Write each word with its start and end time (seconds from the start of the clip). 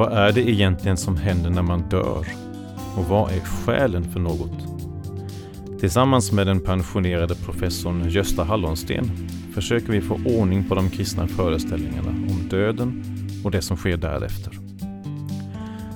Vad 0.00 0.12
är 0.12 0.32
det 0.32 0.50
egentligen 0.50 0.96
som 0.96 1.16
händer 1.16 1.50
när 1.50 1.62
man 1.62 1.88
dör? 1.88 2.26
Och 2.96 3.04
vad 3.08 3.32
är 3.32 3.40
skälen 3.40 4.04
för 4.04 4.20
något? 4.20 4.66
Tillsammans 5.80 6.32
med 6.32 6.46
den 6.46 6.60
pensionerade 6.60 7.34
professorn 7.34 8.08
Gösta 8.08 8.44
Hallonsten 8.44 9.10
försöker 9.54 9.92
vi 9.92 10.00
få 10.00 10.14
ordning 10.14 10.64
på 10.68 10.74
de 10.74 10.90
kristna 10.90 11.26
föreställningarna 11.26 12.08
om 12.08 12.48
döden 12.50 13.04
och 13.44 13.50
det 13.50 13.62
som 13.62 13.76
sker 13.76 13.96
därefter. 13.96 14.52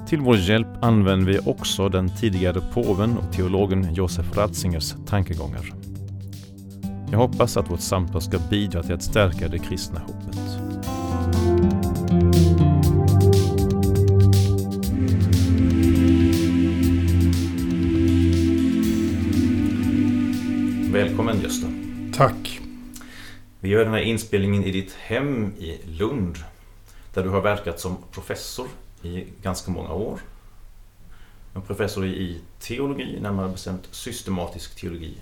Till 0.09 0.21
vår 0.21 0.37
hjälp 0.37 0.69
använder 0.81 1.33
vi 1.33 1.39
också 1.39 1.89
den 1.89 2.17
tidigare 2.17 2.61
påven 2.61 3.19
och 3.19 3.33
teologen 3.33 3.95
Josef 3.95 4.37
Ratzingers 4.37 4.95
tankegångar. 5.07 5.73
Jag 7.11 7.19
hoppas 7.19 7.57
att 7.57 7.71
vårt 7.71 7.81
samtal 7.81 8.23
ska 8.23 8.39
bidra 8.51 8.83
till 8.83 8.95
att 8.95 9.03
stärka 9.03 9.49
det 9.49 9.59
kristna 9.59 10.01
hoppet. 10.01 10.24
Välkommen 21.15 21.43
Gösta. 21.43 21.67
Tack. 22.15 22.61
Vi 23.61 23.69
gör 23.69 23.85
den 23.85 23.95
här 23.95 24.01
inspelningen 24.01 24.65
i 24.65 24.71
ditt 24.71 24.93
hem 24.93 25.53
i 25.59 25.81
Lund. 25.87 26.39
Där 27.13 27.23
du 27.23 27.29
har 27.29 27.41
verkat 27.41 27.81
som 27.81 27.97
professor 28.13 28.67
i 29.03 29.25
ganska 29.43 29.71
många 29.71 29.93
år. 29.93 30.21
En 31.55 31.63
professor 31.63 32.07
i 32.07 32.41
teologi, 32.61 33.21
närmare 33.21 33.49
bestämt 33.49 33.89
systematisk 33.91 34.77
teologi. 34.77 35.15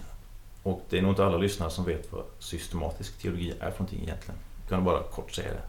Och 0.63 0.87
det 0.91 0.99
är 0.99 1.03
nog 1.03 1.13
inte 1.13 1.25
alla 1.25 1.37
lyssnare 1.37 1.71
som 1.71 1.85
vet 1.85 2.13
vad 2.13 2.25
systematisk 2.39 3.19
teologi 3.19 3.51
är 3.51 3.71
för 3.71 3.79
någonting 3.79 4.03
egentligen. 4.03 4.41
Kan 4.69 4.79
du 4.79 4.85
bara 4.85 5.03
kort 5.03 5.33
säga 5.33 5.49
det? 5.53 5.63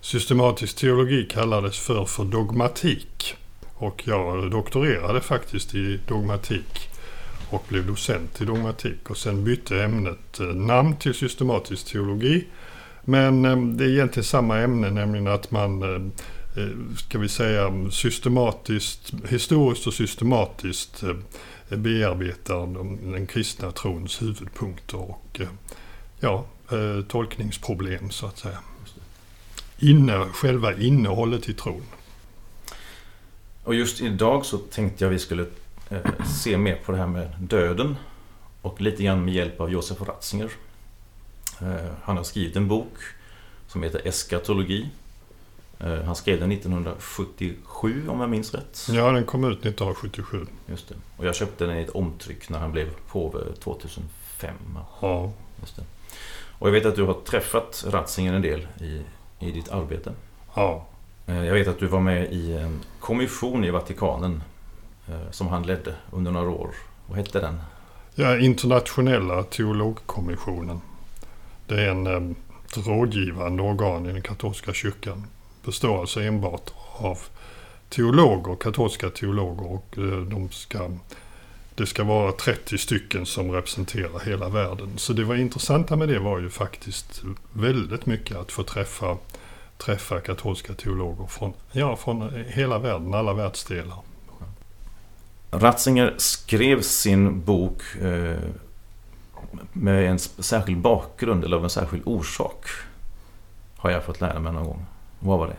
Systematisk 0.00 0.76
teologi 0.76 1.28
kallades 1.30 1.78
för 1.78 2.04
för 2.04 2.24
dogmatik. 2.24 3.36
Och 3.74 4.02
jag 4.06 4.50
doktorerade 4.50 5.20
faktiskt 5.20 5.74
i 5.74 6.00
dogmatik 6.08 6.88
och 7.50 7.64
blev 7.68 7.86
docent 7.86 8.40
i 8.40 8.44
dogmatik 8.44 9.10
och 9.10 9.16
sen 9.16 9.44
bytte 9.44 9.82
ämnet 9.82 10.40
eh, 10.40 10.46
namn 10.46 10.96
till 10.96 11.14
systematisk 11.14 11.86
teologi. 11.86 12.46
Men 13.02 13.44
eh, 13.44 13.56
det 13.56 13.84
är 13.84 13.88
egentligen 13.88 14.24
samma 14.24 14.58
ämne, 14.58 14.90
nämligen 14.90 15.26
att 15.26 15.50
man 15.50 15.82
eh, 15.82 16.02
ska 16.96 17.18
vi 17.18 17.28
säga 17.28 17.90
systematiskt, 17.90 19.12
historiskt 19.28 19.86
och 19.86 19.94
systematiskt 19.94 21.02
bearbetar 21.68 22.66
den 23.12 23.26
kristna 23.26 23.70
trons 23.70 24.22
huvudpunkter 24.22 25.10
och 25.10 25.40
ja, 26.20 26.46
tolkningsproblem 27.08 28.10
så 28.10 28.26
att 28.26 28.38
säga. 28.38 28.58
Inne, 29.78 30.24
själva 30.32 30.74
innehållet 30.74 31.48
i 31.48 31.54
tron. 31.54 31.82
Och 33.64 33.74
just 33.74 34.00
idag 34.00 34.46
så 34.46 34.58
tänkte 34.58 35.04
jag 35.04 35.10
vi 35.10 35.18
skulle 35.18 35.46
se 36.26 36.58
mer 36.58 36.76
på 36.84 36.92
det 36.92 36.98
här 36.98 37.06
med 37.06 37.28
döden 37.38 37.96
och 38.62 38.80
lite 38.80 39.02
grann 39.02 39.24
med 39.24 39.34
hjälp 39.34 39.60
av 39.60 39.70
Josef 39.70 40.02
Ratzinger. 40.02 40.50
Eh, 41.60 41.92
han 42.02 42.16
har 42.16 42.24
skrivit 42.24 42.56
en 42.56 42.68
bok 42.68 42.94
som 43.66 43.82
heter 43.82 44.08
Eskatologi. 44.08 44.88
Eh, 45.78 46.02
han 46.02 46.16
skrev 46.16 46.40
den 46.40 46.52
1977 46.52 48.08
om 48.08 48.20
jag 48.20 48.30
minns 48.30 48.54
rätt. 48.54 48.86
Ja, 48.90 49.12
den 49.12 49.24
kom 49.24 49.44
ut 49.44 49.58
1977. 49.58 50.46
Just 50.66 50.88
det. 50.88 50.94
Och 51.16 51.26
jag 51.26 51.34
köpte 51.34 51.66
den 51.66 51.78
i 51.78 51.82
ett 51.82 51.90
omtryck 51.90 52.48
när 52.48 52.58
han 52.58 52.72
blev 52.72 52.90
påve 53.08 53.38
2005. 53.58 54.54
Ja. 55.00 55.32
Just 55.60 55.76
det. 55.76 55.82
Och 56.58 56.68
jag 56.68 56.72
vet 56.72 56.86
att 56.86 56.96
du 56.96 57.02
har 57.02 57.14
träffat 57.14 57.84
Ratzinger 57.88 58.32
en 58.32 58.42
del 58.42 58.66
i, 58.80 59.02
i 59.38 59.50
ditt 59.52 59.68
arbete. 59.68 60.12
Ja. 60.54 60.86
Eh, 61.26 61.44
jag 61.44 61.54
vet 61.54 61.68
att 61.68 61.78
du 61.78 61.86
var 61.86 62.00
med 62.00 62.32
i 62.32 62.52
en 62.52 62.80
kommission 63.00 63.64
i 63.64 63.70
Vatikanen 63.70 64.42
Eh, 64.42 64.57
Eh, 65.10 65.30
som 65.30 65.48
han 65.48 65.62
ledde 65.62 65.94
under 66.10 66.30
några 66.30 66.50
år. 66.50 66.70
Vad 67.06 67.18
hette 67.18 67.40
den? 67.40 67.60
Ja, 68.14 68.38
Internationella 68.38 69.42
teologkommissionen. 69.42 70.80
Det 71.66 71.82
är 71.82 71.90
en 71.90 72.06
eh, 72.06 72.36
rådgivande 72.86 73.62
organ 73.62 74.06
i 74.06 74.12
den 74.12 74.22
katolska 74.22 74.72
kyrkan. 74.72 75.26
Består 75.64 76.00
alltså 76.00 76.20
enbart 76.20 76.70
av 76.96 77.18
teologer, 77.88 78.56
katolska 78.56 79.10
teologer 79.10 79.72
och 79.72 79.98
eh, 79.98 80.20
de 80.20 80.50
ska, 80.50 80.90
det 81.74 81.86
ska 81.86 82.04
vara 82.04 82.32
30 82.32 82.78
stycken 82.78 83.26
som 83.26 83.52
representerar 83.52 84.26
hela 84.26 84.48
världen. 84.48 84.98
Så 84.98 85.12
det 85.12 85.24
var 85.24 85.34
intressanta 85.34 85.96
med 85.96 86.08
det 86.08 86.18
var 86.18 86.38
ju 86.38 86.50
faktiskt 86.50 87.22
väldigt 87.52 88.06
mycket 88.06 88.36
att 88.36 88.52
få 88.52 88.62
träffa, 88.62 89.16
träffa 89.76 90.20
katolska 90.20 90.74
teologer 90.74 91.26
från, 91.26 91.52
ja, 91.72 91.96
från 91.96 92.44
hela 92.48 92.78
världen, 92.78 93.14
alla 93.14 93.32
världsdelar. 93.32 93.98
Ratzinger 95.50 96.14
skrev 96.16 96.82
sin 96.82 97.40
bok 97.40 97.82
eh, 98.02 98.36
med 99.72 100.10
en 100.10 100.18
särskild 100.18 100.78
bakgrund 100.78 101.44
eller 101.44 101.56
av 101.56 101.64
en 101.64 101.70
särskild 101.70 102.02
orsak. 102.06 102.66
Har 103.76 103.90
jag 103.90 104.04
fått 104.04 104.20
lära 104.20 104.38
mig 104.38 104.52
någon 104.52 104.64
gång. 104.64 104.86
Vad 105.18 105.38
var 105.38 105.46
det? 105.46 105.56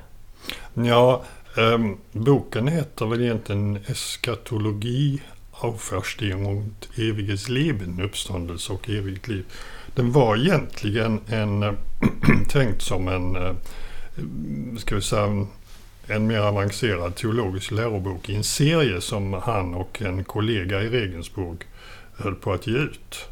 Ja, 0.87 1.23
eh, 1.57 1.79
boken 2.11 2.67
heter 2.67 3.05
väl 3.05 3.21
egentligen 3.21 3.79
Eskatologi 3.87 5.21
Auferstehung 5.61 6.45
und 6.45 6.87
eviges 6.95 7.49
Leben, 7.49 8.01
uppståndelse 8.01 8.73
och 8.73 8.89
evigt 8.89 9.27
liv. 9.27 9.45
Den 9.95 10.11
var 10.11 10.37
egentligen 10.37 11.21
en, 11.27 11.77
tänkt 12.49 12.81
som 12.81 13.07
en, 13.07 13.35
eh, 13.35 13.55
ska 14.77 14.95
vi 14.95 15.01
säga, 15.01 15.47
en 16.09 16.27
mer 16.27 16.39
avancerad 16.39 17.15
teologisk 17.15 17.71
lärobok 17.71 18.29
i 18.29 18.35
en 18.35 18.43
serie 18.43 19.01
som 19.01 19.33
han 19.33 19.73
och 19.73 20.01
en 20.01 20.23
kollega 20.23 20.81
i 20.81 20.89
Regensburg 20.89 21.57
höll 22.17 22.35
på 22.35 22.53
att 22.53 22.67
ge 22.67 22.77
ut. 22.77 23.25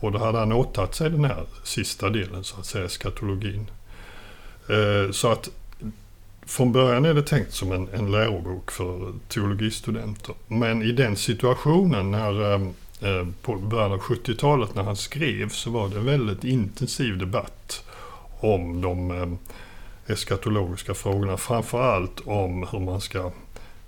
Och 0.00 0.12
då 0.12 0.18
hade 0.18 0.38
han 0.38 0.52
åtagit 0.52 0.94
sig 0.94 1.10
den 1.10 1.24
här 1.24 1.44
sista 1.64 2.10
delen, 2.10 2.44
så 2.44 2.60
att 2.60 2.66
säga, 2.66 2.84
eskatologin. 2.84 3.70
Eh, 4.68 5.10
så 5.12 5.32
att 5.32 5.50
från 6.46 6.72
början 6.72 7.04
är 7.04 7.14
det 7.14 7.22
tänkt 7.22 7.52
som 7.52 7.72
en, 7.72 7.88
en 7.92 8.12
lärobok 8.12 8.70
för 8.70 9.12
teologistudenter. 9.28 10.34
Men 10.46 10.82
i 10.82 10.92
den 10.92 11.16
situationen 11.16 12.10
när 12.10 12.54
eh, 12.54 12.62
eh, 13.00 13.26
på 13.42 13.54
början 13.56 13.92
av 13.92 14.00
70-talet 14.00 14.74
när 14.74 14.82
han 14.82 14.96
skrev 14.96 15.48
så 15.48 15.70
var 15.70 15.88
det 15.88 15.96
en 15.96 16.04
väldigt 16.04 16.44
intensiv 16.44 17.18
debatt 17.18 17.84
om 18.40 18.80
de 18.80 19.38
eskatologiska 20.06 20.94
frågorna. 20.94 21.36
Framförallt 21.36 22.20
om 22.24 22.68
hur 22.72 22.80
man 22.80 23.00
ska, 23.00 23.30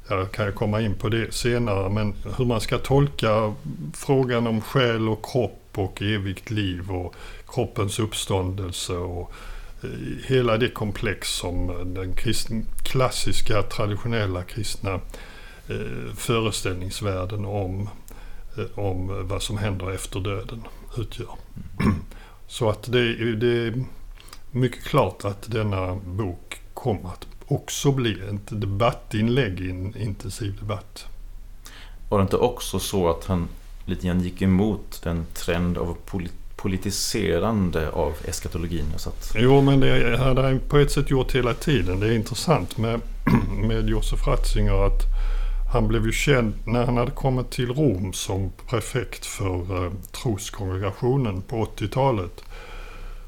jag 0.08 0.32
kan 0.32 0.52
komma 0.52 0.80
in 0.80 0.94
på 0.94 1.08
det 1.08 1.34
senare, 1.34 1.90
men 1.90 2.14
hur 2.38 2.44
man 2.44 2.60
ska 2.60 2.78
tolka 2.78 3.54
frågan 3.94 4.46
om 4.46 4.60
själ 4.60 5.08
och 5.08 5.24
kropp 5.32 5.62
och 5.74 6.02
evigt 6.02 6.50
liv 6.50 6.90
och 6.90 7.14
kroppens 7.48 7.98
uppståndelse 7.98 8.92
och 8.92 9.32
eh, 9.82 9.90
hela 10.26 10.56
det 10.56 10.68
komplex 10.68 11.28
som 11.28 11.66
den 11.94 12.12
kristna, 12.12 12.62
klassiska 12.82 13.62
traditionella 13.62 14.42
kristna 14.42 15.00
eh, 15.68 16.14
föreställningsvärlden 16.16 17.44
om, 17.44 17.88
eh, 18.58 18.78
om 18.78 19.28
vad 19.28 19.42
som 19.42 19.58
händer 19.58 19.90
efter 19.90 20.20
döden 20.20 20.62
utgör. 20.98 21.34
Så 22.48 22.70
att 22.70 22.92
det, 22.92 23.34
det 23.34 23.84
mycket 24.50 24.84
klart 24.84 25.24
att 25.24 25.50
denna 25.50 25.94
bok 25.94 26.60
kommer 26.74 27.08
att 27.08 27.26
också 27.46 27.92
bli 27.92 28.12
ett 28.12 28.60
debattinlägg 28.60 29.60
i 29.60 29.70
en 29.70 29.96
intensiv 29.96 30.56
debatt. 30.56 31.06
Var 32.08 32.18
det 32.18 32.22
inte 32.22 32.36
också 32.36 32.78
så 32.78 33.10
att 33.10 33.24
han 33.24 33.48
lite 33.84 34.06
grann 34.06 34.20
gick 34.20 34.42
emot 34.42 35.00
den 35.04 35.26
trend 35.34 35.78
av 35.78 35.96
politiserande 36.56 37.90
av 37.90 38.14
eskatologin? 38.24 38.92
Så 38.96 39.08
att... 39.08 39.32
Jo, 39.38 39.60
men 39.60 39.80
det 39.80 40.18
hade 40.18 40.42
han 40.42 40.60
på 40.68 40.78
ett 40.78 40.90
sätt 40.90 41.10
gjort 41.10 41.34
hela 41.34 41.54
tiden. 41.54 42.00
Det 42.00 42.06
är 42.06 42.12
intressant 42.12 42.78
med, 42.78 43.00
med 43.62 43.88
Josef 43.88 44.26
Ratzinger 44.26 44.86
att 44.86 45.02
han 45.72 45.88
blev 45.88 46.06
ju 46.06 46.12
känd 46.12 46.54
när 46.64 46.84
han 46.84 46.96
hade 46.96 47.10
kommit 47.10 47.50
till 47.50 47.74
Rom 47.74 48.12
som 48.12 48.52
prefekt 48.68 49.26
för 49.26 49.84
eh, 49.84 49.92
troskongregationen 50.12 51.42
på 51.42 51.64
80-talet. 51.64 52.44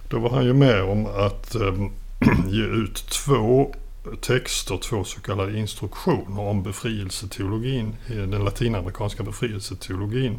Då 0.09 0.19
var 0.19 0.31
han 0.31 0.45
ju 0.45 0.53
med 0.53 0.83
om 0.83 1.07
att 1.07 1.55
eh, 1.55 1.75
ge 2.49 2.65
ut 2.65 2.95
två 2.95 3.75
texter, 4.21 4.77
två 4.77 5.05
så 5.05 5.21
kallade 5.21 5.59
instruktioner 5.59 6.41
om 6.41 6.63
befrielseteologin, 6.63 7.97
den 8.07 8.45
latinamerikanska 8.45 9.23
befrielseteologin. 9.23 10.39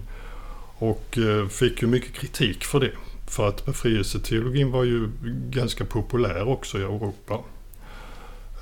Och 0.77 1.17
eh, 1.17 1.47
fick 1.47 1.81
ju 1.81 1.87
mycket 1.87 2.13
kritik 2.13 2.63
för 2.63 2.79
det. 2.79 2.91
För 3.27 3.47
att 3.47 3.65
befrielseteologin 3.65 4.71
var 4.71 4.83
ju 4.83 5.09
ganska 5.49 5.85
populär 5.85 6.47
också 6.47 6.79
i 6.79 6.81
Europa. 6.81 7.39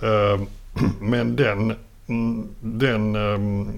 Eh, 0.02 0.42
men 1.00 1.36
den, 1.36 1.76
mm, 2.08 2.48
den 2.60 3.16
eh, 3.16 3.74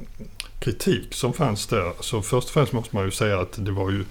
kritik 0.60 1.14
som 1.14 1.34
fanns 1.34 1.68
där, 1.68 1.94
så 2.00 2.22
först 2.22 2.48
och 2.48 2.54
främst 2.54 2.74
måste 2.74 2.96
man 2.96 3.06
ju 3.06 3.12
säga 3.12 3.40
att 3.40 3.66
det 3.66 3.72
var 3.72 3.92
ju 3.92 4.06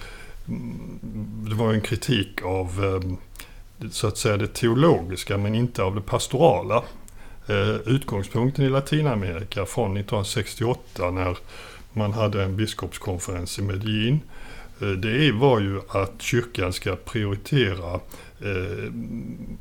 det 1.49 1.55
var 1.55 1.73
en 1.73 1.81
kritik 1.81 2.43
av 2.43 2.85
eh, 2.85 3.89
så 3.91 4.07
att 4.07 4.19
säga 4.19 4.37
det 4.37 4.55
teologiska 4.55 5.39
men 5.39 5.55
inte 5.55 5.83
av 5.83 5.95
det 5.95 6.01
pastorala. 6.01 6.83
Eh, 7.47 7.77
utgångspunkten 7.87 8.65
i 8.65 8.69
Latinamerika 8.69 9.67
från 9.67 9.97
1968 9.97 11.11
när 11.11 11.37
man 11.93 12.13
hade 12.13 12.43
en 12.43 12.57
biskopskonferens 12.57 13.59
i 13.59 13.63
Medellin. 13.63 14.21
Eh, 14.81 14.89
det 14.89 15.33
var 15.33 15.61
ju 15.61 15.81
att 15.89 16.23
kyrkan 16.23 16.73
ska 16.73 16.97
prioritera 16.97 18.01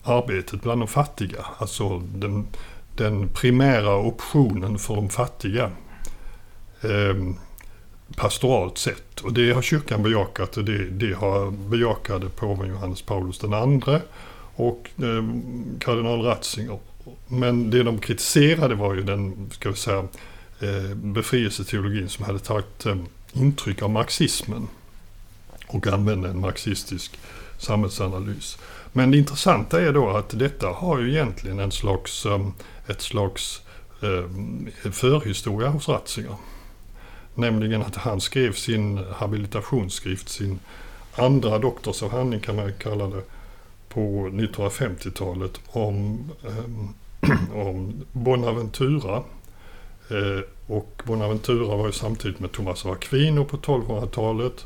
arbetet 0.03 0.61
bland 0.61 0.81
de 0.81 0.87
fattiga. 0.87 1.45
Alltså 1.57 1.99
den, 1.99 2.47
den 2.95 3.27
primära 3.27 3.95
optionen 3.95 4.79
för 4.79 4.95
de 4.95 5.09
fattiga. 5.09 5.71
Ehm, 6.81 7.35
Pastoralt 8.15 8.77
sett. 8.77 9.19
Och 9.19 9.33
det 9.33 9.51
har 9.51 9.61
kyrkan 9.61 10.03
bejakat 10.03 10.57
och 10.57 10.65
det, 10.65 10.89
det 10.89 11.13
har 11.13 11.51
bejakade 11.51 12.29
påven 12.29 12.69
Johannes 12.69 13.01
Paulus 13.01 13.43
II 13.43 13.99
och 14.55 14.89
eh, 14.97 15.23
kardinal 15.79 16.21
Ratzinger. 16.21 16.79
Men 17.27 17.69
det 17.69 17.83
de 17.83 17.99
kritiserade 17.99 18.75
var 18.75 18.95
ju 18.95 19.03
den, 19.03 19.49
ska 19.51 19.69
vi 19.69 19.75
säga, 19.75 20.07
eh, 20.59 20.95
befrielseteologin 20.95 22.09
som 22.09 22.25
hade 22.25 22.39
tagit 22.39 22.85
eh, 22.85 22.95
intryck 23.33 23.81
av 23.81 23.89
marxismen 23.89 24.67
och 25.67 25.87
använde 25.87 26.29
en 26.29 26.39
marxistisk 26.39 27.19
samhällsanalys. 27.57 28.57
Men 28.93 29.11
det 29.11 29.17
intressanta 29.17 29.81
är 29.81 29.93
då 29.93 30.09
att 30.09 30.39
detta 30.39 30.67
har 30.67 30.99
ju 30.99 31.11
egentligen 31.11 31.59
en 31.59 31.71
slags, 31.71 32.25
eh, 32.25 32.47
ett 32.87 33.01
slags 33.01 33.61
eh, 34.01 34.91
förhistoria 34.91 35.69
hos 35.69 35.87
Ratzinger. 35.87 36.35
Nämligen 37.37 37.81
att 37.81 37.95
han 37.95 38.21
skrev 38.21 38.53
sin 38.53 39.05
habilitationsskrift, 39.13 40.29
sin 40.29 40.59
andra 41.15 41.59
doktorsavhandling 41.59 42.39
kan 42.39 42.55
man 42.55 42.73
kalla 42.73 43.07
det, 43.07 43.21
på 43.89 43.99
1950-talet 44.33 45.59
om, 45.67 46.19
eh, 46.43 47.55
om 47.67 48.05
Bonaventura. 48.11 49.23
Eh, 50.09 50.43
och 50.67 51.01
Bonaventura 51.05 51.75
var 51.75 51.85
ju 51.85 51.91
samtidigt 51.91 52.39
med 52.39 52.51
Thomas 52.51 52.85
av 52.85 52.91
Aquino 52.91 53.45
på 53.45 53.57
1200-talet. 53.57 54.65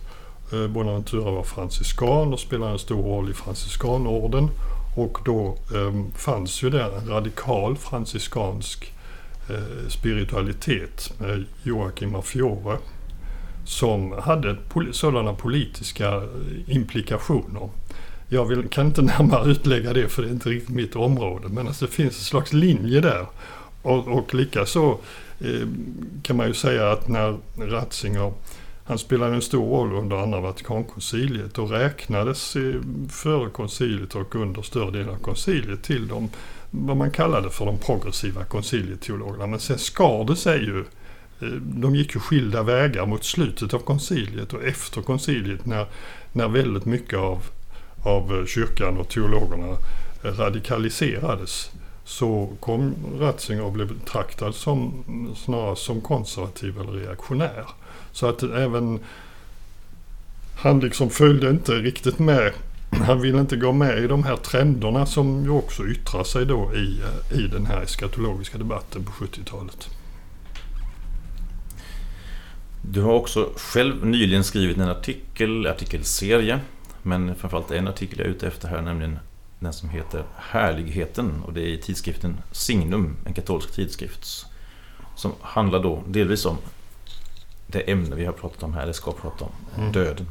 Eh, 0.54 0.68
Bonaventura 0.68 1.32
var 1.32 1.44
franciskan 1.44 2.34
och 2.34 2.40
spelade 2.40 2.72
en 2.72 2.80
stor 2.80 3.04
roll 3.04 3.32
i 3.32 3.34
franciskanorden. 3.34 4.50
Och 4.98 5.18
då 5.26 5.58
eh, 5.76 6.04
fanns 6.16 6.64
ju 6.64 6.70
där 6.70 6.98
en 6.98 7.08
radikal 7.08 7.78
franciskansk 7.78 8.94
Eh, 8.94 9.01
Eh, 9.50 9.88
spiritualitet 9.88 11.14
med 11.18 11.46
Joakim 11.64 12.16
av 12.16 12.22
Fiore 12.22 12.78
som 13.66 14.12
hade 14.12 14.58
sådana 14.92 15.34
politiska 15.34 16.22
implikationer. 16.68 17.70
Jag 18.30 18.46
vill, 18.46 18.68
kan 18.70 18.86
inte 18.86 19.02
närmare 19.20 19.52
utlägga 19.52 19.94
det 19.94 20.10
för 20.10 20.22
det 20.22 20.28
är 20.28 20.32
inte 20.32 20.50
riktigt 20.50 20.76
mitt 20.76 20.96
område 20.96 21.48
men 21.50 21.68
alltså 21.68 21.86
det 21.86 21.92
finns 21.92 22.18
en 22.18 22.24
slags 22.24 22.54
linje 22.54 23.02
där. 23.02 23.26
Och, 23.82 24.08
och 24.08 24.34
likaså 24.34 24.98
eh, 25.40 25.68
kan 26.24 26.38
man 26.38 26.48
ju 26.48 26.54
säga 26.54 26.92
att 26.92 27.08
när 27.08 27.38
Ratzinger 27.58 28.34
han 28.84 28.98
spelade 28.98 29.36
en 29.36 29.42
stor 29.42 29.66
roll 29.66 29.94
under 29.94 30.18
andra 30.18 30.40
Vatikankonciliet 30.40 31.58
och 31.58 31.70
räknades 31.70 32.56
eh, 32.56 32.82
före 33.10 33.50
konciliet 33.50 34.16
och 34.16 34.36
under 34.36 34.62
större 34.62 34.92
delen 34.92 35.10
av 35.10 35.18
konciliet 35.18 35.84
till 35.84 36.08
de 36.08 36.30
vad 36.72 36.98
man 36.98 37.12
kallade 37.12 37.50
för 37.50 37.66
de 37.66 37.78
progressiva 37.78 38.44
koncilieteologerna. 38.44 39.48
Men 39.48 39.60
sen 39.60 39.80
skar 39.80 40.26
det 40.26 40.36
sig 40.36 40.60
ju. 40.60 40.80
Eh, 41.42 41.48
de 41.62 41.96
gick 41.96 42.16
ju 42.16 42.20
skilda 42.20 42.64
vägar 42.64 43.06
mot 43.06 43.24
slutet 43.24 43.74
av 43.74 43.80
konciliet 43.80 44.54
och 44.54 44.64
efter 44.64 45.02
konciliet 45.02 45.66
när, 45.66 45.86
när 46.34 46.48
väldigt 46.48 46.86
mycket 46.86 47.20
av, 47.20 47.44
av 48.04 48.40
eh, 48.40 48.46
kyrkan 48.46 48.98
och 48.98 49.10
teologerna 49.10 49.68
eh, 50.24 50.32
radikaliserades 50.32 51.72
så 52.06 52.50
kom 52.60 52.96
Ratzinger 53.20 53.64
och 53.64 53.72
blev 53.72 53.88
betraktad 53.88 54.56
som 54.56 55.04
snarare 55.38 55.76
som 55.76 56.02
konservativ 56.02 56.80
eller 56.80 56.92
reaktionär. 56.92 57.66
Så 58.12 58.28
att 58.28 58.44
även 58.44 59.00
han 60.58 60.80
liksom 60.80 61.10
följde 61.10 61.50
inte 61.50 61.72
riktigt 61.72 62.20
med 62.20 62.54
han 63.06 63.22
vill 63.22 63.36
inte 63.36 63.56
gå 63.56 63.72
med 63.72 64.04
i 64.04 64.08
de 64.08 64.24
här 64.24 64.36
trenderna 64.36 65.06
som 65.06 65.44
ju 65.44 65.50
också 65.50 65.88
yttrar 65.88 66.24
sig 66.24 66.46
då 66.46 66.76
i, 66.76 67.02
eh, 67.02 67.40
i 67.40 67.48
den 67.48 67.66
här 67.66 67.82
eskatologiska 67.82 68.58
debatten 68.58 69.04
på 69.04 69.12
70-talet. 69.12 69.90
Du 72.82 73.02
har 73.02 73.14
också 73.14 73.50
själv 73.56 74.06
nyligen 74.06 74.44
skrivit 74.44 74.78
en 74.78 74.90
artikel, 74.90 75.68
artikelserie, 75.68 76.60
men 77.02 77.36
framförallt 77.36 77.72
en 77.72 77.88
artikel 77.88 78.20
jag 78.20 78.28
är 78.28 78.32
ute 78.32 78.48
efter 78.48 78.68
här, 78.68 78.82
nämligen 78.82 79.20
den 79.60 79.74
som 79.74 79.90
heter 79.90 80.24
Härligheten 80.36 81.44
och 81.46 81.54
det 81.54 81.62
är 81.62 81.68
i 81.68 81.78
tidskriften 81.78 82.42
Signum, 82.52 83.16
en 83.26 83.34
katolsk 83.34 83.72
tidskrift. 83.72 84.46
Som 85.16 85.32
handlar 85.42 85.84
då 85.84 86.04
delvis 86.08 86.46
om 86.46 86.58
det 87.68 87.80
ämne 87.80 88.16
vi 88.16 88.26
har 88.26 88.34
pratat 88.34 88.64
om 88.64 88.74
här, 88.74 88.84
eller 88.84 88.94
ska 88.94 89.12
prata 89.12 89.46
om, 89.46 89.52
mm. 89.78 89.92
döden. 89.92 90.28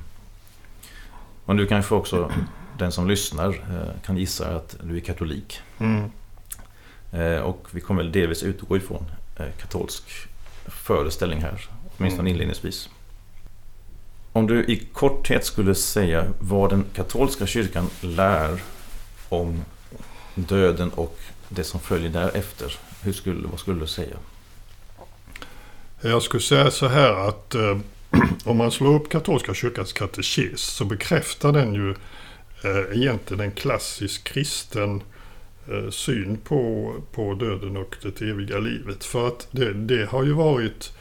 Och 1.45 1.57
nu 1.57 1.67
kanske 1.67 1.95
också 1.95 2.33
den 2.79 2.93
som 2.93 3.09
lyssnar 3.09 3.49
eh, 3.49 4.01
kan 4.07 4.17
gissa 4.17 4.57
att 4.57 4.77
du 4.83 4.97
är 4.97 5.01
katolik. 5.01 5.61
Mm. 5.79 6.11
Eh, 7.13 7.41
och 7.41 7.67
vi 7.71 7.81
kommer 7.81 8.05
delvis 8.05 8.43
utgå 8.43 8.77
ifrån 8.77 9.05
eh, 9.37 9.47
katolsk 9.61 10.03
föreställning 10.67 11.41
här, 11.41 11.69
åtminstone 11.97 12.21
mm. 12.21 12.33
inledningsvis. 12.33 12.89
Om 14.33 14.47
du 14.47 14.65
i 14.65 14.77
korthet 14.93 15.45
skulle 15.45 15.75
säga 15.75 16.27
vad 16.41 16.71
den 16.71 16.85
katolska 16.95 17.47
kyrkan 17.47 17.91
lär 18.01 18.63
om 19.29 19.65
döden 20.35 20.91
och 20.91 21.19
det 21.49 21.65
som 21.65 21.81
följer 21.81 22.11
därefter. 22.11 22.79
Hur 23.03 23.13
skulle, 23.13 23.49
vad 23.49 23.61
skulle 23.61 23.81
du 23.81 23.87
säga? 23.87 24.17
Jag 26.01 26.23
skulle 26.23 26.43
säga 26.43 26.71
så 26.71 26.89
här 26.89 27.29
att 27.29 27.55
om 28.45 28.57
man 28.57 28.71
slår 28.71 28.95
upp 28.95 29.09
katolska 29.09 29.55
kyrkans 29.55 29.93
katekes 29.93 30.61
så 30.61 30.85
bekräftar 30.85 31.53
den 31.53 31.75
ju 31.75 31.91
eh, 32.65 32.97
egentligen 33.03 33.41
en 33.41 33.53
klassisk 33.53 34.25
kristen 34.25 35.03
eh, 35.69 35.91
syn 35.91 36.37
på, 36.37 36.95
på 37.13 37.35
döden 37.35 37.77
och 37.77 37.97
det 38.03 38.21
eviga 38.21 38.59
livet. 38.59 39.05
För 39.05 39.29
att 39.29 39.49
det, 39.51 39.73
det 39.73 40.11
har 40.11 40.25
ju 40.25 40.33
varit, 40.33 40.93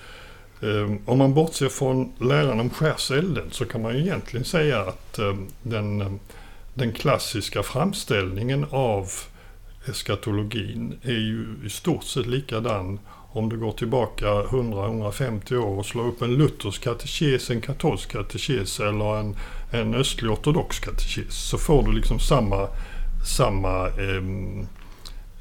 eh, 0.62 0.96
om 1.06 1.18
man 1.18 1.34
bortser 1.34 1.70
från 1.70 2.14
läran 2.20 2.60
om 2.60 2.69
skärselden 2.69 3.48
så 3.52 3.66
kan 3.66 3.81
man 3.81 3.94
ju 3.95 4.02
egentligen 4.02 4.45
säga 4.45 4.80
att 4.80 5.19
eh, 5.19 5.38
den, 5.64 6.19
den 6.74 6.94
klassiska 6.94 7.64
framställningen 7.64 8.66
av 8.69 9.12
eskatologin 9.86 11.00
är 11.04 11.12
ju 11.12 11.45
i 11.66 11.69
stort 11.69 12.04
sett 12.04 12.28
likadan 12.28 13.00
om 13.31 13.50
du 13.50 13.57
går 13.57 13.71
tillbaka 13.71 14.26
100-150 14.26 15.56
år 15.56 15.78
och 15.78 15.86
slår 15.86 16.07
upp 16.07 16.21
en 16.21 16.33
luthersk 16.33 16.83
katekes, 16.83 17.50
en 17.50 17.62
katolsk 17.62 18.12
katekes 18.12 18.80
eller 18.80 19.19
en, 19.19 19.36
en 19.71 19.94
östlig 19.95 20.31
ortodox 20.31 20.80
katekes 20.80 21.50
så 21.50 21.57
får 21.57 21.83
du 21.83 21.92
liksom 21.92 22.19
samma, 22.19 22.68
samma 23.38 23.88
eh, 23.88 24.66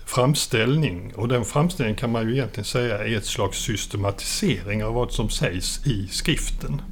framställning. 0.07 1.13
Och 1.15 1.29
den 1.29 1.45
framställningen 1.45 1.99
kan 1.99 2.13
man 2.13 2.29
ju 2.29 2.35
egentligen 2.35 2.65
säga 2.65 2.99
är 2.99 3.17
ett 3.17 3.27
slags 3.27 3.59
systematisering 3.59 4.85
av 4.85 4.95
vad 4.95 5.13
som 5.13 5.31
sägs 5.31 5.87
i 5.87 6.09
skriften. 6.09 6.83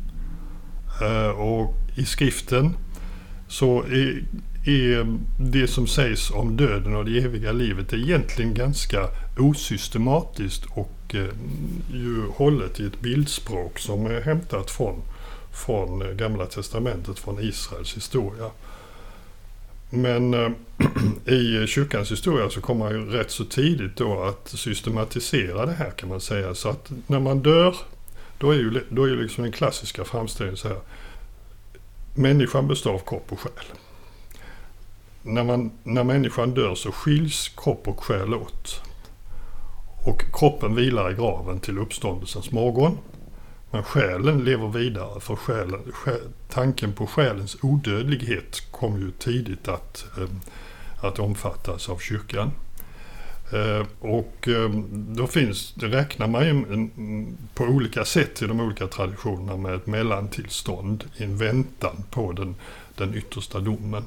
Eh, 1.03 1.29
och 1.29 1.75
i 1.97 2.05
skriften 2.05 2.77
så 3.49 3.83
är, 3.83 4.25
är 4.67 5.01
ehm, 5.01 5.21
det 5.39 5.69
som 5.69 5.87
sägs 5.87 6.31
om 6.31 6.57
döden 6.57 6.97
och 6.97 7.05
det 7.05 7.19
eviga 7.19 7.53
livet 7.53 7.93
är 7.93 7.97
egentligen 7.97 8.55
ganska 8.55 9.09
osystematiskt 9.39 10.65
och 10.71 11.15
eh, 11.15 11.29
ju 11.93 12.27
hållet 12.29 12.81
i 12.81 12.87
ett 12.87 13.01
bildspråk 13.01 13.79
som 13.79 14.07
är 14.07 14.21
hämtat 14.21 14.71
från, 14.71 15.03
från 15.53 16.03
eh, 16.03 16.09
Gamla 16.09 16.47
Testamentet, 16.47 17.19
från 17.19 17.41
Israels 17.41 17.97
historia. 17.97 18.51
Men 19.91 20.35
eh, 20.35 20.51
i 21.35 21.67
kyrkans 21.67 22.13
historia 22.13 22.51
så 22.51 22.61
kommer 22.61 22.85
man 22.85 22.95
ju 22.95 23.11
rätt 23.11 23.31
så 23.31 23.45
tidigt 23.45 23.97
då 23.97 24.23
att 24.23 24.49
systematisera 24.49 25.67
det 25.67 25.73
här 25.73 25.91
kan 25.91 26.09
man 26.09 26.21
säga. 26.21 26.55
Så 26.55 26.69
att 26.69 26.91
när 27.07 27.21
man 27.21 27.43
dör, 27.43 27.77
då 28.39 28.51
är 28.51 28.57
ju, 28.57 28.81
då 28.89 29.05
är 29.05 29.09
ju 29.09 29.23
liksom 29.23 29.43
den 29.43 29.53
klassiska 29.53 30.05
framställningen 30.05 30.57
så 30.57 30.69
här. 30.69 30.79
Människan 32.15 32.69
består 32.69 32.95
av 32.95 32.99
kropp 32.99 33.33
och 33.33 33.41
själ 33.41 33.65
när, 35.27 35.45
man, 35.45 35.71
när 35.83 36.05
människan 36.05 36.55
dör 36.55 36.75
så 36.75 36.93
skiljs 36.93 37.49
kropp 37.49 37.89
och 37.89 38.05
själ 38.05 38.35
åt. 38.35 38.83
Och 40.05 40.23
kroppen 40.33 40.75
vilar 40.75 41.11
i 41.11 41.15
graven 41.15 41.61
till 41.61 41.79
uppståndelsens 41.79 42.51
morgon. 42.53 42.99
Men 43.71 43.83
själen 43.83 44.45
lever 44.45 44.69
vidare 44.69 45.21
för 45.21 45.37
själen, 45.37 45.93
själ, 45.93 46.21
tanken 46.49 46.93
på 46.93 47.07
själens 47.07 47.57
odödlighet 47.63 48.63
kom 48.71 49.01
ju 49.01 49.11
tidigt 49.11 49.69
att, 49.69 50.07
eh, 50.19 50.29
att 51.07 51.19
omfattas 51.19 51.89
av 51.89 51.99
kyrkan. 51.99 52.51
Eh, 53.53 53.87
och 54.01 54.49
eh, 54.49 54.71
då 54.93 55.27
finns, 55.27 55.75
det 55.75 55.87
räknar 55.87 56.27
man 56.27 56.47
ju 56.47 56.89
på 57.55 57.65
olika 57.65 58.05
sätt 58.05 58.43
i 58.43 58.47
de 58.47 58.61
olika 58.61 58.87
traditionerna 58.87 59.57
med 59.57 59.75
ett 59.75 59.87
mellantillstånd, 59.87 61.05
en 61.17 61.37
väntan 61.37 62.05
på 62.11 62.33
den, 62.33 62.55
den 62.95 63.15
yttersta 63.15 63.61
domen. 63.61 64.05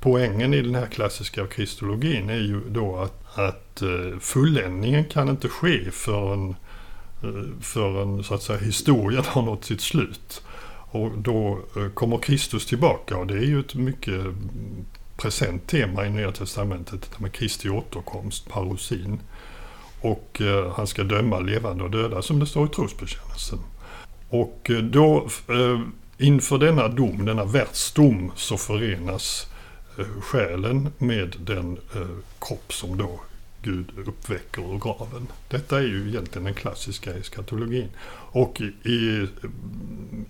Poängen 0.00 0.54
i 0.54 0.62
den 0.62 0.74
här 0.74 0.86
klassiska 0.86 1.46
kristologin 1.46 2.30
är 2.30 2.40
ju 2.40 2.60
då 2.68 2.96
att, 2.96 3.38
att 3.38 3.82
eh, 3.82 4.18
fulländningen 4.20 5.04
kan 5.04 5.28
inte 5.28 5.48
ske 5.48 5.90
förrän, 5.90 6.56
eh, 7.22 7.60
förrän 7.60 8.24
så 8.24 8.34
att 8.34 8.42
säga, 8.42 8.58
historien 8.58 9.24
har 9.26 9.42
nått 9.42 9.64
sitt 9.64 9.80
slut. 9.80 10.42
Och 10.90 11.10
då 11.18 11.58
eh, 11.76 11.88
kommer 11.88 12.18
Kristus 12.18 12.66
tillbaka 12.66 13.16
och 13.16 13.26
det 13.26 13.34
är 13.34 13.46
ju 13.46 13.60
ett 13.60 13.74
mycket 13.74 14.24
present 15.16 15.66
tema 15.66 16.06
i 16.06 16.10
Nya 16.10 16.32
Testamentet, 16.32 17.20
med 17.20 17.32
Kristi 17.32 17.68
återkomst, 17.68 18.48
parosin. 18.48 19.20
Och 20.00 20.42
han 20.76 20.86
ska 20.86 21.04
döma 21.04 21.38
levande 21.38 21.84
och 21.84 21.90
döda 21.90 22.22
som 22.22 22.40
det 22.40 22.46
står 22.46 22.66
i 22.66 22.68
trosbekännelsen. 22.68 23.58
Och 24.28 24.70
då 24.82 25.28
inför 26.18 26.58
denna 26.58 26.88
dom, 26.88 27.24
denna 27.24 27.44
världsdom, 27.44 28.32
så 28.34 28.56
förenas 28.56 29.46
Eh, 29.46 29.55
Eh, 29.98 30.20
själen 30.20 30.92
med 30.98 31.36
den 31.40 31.78
eh, 31.94 32.08
kropp 32.38 32.72
som 32.72 32.96
då 32.96 33.20
Gud 33.62 33.86
uppväcker 34.06 34.74
ur 34.74 34.78
graven. 34.78 35.26
Detta 35.48 35.78
är 35.78 35.82
ju 35.82 36.08
egentligen 36.08 36.44
den 36.44 36.54
klassiska 36.54 37.14
eskatologin. 37.14 37.88
Och 38.32 38.60
i, 38.84 39.28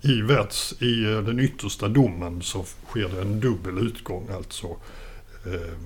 i, 0.02 0.22
världs, 0.22 0.82
i 0.82 1.04
eh, 1.04 1.18
den 1.18 1.40
yttersta 1.40 1.88
domen 1.88 2.42
så 2.42 2.64
sker 2.88 3.08
det 3.08 3.20
en 3.20 3.40
dubbel 3.40 3.78
utgång. 3.78 4.28
Alltså 4.30 4.66
eh, 5.46 5.78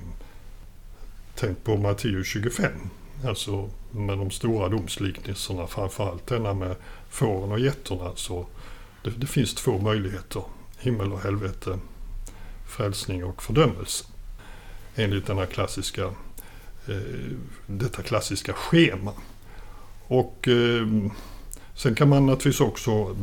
Tänk 1.35 1.65
på 1.65 1.77
Matteus 1.77 2.27
25. 2.27 2.71
Alltså 3.25 3.71
med 3.91 4.19
de 4.19 4.31
stora 4.31 4.69
domsliknelserna, 4.69 5.67
framförallt 5.67 6.27
denna 6.27 6.55
med 6.55 6.77
fåren 7.11 7.53
och 7.53 7.61
getterna. 7.61 8.13
Så 8.17 8.47
det, 9.05 9.11
det 9.11 9.27
finns 9.27 9.55
två 9.55 9.79
möjligheter, 9.79 10.43
himmel 10.79 11.13
och 11.13 11.21
helvete 11.21 11.79
frälsning 12.71 13.25
och 13.25 13.43
fördömelse. 13.43 14.05
Enligt 14.97 15.27
denna 15.27 15.47
klassiska, 15.47 16.05
eh, 16.89 16.97
detta 17.67 18.03
klassiska 18.03 18.53
schema. 18.53 19.13
Och 20.07 20.49
eh, 20.49 20.87
sen 21.75 21.95
kan 21.95 22.09
man 22.09 22.27
naturligtvis 22.27 22.61
också 22.61 23.17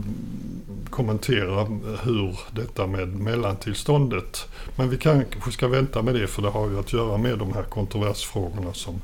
kommentera 0.89 1.63
hur 2.04 2.39
detta 2.51 2.88
med 2.88 3.08
mellantillståndet. 3.08 4.48
Men 4.75 4.89
vi 4.89 4.98
kanske 4.98 5.51
ska 5.51 5.68
vänta 5.68 6.01
med 6.01 6.16
det 6.16 6.27
för 6.27 6.42
det 6.42 6.50
har 6.50 6.70
ju 6.70 6.80
att 6.80 6.94
göra 6.94 7.18
med 7.18 7.39
de 7.39 7.54
här 7.54 7.63
kontroversfrågorna 7.63 8.74
som, 8.74 9.01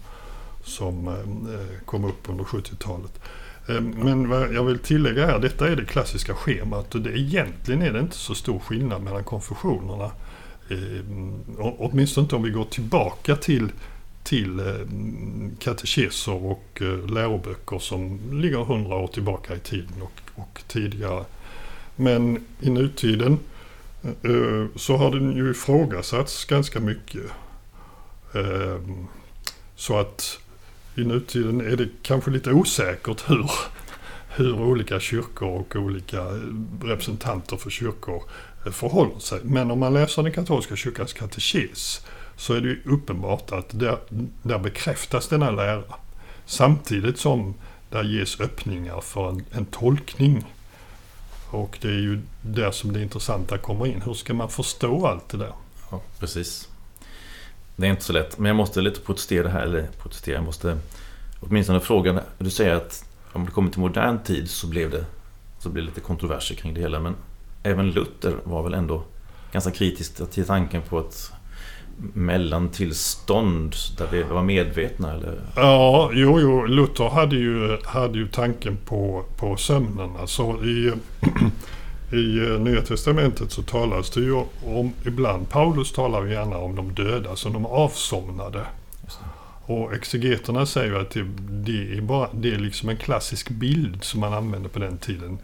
som 0.63 1.07
eh, 1.07 1.85
kom 1.85 2.05
upp 2.05 2.29
under 2.29 2.43
70-talet. 2.43 3.21
Eh, 3.69 3.81
men 3.81 4.29
vad 4.29 4.53
jag 4.53 4.63
vill 4.63 4.79
tillägga 4.79 5.25
här, 5.25 5.39
detta 5.39 5.67
är 5.67 5.75
det 5.75 5.85
klassiska 5.85 6.33
schemat 6.33 6.95
och 6.95 7.01
det, 7.01 7.19
egentligen 7.19 7.81
är 7.81 7.93
det 7.93 7.99
inte 7.99 8.17
så 8.17 8.35
stor 8.35 8.59
skillnad 8.59 9.01
mellan 9.01 9.23
konfessionerna. 9.23 10.11
Eh, 10.69 10.99
mm, 10.99 11.43
åtminstone 11.57 12.25
inte 12.25 12.35
om 12.35 12.43
vi 12.43 12.49
går 12.49 12.65
tillbaka 12.65 13.35
till, 13.35 13.71
till 14.23 14.59
eh, 14.59 14.65
katekeser 15.59 16.45
och 16.45 16.81
eh, 16.81 17.09
läroböcker 17.09 17.79
som 17.79 18.19
ligger 18.41 18.57
hundra 18.57 18.95
år 18.95 19.07
tillbaka 19.07 19.55
i 19.55 19.59
tiden 19.59 20.01
och, 20.01 20.41
och 20.41 20.63
tidigare. 20.67 21.25
Men 21.95 22.45
i 22.59 22.69
nutiden 22.69 23.39
eh, 24.03 24.65
så 24.75 24.97
har 24.97 25.11
den 25.11 25.35
ju 25.35 25.51
ifrågasatts 25.51 26.45
ganska 26.45 26.79
mycket. 26.79 27.25
Eh, 28.33 28.81
så 29.75 29.99
att 29.99 30.39
i 30.95 31.03
nutiden 31.03 31.61
är 31.61 31.75
det 31.75 31.87
kanske 32.01 32.31
lite 32.31 32.51
osäkert 32.51 33.29
hur, 33.29 33.51
hur 34.29 34.61
olika 34.61 34.99
kyrkor 34.99 35.59
och 35.59 35.75
olika 35.75 36.21
eh, 36.21 36.39
representanter 36.83 37.57
för 37.57 37.69
kyrkor 37.69 38.23
förhåller 38.71 39.19
sig. 39.19 39.39
Men 39.43 39.71
om 39.71 39.79
man 39.79 39.93
läser 39.93 40.23
den 40.23 40.31
katolska 40.31 40.75
kyrkans 40.75 41.13
katekes 41.13 42.05
så 42.37 42.53
är 42.53 42.61
det 42.61 42.67
ju 42.67 42.81
uppenbart 42.85 43.51
att 43.51 43.79
där, 43.79 43.97
där 44.41 44.59
bekräftas 44.59 45.27
denna 45.27 45.51
lära. 45.51 45.83
Samtidigt 46.45 47.19
som 47.19 47.53
där 47.89 48.03
ges 48.03 48.39
öppningar 48.39 49.01
för 49.01 49.29
en, 49.29 49.45
en 49.51 49.65
tolkning. 49.65 50.45
Och 51.49 51.77
det 51.81 51.87
är 51.87 51.99
ju 51.99 52.21
där 52.41 52.71
som 52.71 52.93
det 52.93 53.01
intressanta 53.01 53.57
kommer 53.57 53.87
in. 53.87 54.01
Hur 54.01 54.13
ska 54.13 54.33
man 54.33 54.49
förstå 54.49 55.07
allt 55.07 55.29
det 55.29 55.37
där? 55.37 55.53
Ja, 55.91 56.01
precis. 56.19 56.69
Det 57.75 57.87
är 57.87 57.91
inte 57.91 58.03
så 58.03 58.13
lätt. 58.13 58.37
Men 58.37 58.45
jag 58.47 58.55
måste 58.55 58.81
lite 58.81 58.99
protestera 58.99 59.49
här. 59.49 59.61
Eller 59.61 59.87
protestera, 59.97 60.35
jag 60.35 60.45
måste 60.45 60.77
åtminstone 61.39 61.79
fråga. 61.79 62.23
Du 62.37 62.49
säger 62.49 62.75
att 62.75 63.05
om 63.33 63.45
det 63.45 63.51
kommer 63.51 63.71
till 63.71 63.79
modern 63.79 64.23
tid 64.23 64.49
så 64.49 64.67
blev 64.67 64.89
det, 64.89 65.05
så 65.59 65.69
blev 65.69 65.85
det 65.85 65.89
lite 65.89 66.01
kontroverser 66.01 66.55
kring 66.55 66.73
det 66.73 66.81
hela. 66.81 66.99
Men 66.99 67.15
även 67.63 67.91
Luther 67.91 68.35
var 68.43 68.63
väl 68.63 68.73
ändå 68.73 69.03
ganska 69.51 69.71
kritisk 69.71 70.31
till 70.31 70.45
tanken 70.45 70.81
på 70.81 70.99
ett 70.99 71.31
mellantillstånd 71.97 73.75
där 73.97 74.07
vi 74.11 74.23
var 74.23 74.43
medvetna? 74.43 75.11
Eller? 75.11 75.41
Ja, 75.55 76.09
jo, 76.13 76.39
jo. 76.39 76.65
Luther 76.65 77.09
hade 77.09 77.35
ju, 77.35 77.77
hade 77.85 78.17
ju 78.17 78.27
tanken 78.27 78.77
på, 78.85 79.23
på 79.37 79.57
sömnen. 79.57 80.09
Alltså 80.19 80.43
i, 80.63 80.93
I 82.15 82.59
Nya 82.59 82.81
Testamentet 82.81 83.51
så 83.51 83.61
talas 83.61 84.09
det 84.09 84.21
ju 84.21 84.43
om, 84.65 84.93
ibland, 85.05 85.49
Paulus 85.49 85.91
talar 85.91 86.23
ju 86.23 86.31
gärna 86.31 86.57
om 86.57 86.75
de 86.75 86.93
döda 86.93 87.35
som 87.35 87.53
de 87.53 87.65
avsomnade. 87.65 88.61
Och 89.65 89.93
exegeterna 89.93 90.65
säger 90.65 90.93
att 90.93 91.11
det, 91.11 91.23
det, 91.49 91.97
är 91.97 92.01
bara, 92.01 92.29
det 92.33 92.53
är 92.53 92.57
liksom 92.59 92.89
en 92.89 92.97
klassisk 92.97 93.49
bild 93.49 94.03
som 94.03 94.19
man 94.19 94.33
använde 94.33 94.69
på 94.69 94.79
den 94.79 94.97
tiden. 94.97 95.37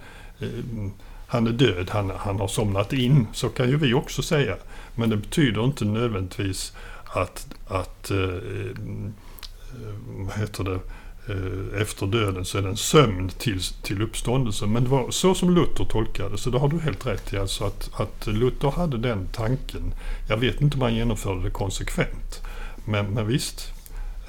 Han 1.31 1.47
är 1.47 1.51
död, 1.51 1.89
han, 1.89 2.11
han 2.17 2.39
har 2.39 2.47
somnat 2.47 2.93
in. 2.93 3.27
Så 3.33 3.49
kan 3.49 3.69
ju 3.69 3.77
vi 3.77 3.93
också 3.93 4.21
säga. 4.21 4.55
Men 4.95 5.09
det 5.09 5.17
betyder 5.17 5.63
inte 5.63 5.85
nödvändigtvis 5.85 6.73
att, 7.05 7.47
att 7.67 8.11
eh, 8.11 8.17
eh 8.17 8.75
vad 10.07 10.37
heter 10.37 10.63
det, 10.63 10.79
eh, 11.33 11.81
efter 11.81 12.07
döden 12.07 12.45
så 12.45 12.57
är 12.57 12.61
det 12.61 12.69
en 12.69 12.77
sömn 12.77 13.29
till, 13.29 13.61
till 13.61 14.01
uppståndelsen. 14.01 14.73
Men 14.73 14.83
det 14.83 14.89
var 14.89 15.11
så 15.11 15.35
som 15.35 15.55
Luther 15.55 15.85
tolkade 15.85 16.37
så 16.37 16.49
det 16.49 16.59
har 16.59 16.67
du 16.67 16.79
helt 16.79 17.05
rätt 17.05 17.33
i. 17.33 17.37
Alltså 17.37 17.63
att, 17.63 17.89
att 17.93 18.27
Luther 18.27 18.71
hade 18.71 18.97
den 18.97 19.27
tanken. 19.27 19.93
Jag 20.29 20.37
vet 20.37 20.61
inte 20.61 20.75
om 20.75 20.81
han 20.81 20.95
genomförde 20.95 21.43
det 21.43 21.49
konsekvent. 21.49 22.41
Men, 22.85 23.05
men 23.05 23.27
visst, 23.27 23.73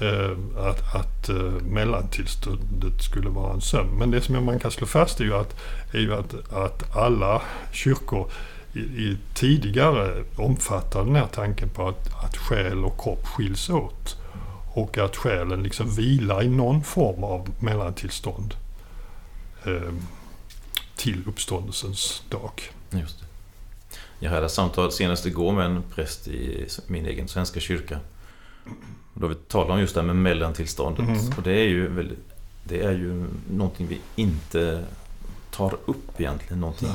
eh, 0.01 0.37
att, 0.57 0.95
att 0.95 1.29
eh, 1.29 1.35
mellantillståndet 1.61 3.01
skulle 3.01 3.29
vara 3.29 3.53
en 3.53 3.61
sömn. 3.61 3.97
Men 3.97 4.11
det 4.11 4.21
som 4.21 4.45
man 4.45 4.59
kan 4.59 4.71
slå 4.71 4.87
fast 4.87 5.19
är 5.19 5.23
ju 5.23 5.33
att, 5.33 5.55
är 5.91 5.99
ju 5.99 6.13
att, 6.13 6.53
att 6.53 6.95
alla 6.95 7.41
kyrkor 7.71 8.31
i, 8.73 8.79
i 8.79 9.17
tidigare 9.33 10.23
omfattade 10.35 11.05
den 11.05 11.15
här 11.15 11.27
tanken 11.27 11.69
på 11.69 11.87
att, 11.87 12.23
att 12.23 12.37
själ 12.37 12.85
och 12.85 13.03
kropp 13.03 13.27
skiljs 13.27 13.69
åt. 13.69 14.17
Och 14.73 14.97
att 14.97 15.15
själen 15.15 15.63
liksom 15.63 15.95
vilar 15.95 16.43
i 16.43 16.49
någon 16.49 16.83
form 16.83 17.23
av 17.23 17.49
mellantillstånd 17.59 18.55
eh, 19.65 19.93
till 20.95 21.23
uppståndelsens 21.27 22.23
dag. 22.29 22.51
Just 22.89 23.19
det. 23.19 23.25
Jag 24.19 24.31
hade 24.31 24.45
ett 24.45 24.51
samtal 24.51 24.91
senast 24.91 25.25
igår 25.25 25.51
med 25.51 25.65
en 25.65 25.83
präst 25.95 26.27
i 26.27 26.67
min 26.87 27.05
egen 27.05 27.27
svenska 27.27 27.59
kyrka. 27.59 27.99
Då 29.13 29.27
vi 29.27 29.35
talar 29.35 29.73
om 29.73 29.79
just 29.79 29.95
det 29.95 30.01
här 30.01 30.07
med 30.07 30.15
mellantillståndet. 30.15 31.07
Mm. 31.07 31.37
Och 31.37 31.43
det 31.43 31.51
är 31.51 31.67
ju 31.67 32.09
det 32.63 32.81
är 32.81 32.91
ju 32.91 33.25
någonting 33.51 33.87
vi 33.87 33.99
inte 34.15 34.83
tar 35.51 35.77
upp 35.85 36.19
egentligen. 36.19 36.59
Någonting, 36.59 36.89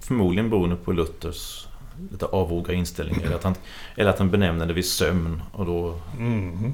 förmodligen 0.00 0.50
beroende 0.50 0.76
på 0.76 0.92
Luthers 0.92 1.66
lite 2.10 2.26
avoga 2.26 2.72
inställning. 2.72 3.20
Eller 3.24 3.36
att, 3.36 3.44
han, 3.44 3.54
eller 3.96 4.10
att 4.10 4.18
han 4.18 4.30
benämner 4.30 4.66
det 4.66 4.72
vid 4.72 4.86
sömn 4.86 5.42
och 5.52 5.66
då, 5.66 5.98
mm. 6.18 6.72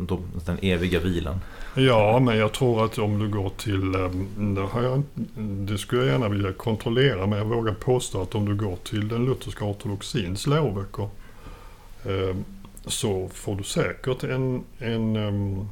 då 0.00 0.20
den 0.46 0.58
eviga 0.62 1.00
vilan. 1.00 1.40
Ja, 1.74 2.18
men 2.18 2.36
jag 2.36 2.52
tror 2.52 2.84
att 2.84 2.98
om 2.98 3.18
du 3.18 3.28
går 3.28 3.50
till, 3.50 3.94
ehm, 3.94 4.54
det, 4.54 4.60
har 4.60 4.82
jag, 4.82 5.02
det 5.38 5.78
skulle 5.78 6.02
jag 6.02 6.10
gärna 6.10 6.28
vilja 6.28 6.52
kontrollera, 6.52 7.26
men 7.26 7.38
jag 7.38 7.44
vågar 7.44 7.74
påstå 7.74 8.22
att 8.22 8.34
om 8.34 8.44
du 8.44 8.54
går 8.54 8.76
till 8.76 9.08
den 9.08 9.24
lutherska 9.24 9.64
ortodoxins 9.64 10.46
ehm, 10.46 12.44
så 12.90 13.28
får 13.28 13.56
du 13.56 13.62
säkert 13.62 14.24
en, 14.24 14.64
en, 14.78 15.16
um, 15.16 15.68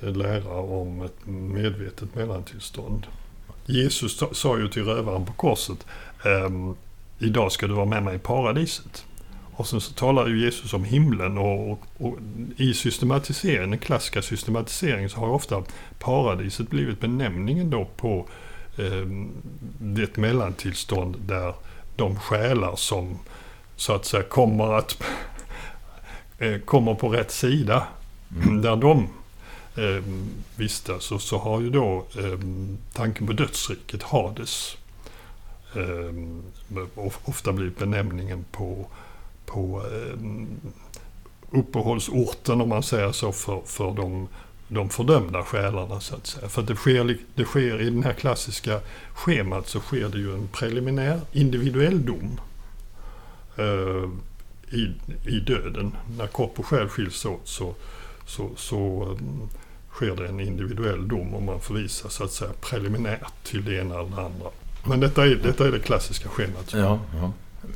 lära 0.00 0.54
om 0.54 1.02
ett 1.02 1.26
medvetet 1.26 2.14
mellantillstånd. 2.14 3.06
Jesus 3.66 4.22
sa 4.32 4.58
ju 4.58 4.68
till 4.68 4.84
rövaren 4.84 5.26
på 5.26 5.32
korset, 5.32 5.86
um, 6.24 6.76
idag 7.18 7.52
ska 7.52 7.66
du 7.66 7.74
vara 7.74 7.86
med 7.86 8.02
mig 8.02 8.16
i 8.16 8.18
paradiset. 8.18 9.04
Och 9.54 9.66
sen 9.66 9.80
så 9.80 9.92
talar 9.92 10.28
ju 10.28 10.44
Jesus 10.44 10.72
om 10.72 10.84
himlen 10.84 11.38
och, 11.38 11.70
och, 11.70 11.78
och 11.98 12.18
i 12.56 12.74
systematiseringen, 12.74 13.70
den 13.70 13.78
klassiska 13.78 14.22
systematiseringen 14.22 15.10
så 15.10 15.20
har 15.20 15.28
ofta 15.28 15.62
paradiset 15.98 16.70
blivit 16.70 17.00
benämningen 17.00 17.70
då 17.70 17.88
på 17.96 18.26
eh, 18.78 19.06
det 19.78 20.16
mellantillstånd 20.16 21.16
där 21.26 21.54
de 21.96 22.16
själar 22.16 22.76
som 22.76 23.18
så 23.76 23.92
att 23.92 24.04
säga 24.04 24.22
kommer 24.22 24.78
att 24.78 25.02
kommer 26.64 26.94
på 26.94 27.08
rätt 27.08 27.30
sida 27.30 27.86
mm. 28.42 28.62
där 28.62 28.76
de 28.76 29.08
eh, 29.76 30.04
vistas 30.56 31.04
så, 31.04 31.18
så 31.18 31.38
har 31.38 31.60
ju 31.60 31.70
då 31.70 32.04
eh, 32.18 32.38
tanken 32.92 33.26
på 33.26 33.32
dödsriket, 33.32 34.02
Hades, 34.02 34.76
eh, 35.74 36.84
ofta 37.24 37.52
blivit 37.52 37.78
benämningen 37.78 38.44
på, 38.52 38.86
på 39.46 39.82
eh, 39.92 40.18
uppehållsorten 41.50 42.60
om 42.60 42.68
man 42.68 42.82
säger 42.82 43.12
så 43.12 43.32
för, 43.32 43.60
för 43.66 43.92
de, 43.92 44.28
de 44.68 44.88
fördömda 44.88 45.42
själarna 45.42 46.00
så 46.00 46.14
att 46.14 46.26
säga. 46.26 46.48
För 46.48 46.62
det 46.62 46.76
sker, 46.76 47.18
det 47.34 47.44
sker 47.44 47.80
i 47.80 47.90
det 47.90 48.02
här 48.02 48.12
klassiska 48.12 48.80
schemat 49.14 49.68
så 49.68 49.80
sker 49.80 50.08
det 50.08 50.18
ju 50.18 50.34
en 50.34 50.48
preliminär 50.48 51.20
individuell 51.32 52.06
dom 52.06 52.40
eh, 53.56 54.10
i, 54.72 54.92
i 55.26 55.40
döden. 55.40 55.96
När 56.18 56.26
kropp 56.26 56.58
och 56.58 56.66
själ 56.66 56.88
skiljs 56.88 57.24
åt 57.24 57.48
så, 57.48 57.74
så, 58.26 58.50
så 58.56 59.04
um, 59.04 59.48
sker 59.90 60.16
det 60.16 60.28
en 60.28 60.40
individuell 60.40 61.08
dom 61.08 61.34
och 61.34 61.42
man 61.42 61.60
förvisas 61.60 62.14
så 62.14 62.24
att 62.24 62.32
säga 62.32 62.50
preliminärt 62.60 63.32
till 63.44 63.64
det 63.64 63.74
ena 63.74 63.94
eller 63.94 64.16
det 64.16 64.22
andra. 64.22 64.46
Men 64.84 65.00
detta 65.00 65.26
är, 65.26 65.34
detta 65.34 65.66
är 65.66 65.72
det 65.72 65.78
klassiska 65.78 66.28
schemat. 66.28 66.72
Ja, 66.74 66.98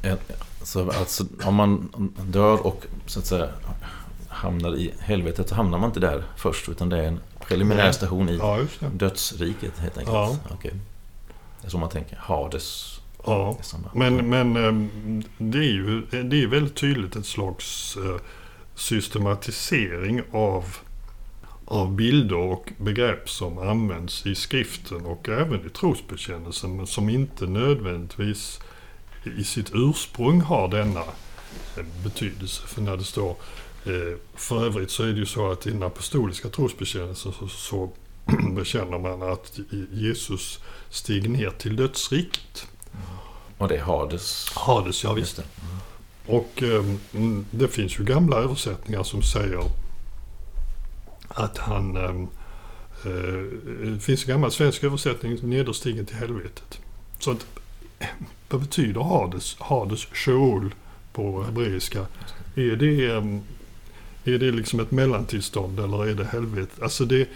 ja. 0.02 0.16
Så 0.62 0.90
alltså, 0.90 1.24
om 1.44 1.54
man 1.54 1.88
dör 2.22 2.66
och 2.66 2.86
så 3.06 3.18
att 3.18 3.26
säga 3.26 3.48
hamnar 4.28 4.76
i 4.76 4.94
helvetet 4.98 5.48
så 5.48 5.54
hamnar 5.54 5.78
man 5.78 5.90
inte 5.90 6.00
där 6.00 6.24
först 6.36 6.68
utan 6.68 6.88
det 6.88 6.98
är 6.98 7.02
en 7.08 7.20
preliminär 7.40 7.92
station 7.92 8.28
i 8.28 8.36
ja, 8.36 8.58
dödsriket 8.92 9.78
helt 9.78 9.98
enkelt. 9.98 10.16
Ja. 10.16 10.36
Okay. 10.54 10.72
Det 11.60 11.66
är 11.66 11.70
så 11.70 11.78
man 11.78 11.88
tänker. 11.88 12.16
Hades. 12.16 12.95
Ja, 13.26 13.58
men, 13.94 14.30
men 14.30 14.56
ehm, 14.56 15.22
det 15.38 15.58
är 15.58 15.62
ju 15.62 16.00
det 16.00 16.42
är 16.42 16.46
väldigt 16.46 16.74
tydligt 16.76 17.16
ett 17.16 17.26
slags 17.26 17.96
eh, 17.96 18.20
systematisering 18.74 20.22
av, 20.32 20.64
av 21.64 21.92
bilder 21.92 22.36
och 22.36 22.72
begrepp 22.78 23.30
som 23.30 23.58
används 23.58 24.26
i 24.26 24.34
skriften 24.34 25.06
och 25.06 25.28
även 25.28 25.66
i 25.66 25.70
trosbekännelsen 25.70 26.76
men 26.76 26.86
som 26.86 27.08
inte 27.08 27.46
nödvändigtvis 27.46 28.60
i 29.38 29.44
sitt 29.44 29.70
ursprung 29.74 30.40
har 30.40 30.68
denna 30.68 31.00
eh, 31.76 31.84
betydelse. 32.04 32.66
För 32.66 32.82
när 32.82 32.96
det 32.96 33.04
står 33.04 33.30
eh, 33.84 34.18
för 34.34 34.66
övrigt 34.66 34.90
så 34.90 35.02
är 35.02 35.12
det 35.12 35.18
ju 35.18 35.26
så 35.26 35.50
att 35.50 35.66
i 35.66 35.70
den 35.70 35.82
apostoliska 35.82 36.48
trosbekännelsen 36.48 37.32
så, 37.32 37.48
så 37.48 37.90
bekänner 38.56 38.98
man 38.98 39.22
att 39.22 39.58
Jesus 39.92 40.60
steg 40.90 41.30
ner 41.30 41.50
till 41.50 41.76
dödsriket. 41.76 42.66
Och 43.58 43.68
det 43.68 43.76
är 43.76 43.82
Hades? 43.82 44.50
Hades, 44.54 45.04
ja 45.04 45.12
visst. 45.12 45.36
Det. 45.36 45.42
Och 46.26 46.62
eh, 46.62 46.84
det 47.50 47.68
finns 47.68 47.98
ju 48.00 48.04
gamla 48.04 48.36
översättningar 48.36 49.02
som 49.02 49.22
säger 49.22 49.62
att 51.28 51.58
han... 51.58 51.96
Ehm, 51.96 52.28
eh, 53.04 53.90
det 53.92 54.00
finns 54.00 54.24
en 54.24 54.28
gammal 54.28 54.52
svensk 54.52 54.84
översättning, 54.84 55.38
nederstigen 55.42 56.06
till 56.06 56.16
helvetet. 56.16 56.80
Så 57.18 57.30
att, 57.30 57.46
vad 58.48 58.60
betyder 58.60 59.00
Hades? 59.00 59.56
Hades 59.58 60.06
Sheol 60.12 60.74
på 61.12 61.42
hebreiska. 61.42 62.06
Är 62.54 62.76
det, 62.76 63.10
ehm, 63.10 63.40
är 64.24 64.38
det 64.38 64.50
liksom 64.50 64.80
ett 64.80 64.90
mellantillstånd 64.90 65.80
eller 65.80 66.06
är 66.06 66.14
det 66.14 66.24
helvetet? 66.24 66.82
Alltså 66.82 67.04
det, 67.04 67.28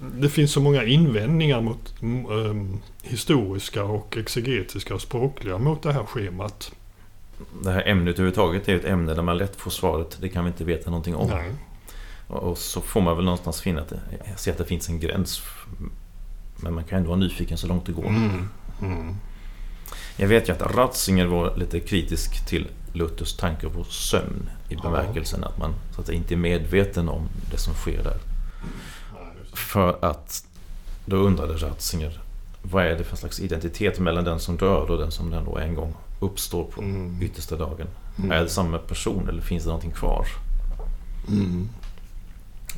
det 0.00 0.28
finns 0.28 0.52
så 0.52 0.60
många 0.60 0.84
invändningar 0.84 1.60
mot 1.60 1.94
um, 2.02 2.80
historiska 3.02 3.84
och 3.84 4.16
exegetiska 4.16 4.94
och 4.94 5.00
språkliga 5.00 5.58
mot 5.58 5.82
det 5.82 5.92
här 5.92 6.04
schemat. 6.04 6.72
Det 7.62 7.72
här 7.72 7.88
ämnet 7.88 8.14
överhuvudtaget 8.14 8.68
är 8.68 8.76
ett 8.76 8.84
ämne 8.84 9.14
där 9.14 9.22
man 9.22 9.38
lätt 9.38 9.56
får 9.56 9.70
svaret 9.70 10.18
det 10.20 10.28
kan 10.28 10.44
vi 10.44 10.48
inte 10.48 10.64
veta 10.64 10.90
någonting 10.90 11.16
om. 11.16 11.28
Nej. 11.28 11.50
Och 12.26 12.58
så 12.58 12.80
får 12.80 13.00
man 13.00 13.16
väl 13.16 13.24
någonstans 13.24 13.60
finna 13.60 13.80
att 13.80 13.88
det, 13.88 14.00
se 14.36 14.50
att 14.50 14.58
det 14.58 14.64
finns 14.64 14.88
en 14.88 15.00
gräns. 15.00 15.42
Men 16.56 16.74
man 16.74 16.84
kan 16.84 16.98
ändå 16.98 17.08
vara 17.08 17.18
nyfiken 17.18 17.58
så 17.58 17.66
långt 17.66 17.86
det 17.86 17.92
går. 17.92 18.06
Mm. 18.06 18.48
Mm. 18.82 19.16
Jag 20.16 20.28
vet 20.28 20.48
ju 20.48 20.52
att 20.52 20.74
Ratzinger 20.74 21.26
var 21.26 21.56
lite 21.56 21.80
kritisk 21.80 22.46
till 22.46 22.68
Luthers 22.92 23.36
tankar 23.36 23.68
på 23.68 23.84
sömn 23.84 24.50
i 24.68 24.76
bemärkelsen 24.76 25.40
ja. 25.42 25.48
att 25.48 25.58
man 25.58 25.74
så 25.94 26.00
att 26.00 26.06
säga, 26.06 26.18
inte 26.18 26.34
är 26.34 26.38
medveten 26.38 27.08
om 27.08 27.28
det 27.50 27.58
som 27.58 27.74
sker 27.74 28.02
där. 28.02 28.18
För 29.52 30.04
att 30.04 30.46
då 31.04 31.16
undrade 31.16 31.54
Ratzinger 31.54 32.20
vad 32.62 32.84
är 32.84 32.98
det 32.98 33.04
för 33.04 33.16
slags 33.16 33.40
identitet 33.40 33.98
mellan 33.98 34.24
den 34.24 34.40
som 34.40 34.56
dör 34.56 34.90
och 34.90 34.98
den 34.98 35.10
som 35.10 35.32
ändå 35.32 35.58
en 35.58 35.74
gång 35.74 35.94
uppstår 36.20 36.64
på 36.64 36.82
mm. 36.82 37.22
yttersta 37.22 37.56
dagen? 37.56 37.86
Mm. 38.18 38.32
Är 38.32 38.42
det 38.42 38.48
samma 38.48 38.78
person 38.78 39.28
eller 39.28 39.42
finns 39.42 39.62
det 39.62 39.68
någonting 39.68 39.90
kvar? 39.90 40.26
Mm. 41.28 41.68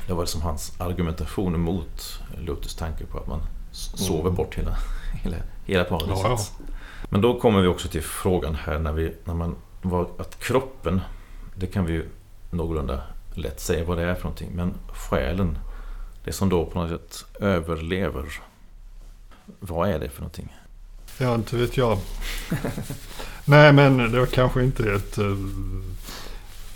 Det 0.07 0.13
var 0.13 0.25
som 0.25 0.41
hans 0.41 0.81
argumentation 0.81 1.59
mot 1.59 2.19
Luthers 2.37 2.75
tanke 2.75 3.05
på 3.05 3.17
att 3.17 3.27
man 3.27 3.41
sover 3.71 4.21
mm. 4.21 4.35
bort 4.35 4.55
hela, 4.55 4.77
hela, 5.23 5.37
hela 5.65 5.83
paradiset. 5.83 6.23
Ja, 6.23 6.37
ja. 6.59 6.75
Men 7.09 7.21
då 7.21 7.39
kommer 7.39 7.61
vi 7.61 7.67
också 7.67 7.87
till 7.87 8.01
frågan 8.01 8.55
här 8.55 8.79
när, 8.79 8.91
vi, 8.93 9.13
när 9.23 9.33
man 9.33 9.55
var, 9.81 10.07
att 10.17 10.39
kroppen, 10.39 11.01
det 11.55 11.67
kan 11.67 11.85
vi 11.85 11.93
ju 11.93 12.09
någorlunda 12.51 13.01
lätt 13.33 13.59
säga 13.59 13.85
vad 13.85 13.97
det 13.97 14.03
är 14.03 14.15
för 14.15 14.23
någonting. 14.23 14.51
Men 14.53 14.73
själen, 14.93 15.57
det 16.23 16.31
som 16.31 16.49
då 16.49 16.65
på 16.65 16.79
något 16.79 16.89
sätt 16.89 17.25
överlever. 17.41 18.25
Vad 19.59 19.89
är 19.89 19.99
det 19.99 20.09
för 20.09 20.21
någonting? 20.21 20.53
Ja, 21.17 21.35
inte 21.35 21.57
vet 21.57 21.77
jag. 21.77 21.97
Nej, 23.45 23.73
men 23.73 24.11
det 24.11 24.19
var 24.19 24.25
kanske 24.25 24.63
inte 24.63 24.93
ett 24.93 25.17
uh, 25.17 25.37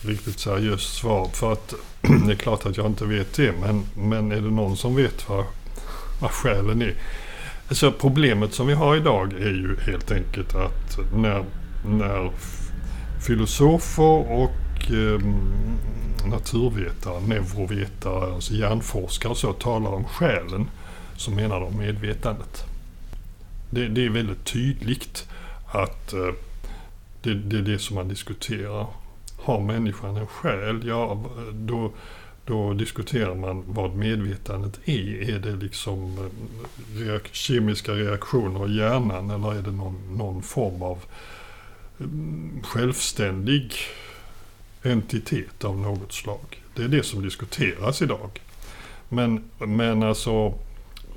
riktigt 0.02 0.40
seriöst 0.40 0.94
svar. 0.94 1.30
För 1.34 1.54
att 1.54 1.74
det 2.02 2.32
är 2.32 2.36
klart 2.36 2.66
att 2.66 2.78
jag 2.78 2.86
inte 2.86 3.06
vet 3.06 3.34
det. 3.34 3.54
Men, 3.62 3.86
men 3.96 4.32
är 4.32 4.42
det 4.42 4.52
någon 4.52 4.78
som 4.78 4.96
vet 4.96 5.30
vad, 5.30 5.46
vad 6.22 6.32
själen 6.32 6.82
är? 6.82 6.96
Alltså 7.70 7.92
problemet 7.92 8.54
som 8.54 8.68
vi 8.68 8.74
har 8.74 8.96
idag 8.96 9.34
är 9.34 9.54
ju 9.54 9.78
helt 9.80 10.12
enkelt 10.12 10.56
att 10.56 11.00
när, 11.16 11.46
när 11.86 12.32
filosofer 13.28 14.32
och 14.32 14.92
eh, 14.92 15.22
naturvetare, 16.30 17.20
neurovetare, 17.20 18.34
alltså 18.34 18.54
hjärnforskare 18.54 19.32
och 19.32 19.38
så 19.38 19.54
talar 19.54 19.92
om 19.92 20.04
själen 20.04 20.70
så 21.18 21.32
menar 21.32 21.60
de 21.60 21.78
medvetandet. 21.78 22.64
Det, 23.70 23.88
det 23.88 24.06
är 24.06 24.10
väldigt 24.10 24.46
tydligt 24.46 25.28
att 25.66 26.14
eh, 26.14 26.34
det, 27.22 27.34
det, 27.34 27.58
är 27.58 27.62
det 27.62 27.80
som 27.80 27.96
man 27.96 28.08
diskuterar. 28.08 28.88
Har 29.38 29.62
människan 29.62 30.18
en 30.18 30.28
själ? 30.28 30.88
Ja, 30.88 31.24
då, 31.54 31.92
då 32.46 32.74
diskuterar 32.74 33.36
man 33.36 33.64
vad 33.68 33.96
medvetandet 33.96 34.80
är. 34.86 35.30
Är 35.30 35.40
det 35.40 35.56
liksom 35.56 36.18
eh, 36.18 37.00
reak 37.00 37.30
kemiska 37.32 37.92
reaktioner 37.92 38.70
i 38.70 38.78
hjärnan 38.78 39.30
eller 39.30 39.56
är 39.56 39.62
det 39.62 39.72
någon, 39.72 40.18
någon 40.18 40.42
form 40.42 40.82
av 40.82 41.00
mm, 42.00 42.64
självständig 42.64 43.74
entitet 44.92 45.64
av 45.64 45.78
något 45.80 46.14
slag? 46.14 46.64
Det 46.76 46.84
är 46.84 46.88
det 46.88 47.04
som 47.04 47.22
diskuteras 47.22 48.02
idag. 48.02 48.42
Men, 49.10 49.44
men 49.58 50.04
alltså 50.04 50.54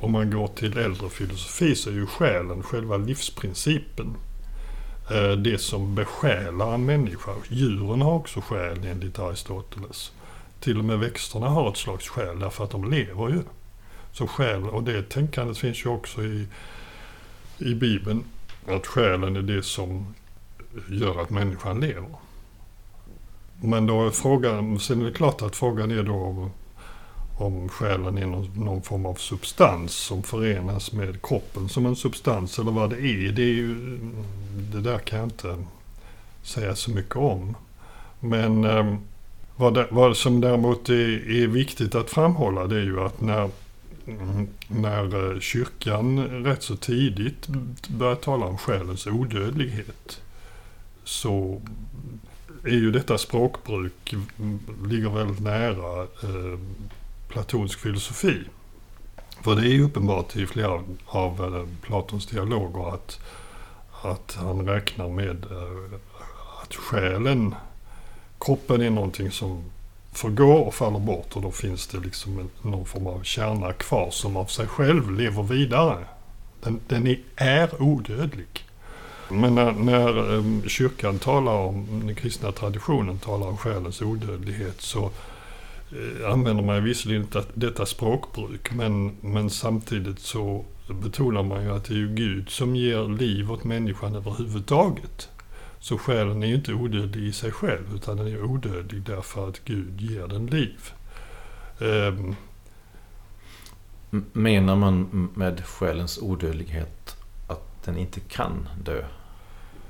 om 0.01 0.13
man 0.13 0.31
går 0.31 0.49
till 0.49 0.79
äldre 0.79 1.09
filosofi 1.09 1.75
så 1.75 1.91
är 1.91 1.95
ju 1.95 2.07
själen 2.07 2.63
själva 2.63 2.97
livsprincipen. 2.97 4.17
Eh, 5.11 5.33
det 5.33 5.61
som 5.61 5.95
besjälar 5.95 6.75
en 6.75 6.85
människa. 6.85 7.33
Djuren 7.49 8.03
har 8.03 8.13
också 8.13 8.41
själ 8.41 8.85
enligt 8.87 9.19
Aristoteles. 9.19 10.13
Till 10.61 10.79
och 10.79 10.85
med 10.85 10.99
växterna 10.99 11.49
har 11.49 11.71
ett 11.71 11.77
slags 11.77 12.09
själ 12.09 12.39
därför 12.39 12.65
att 12.65 12.71
de 12.71 12.91
lever 12.91 13.29
ju. 13.29 13.43
Så 14.13 14.27
själ, 14.27 14.65
och 14.65 14.83
det 14.83 15.03
tänkandet 15.03 15.59
finns 15.59 15.85
ju 15.85 15.91
också 15.91 16.23
i, 16.23 16.47
i 17.59 17.75
Bibeln. 17.75 18.25
Att 18.67 18.87
själen 18.87 19.37
är 19.37 19.43
det 19.43 19.63
som 19.63 20.15
gör 20.89 21.23
att 21.23 21.31
människan 21.31 21.81
lever. 21.81 22.15
Men 23.63 23.87
då 23.87 24.07
är 24.07 24.11
frågan, 24.11 24.79
sen 24.79 25.01
är 25.01 25.05
det 25.05 25.13
klart 25.13 25.43
att 25.43 25.57
frågan 25.57 25.91
är 25.91 26.03
då 26.03 26.15
om, 26.15 26.51
om 27.39 27.69
själen 27.69 28.19
är 28.19 28.27
någon, 28.27 28.51
någon, 28.55 28.83
form 28.83 29.07
av 29.07 29.15
substans 29.15 29.93
som 29.93 30.23
förenas 30.23 30.93
med 30.93 31.23
kroppen 31.23 31.69
som 31.69 31.87
en 31.87 31.97
substans 31.97 32.59
eller 32.59 32.71
vad 32.71 32.91
det 32.91 32.97
är. 32.97 33.33
Det, 33.33 33.43
är 33.43 33.55
ju, 33.55 33.99
det 34.73 34.81
där 34.81 34.99
kan 34.99 35.19
jag 35.19 35.27
inte 35.27 35.57
säga 36.43 36.75
så 36.75 36.91
mycket 36.91 37.17
om. 37.17 37.57
Men 38.21 38.65
eh, 38.65 38.95
vad, 39.57 39.75
det, 39.75 39.87
vad 39.91 40.17
som 40.17 40.41
däremot 40.41 40.89
är, 40.89 41.31
är, 41.31 41.47
viktigt 41.47 41.95
att 41.95 42.11
framhålla 42.11 42.67
det 42.67 42.77
är 42.77 42.85
ju 42.85 43.01
att 43.01 43.21
när, 43.21 43.51
när 44.69 45.33
eh, 45.35 45.41
kyrkan 45.41 46.25
rätt 46.45 46.63
så 46.63 46.77
tidigt 46.77 47.49
börjar 47.89 48.15
tala 48.15 48.47
om 48.47 48.59
själens 48.59 49.07
odödlighet 49.07 50.21
så 51.05 51.61
är 52.65 52.69
ju 52.69 52.91
detta 52.91 53.19
språkbruk 53.19 54.15
ligger 54.87 55.11
väldigt 55.11 55.41
nära 55.41 56.03
eh, 56.03 56.59
platonsk 57.29 57.79
filosofi. 57.79 58.41
För 59.43 59.57
det 59.57 59.63
är 59.63 59.73
ju 59.73 59.85
uppenbart 59.85 60.37
i 60.37 60.47
flera 60.47 60.83
av 61.07 61.57
eh, 61.57 61.87
Platons 61.87 62.27
dialoger 62.27 62.95
att, 62.95 63.21
att 64.03 64.35
han 64.41 64.69
räknar 64.69 65.09
med 65.09 65.45
eh, 65.45 65.99
att 66.63 66.75
själen 66.75 67.55
kroppen 68.41 68.81
är 68.81 68.91
någonting 68.91 69.31
som 69.31 69.65
förgår 70.13 70.67
och 70.67 70.75
faller 70.75 70.99
bort 70.99 71.37
och 71.37 71.43
då 71.43 71.51
finns 71.51 71.87
det 71.87 71.99
liksom 71.99 72.39
en, 72.39 72.51
någon 72.63 72.87
form 72.87 73.07
av 73.07 73.23
kärna 73.23 73.73
kvar 73.73 74.11
som 74.11 74.37
av 74.37 74.47
sig 74.47 74.67
själv 74.67 75.11
lever 75.11 75.43
vidare. 75.43 76.05
Den, 76.63 76.81
den 76.89 77.07
är, 77.07 77.19
är 77.37 77.83
odödlig. 77.83 78.70
Men 79.31 79.55
när, 79.55 79.73
när 79.73 80.39
ehm, 80.39 80.69
kyrkan 80.69 81.19
talar 81.19 81.53
om, 81.53 81.87
den 82.07 82.15
kristna 82.15 82.53
traditionen 82.53 83.19
talar 83.19 83.47
om 83.47 83.57
själens 83.57 84.03
odödlighet 84.03 84.81
så 84.81 85.11
eh, 85.93 86.33
använder 86.33 86.63
man 86.63 86.85
visserligen 86.85 87.27
detta, 87.33 87.49
detta 87.55 87.87
språkbruk 87.87 88.73
men, 88.73 89.17
men 89.21 89.51
samtidigt 89.51 90.21
så 90.21 90.65
betonar 90.89 91.43
man 91.43 91.63
ju 91.63 91.71
att 91.73 91.85
det 91.85 91.95
är 91.95 91.99
ju 91.99 92.15
Gud 92.15 92.51
som 92.51 92.77
ger 92.77 93.19
liv 93.19 93.53
åt 93.53 93.65
människan 93.65 94.15
överhuvudtaget. 94.15 95.29
Så 95.81 95.99
själen 95.99 96.43
är 96.43 96.47
ju 96.47 96.55
inte 96.55 96.75
odödlig 96.75 97.23
i 97.23 97.33
sig 97.33 97.53
själv 97.53 97.95
utan 97.95 98.17
den 98.17 98.27
är 98.27 98.43
odödlig 98.45 99.03
därför 99.03 99.49
att 99.49 99.65
Gud 99.65 100.01
ger 100.01 100.27
den 100.27 100.47
liv. 100.47 100.91
Um, 101.79 102.37
Menar 104.33 104.77
man 104.77 105.29
med 105.35 105.65
själens 105.65 106.19
odödlighet 106.19 107.17
att 107.47 107.85
den 107.85 107.97
inte 107.97 108.21
kan 108.21 108.69
dö? 108.85 109.05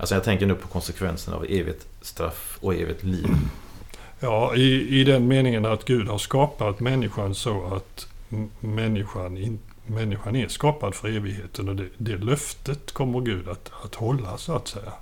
Alltså 0.01 0.15
jag 0.15 0.25
tänker 0.25 0.47
nu 0.47 0.55
på 0.55 0.69
konsekvenserna 0.69 1.37
av 1.37 1.45
evigt 1.45 1.87
straff 2.03 2.59
och 2.61 2.75
evigt 2.75 3.05
liv. 3.05 3.29
Ja, 4.21 4.55
i, 4.55 5.01
i 5.01 5.05
den 5.05 5.29
meningen 5.29 5.67
att 5.67 5.85
Gud 5.85 6.09
har 6.09 6.19
skapat 6.19 6.81
människan 6.81 7.35
så 7.35 7.75
att 7.75 8.07
människan, 8.61 9.37
in, 9.37 9.59
människan 9.87 10.37
är 10.37 10.49
skapad 10.49 10.95
för 10.95 11.09
evigheten 11.09 11.69
och 11.69 11.77
det, 11.77 11.87
det 11.97 12.17
löftet 12.17 12.93
kommer 12.93 13.21
Gud 13.21 13.49
att, 13.49 13.71
att 13.85 13.95
hålla 13.95 14.39
så 14.39 14.57
att 14.57 14.69
säga. 14.69 14.93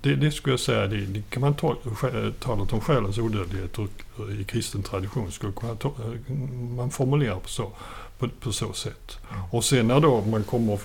Det, 0.00 0.14
det 0.14 0.30
skulle 0.30 0.52
jag 0.52 0.60
säga, 0.60 0.86
det, 0.86 0.96
det 0.96 1.22
kan 1.30 1.40
man 1.40 1.54
tala 1.54 2.62
om 2.70 2.80
själens 2.80 3.18
odödlighet 3.18 3.78
och, 3.78 3.88
i 4.40 4.44
kristen 4.44 4.82
tradition 4.82 5.32
skulle 5.32 5.52
man 6.76 6.90
formulera 6.90 7.36
på 7.40 7.48
så 7.48 7.72
på, 8.18 8.28
på 8.40 8.52
så 8.52 8.72
sätt. 8.72 9.18
Och 9.50 9.64
sen 9.64 9.88
när 9.88 10.00
då 10.00 10.20
man 10.20 10.44
kommer 10.44 10.78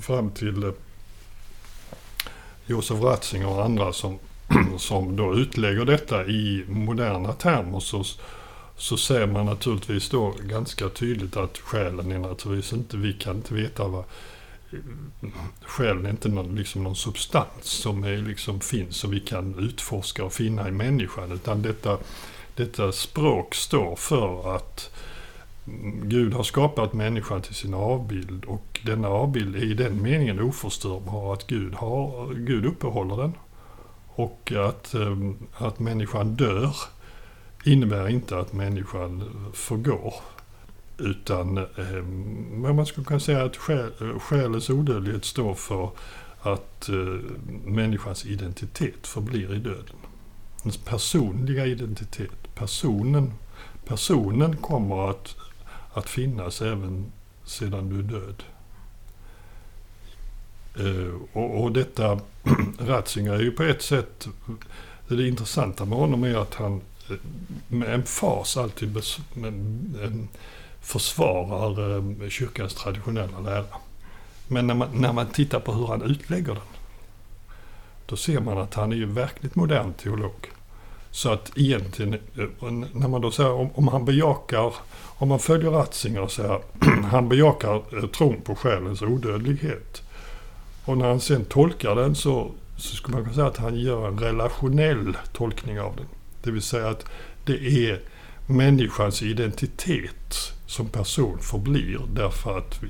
fram 0.00 0.30
till 0.30 0.62
eh, 0.62 0.70
Josef 2.66 3.02
Ratzinger 3.02 3.48
och 3.48 3.64
andra 3.64 3.92
som, 3.92 4.18
som 4.78 5.16
då 5.16 5.34
utlägger 5.34 5.84
detta 5.84 6.26
i 6.26 6.64
moderna 6.68 7.32
termer 7.32 7.80
så, 7.80 8.04
så 8.76 8.96
ser 8.96 9.26
man 9.26 9.46
naturligtvis 9.46 10.08
då 10.08 10.34
ganska 10.42 10.88
tydligt 10.88 11.36
att 11.36 11.58
själen 11.58 12.12
är 12.12 12.18
naturligtvis 12.18 12.72
inte, 12.72 12.96
vi 12.96 13.12
kan 13.12 13.36
inte 13.36 13.54
veta 13.54 13.88
vad 13.88 14.04
Själen 15.62 16.06
är 16.06 16.10
inte 16.10 16.28
någon, 16.28 16.54
liksom 16.54 16.82
någon 16.82 16.96
substans 16.96 17.64
som 17.64 18.04
är, 18.04 18.16
liksom 18.16 18.60
finns 18.60 19.04
och 19.04 19.12
vi 19.12 19.20
kan 19.20 19.58
utforska 19.58 20.24
och 20.24 20.32
finna 20.32 20.68
i 20.68 20.70
människan 20.70 21.32
utan 21.32 21.62
detta, 21.62 21.98
detta 22.54 22.92
språk 22.92 23.54
står 23.54 23.96
för 23.96 24.56
att 24.56 24.90
Gud 26.02 26.34
har 26.34 26.42
skapat 26.42 26.92
människan 26.92 27.42
till 27.42 27.54
sin 27.54 27.74
avbild 27.74 28.44
och 28.44 28.80
denna 28.84 29.08
avbild 29.08 29.56
är 29.56 29.62
i 29.62 29.74
den 29.74 30.02
meningen 30.02 30.40
oförstörbar 30.40 31.32
att 31.32 31.46
Gud, 31.46 31.74
har, 31.74 32.34
Gud 32.34 32.66
uppehåller 32.66 33.16
den. 33.16 33.32
Och 34.06 34.52
att, 34.52 34.94
ehm, 34.94 35.36
att 35.52 35.78
människan 35.78 36.34
dör 36.34 36.76
innebär 37.64 38.08
inte 38.08 38.38
att 38.38 38.52
människan 38.52 39.30
förgår. 39.54 40.14
Utan 40.98 41.58
ehm, 41.58 42.76
man 42.76 42.86
skulle 42.86 43.04
kunna 43.04 43.20
säga 43.20 43.44
att 43.44 43.56
själ, 43.56 43.90
själens 44.20 44.70
odödlighet 44.70 45.24
står 45.24 45.54
för 45.54 45.90
att 46.40 46.88
eh, 46.88 46.94
människans 47.64 48.26
identitet 48.26 49.06
förblir 49.06 49.54
i 49.54 49.58
döden. 49.58 49.96
Ens 50.62 50.76
personliga 50.76 51.66
identitet, 51.66 52.54
personen, 52.54 53.32
personen 53.84 54.56
kommer 54.56 55.10
att 55.10 55.36
att 55.94 56.08
finnas 56.08 56.62
även 56.62 57.12
sedan 57.44 57.88
du 57.88 57.98
är 57.98 58.20
död. 58.20 58.42
Uh, 60.80 61.14
och, 61.32 61.62
och, 61.62 61.72
detta, 61.72 62.20
Ratzinger 62.78 63.32
är 63.32 63.40
ju 63.40 63.50
på 63.50 63.62
ett 63.62 63.82
sätt, 63.82 64.28
det 65.08 65.28
intressanta 65.28 65.84
med 65.84 65.98
honom 65.98 66.24
är 66.24 66.36
att 66.36 66.54
han 66.54 66.80
eh, 67.10 67.16
med 67.68 67.94
emfas 67.94 68.56
alltid 68.56 68.92
bes, 68.92 69.18
med, 69.34 69.52
med, 69.52 70.04
eh, 70.04 70.10
försvarar 70.80 71.80
um, 71.80 72.30
kyrkans 72.30 72.74
traditionella 72.74 73.40
lära. 73.40 73.64
Men 74.48 74.66
när 74.66 74.74
man, 74.74 74.88
när 75.00 75.12
man 75.12 75.26
tittar 75.26 75.60
på 75.60 75.72
hur 75.72 75.86
han 75.86 76.02
utlägger 76.02 76.54
den, 76.54 76.62
då 78.06 78.16
ser 78.16 78.40
man 78.40 78.58
att 78.58 78.74
han 78.74 78.92
är 78.92 78.96
ju 78.96 79.06
verkligt 79.06 79.54
modern 79.54 79.92
teolog. 79.92 80.50
Så 81.10 81.32
att 81.32 81.52
egentligen, 81.56 82.18
när 82.92 83.08
man 83.08 83.20
då 83.20 83.30
säger 83.30 83.52
om, 83.52 83.70
om 83.74 83.88
han 83.88 84.04
bejakar 84.04 84.74
om 85.16 85.28
man 85.28 85.38
följer 85.38 85.70
Ratzinger 85.70 86.20
och 86.20 86.32
säger 86.32 86.60
han 87.10 87.28
bejakar 87.28 87.82
eh, 87.96 88.06
tron 88.06 88.40
på 88.40 88.54
själens 88.54 89.02
odödlighet. 89.02 90.02
Och 90.84 90.98
när 90.98 91.08
han 91.08 91.20
sen 91.20 91.44
tolkar 91.44 91.94
den 91.94 92.14
så, 92.14 92.50
så 92.76 92.96
skulle 92.96 93.16
man 93.16 93.24
kunna 93.24 93.34
säga 93.34 93.46
att 93.46 93.56
han 93.56 93.76
gör 93.76 94.08
en 94.08 94.18
relationell 94.18 95.16
tolkning 95.32 95.80
av 95.80 95.96
den. 95.96 96.06
Det 96.42 96.50
vill 96.50 96.62
säga 96.62 96.88
att 96.88 97.04
det 97.44 97.88
är 97.88 98.00
människans 98.46 99.22
identitet 99.22 100.52
som 100.66 100.88
person 100.88 101.38
förblir 101.38 102.00
därför 102.14 102.58
att, 102.58 102.82
vi, 102.82 102.88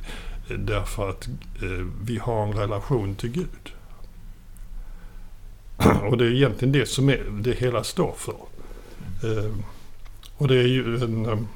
eh, 0.55 0.59
därför 0.59 1.11
att 1.11 1.27
eh, 1.63 1.87
vi 2.03 2.19
har 2.19 2.43
en 2.47 2.53
relation 2.53 3.15
till 3.15 3.31
Gud. 3.31 3.73
Och 6.11 6.19
det 6.19 6.25
är 6.25 6.33
egentligen 6.33 6.73
det 6.73 6.87
som 6.87 7.09
är, 7.09 7.25
det 7.41 7.53
hela 7.53 7.85
står 7.85 8.15
för. 8.17 8.37
Och 10.37 10.49
det 10.49 10.55
är 10.55 10.67
ju 10.67 11.05
en 11.05 11.49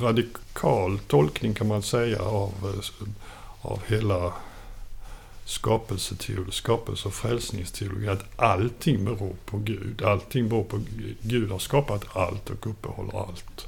radikal 0.00 0.98
tolkning 0.98 1.54
kan 1.54 1.68
man 1.68 1.82
säga 1.82 2.22
av, 2.22 2.52
eh, 2.62 3.08
av 3.62 3.80
hela 3.86 4.32
skapelseteologi, 5.44 6.52
skapelse 6.52 7.08
och 7.08 7.14
frälsningsteologi. 7.14 8.08
Att 8.08 8.24
allting 8.36 9.04
beror 9.04 9.34
på 9.44 9.58
Gud. 9.58 10.02
Allting 10.02 10.48
beror 10.48 10.64
på 10.64 10.76
Gud. 10.76 11.16
Gud 11.22 11.50
har 11.50 11.58
skapat 11.58 12.16
allt 12.16 12.50
och 12.50 12.66
uppehåller 12.66 13.18
allt. 13.18 13.66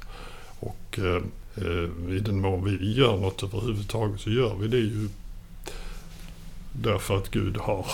Och 0.59 0.99
eh, 0.99 1.23
eh, 1.55 2.15
i 2.15 2.19
den 2.19 2.41
mån 2.41 2.63
vi 2.63 2.93
gör 2.93 3.17
något 3.17 3.43
överhuvudtaget 3.43 4.21
så 4.21 4.29
gör 4.29 4.55
vi 4.55 4.67
det 4.67 4.77
ju 4.77 5.09
därför 6.71 7.17
att 7.17 7.31
Gud 7.31 7.57
har 7.57 7.85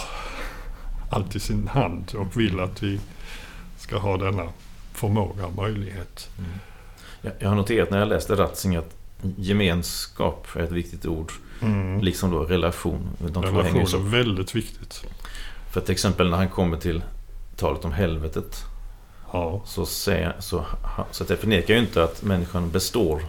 allt 1.10 1.36
i 1.36 1.40
sin 1.40 1.68
hand 1.68 2.12
och 2.16 2.40
vill 2.40 2.60
att 2.60 2.84
vi 2.84 3.00
ska 3.78 3.98
ha 3.98 4.18
denna 4.18 4.50
förmåga 4.94 5.46
och 5.46 5.56
möjlighet. 5.56 6.30
Mm. 6.38 6.52
Jag 7.40 7.50
har 7.50 7.56
noterat 7.56 7.90
när 7.90 8.00
jag 8.00 8.08
läste 8.08 8.36
Ratzinger 8.36 8.80
att 8.80 8.96
gemenskap 9.38 10.48
är 10.56 10.64
ett 10.64 10.72
viktigt 10.72 11.06
ord. 11.06 11.32
Mm. 11.62 12.02
Liksom 12.02 12.32
då 12.32 12.44
relation. 12.44 13.10
De 13.20 13.44
relation 13.44 13.82
är 13.82 14.10
väldigt 14.10 14.56
viktigt. 14.56 15.04
För 15.72 15.82
till 15.82 15.92
exempel 15.92 16.30
när 16.30 16.38
han 16.38 16.50
kommer 16.50 16.78
till 16.78 17.02
talet 17.56 17.86
om 17.86 17.92
helvetet. 17.92 18.66
Ja. 19.32 19.62
Så, 19.66 19.86
säger, 19.86 20.36
så, 20.40 20.66
så 21.12 21.24
att 21.24 21.30
jag 21.30 21.40
förnekar 21.40 21.74
ju 21.74 21.80
inte 21.80 22.04
att 22.04 22.24
människan 22.24 22.72
består 22.72 23.22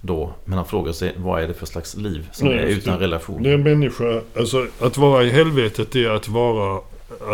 då. 0.00 0.34
Men 0.44 0.58
han 0.58 0.66
frågar 0.66 0.92
sig 0.92 1.14
vad 1.16 1.42
är 1.42 1.48
det 1.48 1.54
för 1.54 1.66
slags 1.66 1.96
liv 1.96 2.28
som 2.32 2.48
Nej, 2.48 2.58
är 2.58 2.66
utan 2.66 2.98
det, 2.98 3.04
relation? 3.04 3.42
Det 3.42 3.50
är 3.50 3.54
en 3.54 3.62
människa, 3.62 4.20
alltså 4.36 4.66
att 4.80 4.96
vara 4.96 5.24
i 5.24 5.30
helvetet 5.30 5.96
är 5.96 6.10
att 6.10 6.28
vara, 6.28 6.80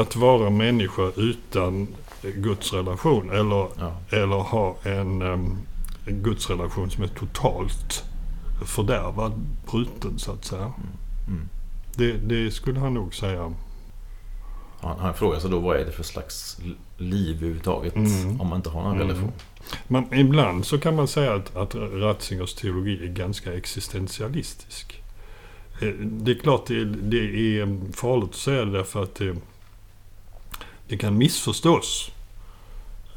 att 0.00 0.16
vara 0.16 0.50
människa 0.50 1.10
utan 1.16 1.88
Guds 2.22 2.72
relation. 2.72 3.30
Eller, 3.30 3.68
ja. 3.78 3.92
eller 4.10 4.36
ha 4.36 4.76
en, 4.82 5.22
um, 5.22 5.58
en 6.06 6.22
gudsrelation 6.22 6.90
som 6.90 7.04
är 7.04 7.08
totalt 7.08 8.04
fördärvad, 8.66 9.32
bruten 9.70 10.18
så 10.18 10.32
att 10.32 10.44
säga. 10.44 10.62
Mm. 10.62 10.74
Mm. 11.26 11.48
Det, 11.96 12.12
det, 12.12 12.50
skulle 12.50 12.80
han 12.80 12.94
nog 12.94 13.14
säga. 13.14 13.52
Han, 14.80 14.98
han 14.98 15.14
frågar 15.14 15.40
sig 15.40 15.50
då 15.50 15.58
vad 15.58 15.76
är 15.76 15.84
det 15.84 15.92
för 15.92 16.02
slags 16.02 16.60
liv 16.96 17.36
överhuvudtaget 17.36 17.96
mm. 17.96 18.40
om 18.40 18.48
man 18.48 18.56
inte 18.56 18.70
har 18.70 18.82
någon 18.82 18.96
mm. 18.96 19.08
relation. 19.08 19.32
Men 19.88 20.14
ibland 20.14 20.64
så 20.66 20.78
kan 20.78 20.96
man 20.96 21.08
säga 21.08 21.34
att, 21.34 21.56
att 21.56 21.74
Ratzingers 21.74 22.54
teologi 22.54 23.04
är 23.04 23.08
ganska 23.08 23.52
existentialistisk. 23.52 25.02
Eh, 25.80 25.88
det 25.98 26.30
är 26.30 26.38
klart 26.38 26.66
det, 26.66 26.84
det 26.84 27.18
är 27.58 27.92
farligt 27.92 28.30
att 28.30 28.34
säga 28.34 28.64
det 28.64 28.72
därför 28.72 29.02
att 29.02 29.14
det, 29.14 29.36
det 30.88 30.96
kan 30.96 31.18
missförstås. 31.18 32.10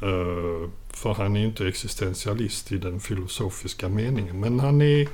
Uh, 0.02 0.68
för 0.90 1.14
han 1.14 1.36
är 1.36 1.40
ju 1.40 1.46
inte 1.46 1.68
existentialist 1.68 2.72
i 2.72 2.78
den 2.78 3.00
filosofiska 3.00 3.88
meningen. 3.88 4.40
Men 4.40 4.60
han 4.60 4.82
är, 4.82 5.08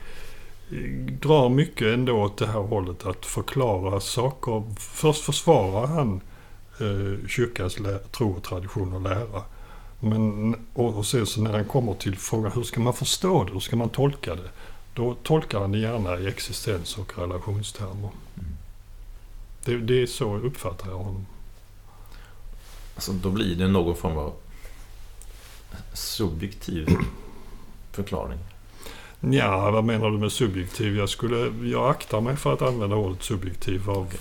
drar 1.20 1.48
mycket 1.48 1.94
ändå 1.94 2.12
åt 2.12 2.38
det 2.38 2.46
här 2.46 2.60
hållet 2.60 3.06
att 3.06 3.26
förklara 3.26 4.00
saker. 4.00 4.74
Först 4.78 5.24
försvarar 5.24 5.86
han 5.86 6.20
uh, 6.80 7.26
kyrkans 7.26 7.78
tro 8.10 8.30
och 8.30 8.42
tradition 8.42 8.92
och 8.92 9.02
lära. 9.02 9.42
Men, 10.00 10.54
och, 10.74 10.94
och 10.94 11.06
sen 11.06 11.26
så 11.26 11.40
när 11.40 11.52
han 11.52 11.64
kommer 11.64 11.94
till 11.94 12.16
frågan 12.16 12.52
hur 12.52 12.62
ska 12.62 12.80
man 12.80 12.94
förstå 12.94 13.44
det, 13.44 13.52
hur 13.52 13.60
ska 13.60 13.76
man 13.76 13.88
tolka 13.88 14.34
det? 14.34 14.50
Då 14.94 15.14
tolkar 15.14 15.60
han 15.60 15.72
det 15.72 15.78
gärna 15.78 16.18
i 16.18 16.26
existens 16.26 16.98
och 16.98 17.18
relationstermer. 17.18 18.10
Mm. 18.34 18.56
Det, 19.64 19.76
det 19.76 20.02
är 20.02 20.06
så 20.06 20.36
uppfattar 20.36 20.88
jag 20.88 20.98
honom. 20.98 21.26
Alltså 22.98 23.12
då 23.12 23.30
blir 23.30 23.54
det 23.56 23.68
någon 23.68 23.96
form 23.96 24.18
av 24.18 24.32
subjektiv 25.92 26.88
förklaring? 27.92 28.38
Ja, 29.20 29.70
vad 29.70 29.84
menar 29.84 30.10
du 30.10 30.18
med 30.18 30.32
subjektiv? 30.32 30.96
Jag, 30.96 31.08
skulle, 31.08 31.68
jag 31.68 31.90
aktar 31.90 32.20
mig 32.20 32.36
för 32.36 32.52
att 32.52 32.62
använda 32.62 32.96
ordet 32.96 33.22
subjektiv 33.22 33.90
av 33.90 34.14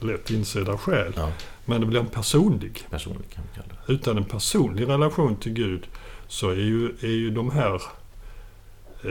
lätt 0.00 0.30
insedda 0.30 0.78
skäl. 0.78 1.12
Ja, 1.16 1.32
Men 1.64 1.80
det 1.80 1.86
blir 1.86 2.00
en 2.00 2.06
personlig. 2.06 2.86
personlig 2.90 3.30
kan 3.30 3.44
vi 3.50 3.60
kalla 3.60 3.80
det. 3.86 3.92
Utan 3.92 4.16
en 4.16 4.24
personlig 4.24 4.88
relation 4.88 5.36
till 5.36 5.52
Gud 5.52 5.86
så 6.28 6.50
är 6.50 6.54
ju, 6.56 6.88
är 7.00 7.06
ju 7.16 7.30
de 7.30 7.50
här 7.50 7.74
eh, 9.04 9.10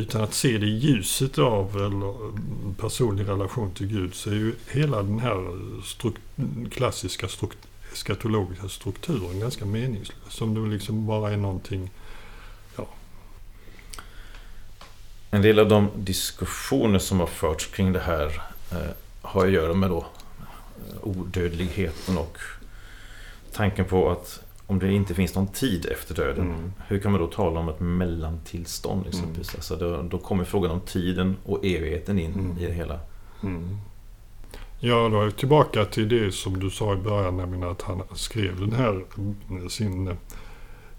utan 0.00 0.20
att 0.22 0.34
se 0.34 0.58
det 0.58 0.66
i 0.66 0.78
ljuset 0.78 1.38
av 1.38 1.76
eller 1.76 2.14
personlig 2.80 3.28
relation 3.28 3.70
till 3.74 3.86
Gud 3.86 4.14
så 4.14 4.30
är 4.30 4.34
ju 4.34 4.54
hela 4.70 5.02
den 5.02 5.18
här 5.18 5.36
struk- 5.82 6.70
klassiska 6.70 7.26
struk- 7.26 7.66
eskatologiska 7.92 8.68
strukturen 8.68 9.40
ganska 9.40 9.64
meningslös. 9.66 10.18
Som 10.28 10.54
det 10.54 10.70
liksom 10.74 11.06
bara 11.06 11.30
är 11.32 11.36
någonting 11.36 11.90
En 15.32 15.42
del 15.42 15.58
av 15.58 15.68
de 15.68 15.88
diskussioner 15.96 16.98
som 16.98 17.20
har 17.20 17.26
förts 17.26 17.66
kring 17.66 17.92
det 17.92 18.00
här 18.00 18.42
eh, 18.72 18.78
har 19.22 19.46
att 19.46 19.52
göra 19.52 19.74
med 19.74 19.90
då 19.90 19.98
eh, 19.98 20.96
odödligheten 21.02 22.18
och 22.18 22.38
tanken 23.52 23.84
på 23.84 24.10
att 24.10 24.40
om 24.66 24.78
det 24.78 24.92
inte 24.92 25.14
finns 25.14 25.34
någon 25.34 25.46
tid 25.48 25.86
efter 25.86 26.14
döden, 26.14 26.46
Mm. 26.46 26.72
hur 26.86 26.98
kan 26.98 27.12
man 27.12 27.20
då 27.20 27.26
tala 27.26 27.60
om 27.60 27.68
ett 27.68 27.80
mellantillstånd 27.80 29.06
exempelvis? 29.06 29.54
Alltså 29.54 29.76
då, 29.76 30.02
då 30.02 30.18
kommer 30.18 30.44
frågan 30.44 30.70
om 30.70 30.80
tiden 30.80 31.36
och 31.44 31.64
evigheten 31.64 32.18
in 32.18 32.32
Mm. 32.34 32.58
i 32.58 32.66
det 32.66 32.72
hela. 32.72 33.00
Mm. 33.42 33.78
Ja, 34.82 35.08
då 35.08 35.20
är 35.20 35.26
vi 35.26 35.32
tillbaka 35.32 35.84
till 35.84 36.08
det 36.08 36.32
som 36.32 36.60
du 36.60 36.70
sa 36.70 36.92
i 36.92 36.96
början, 36.96 37.36
nämligen 37.36 37.68
att 37.68 37.82
han 37.82 38.02
skrev 38.14 38.60
den 38.60 38.72
här, 38.72 39.04
sin, 39.68 40.16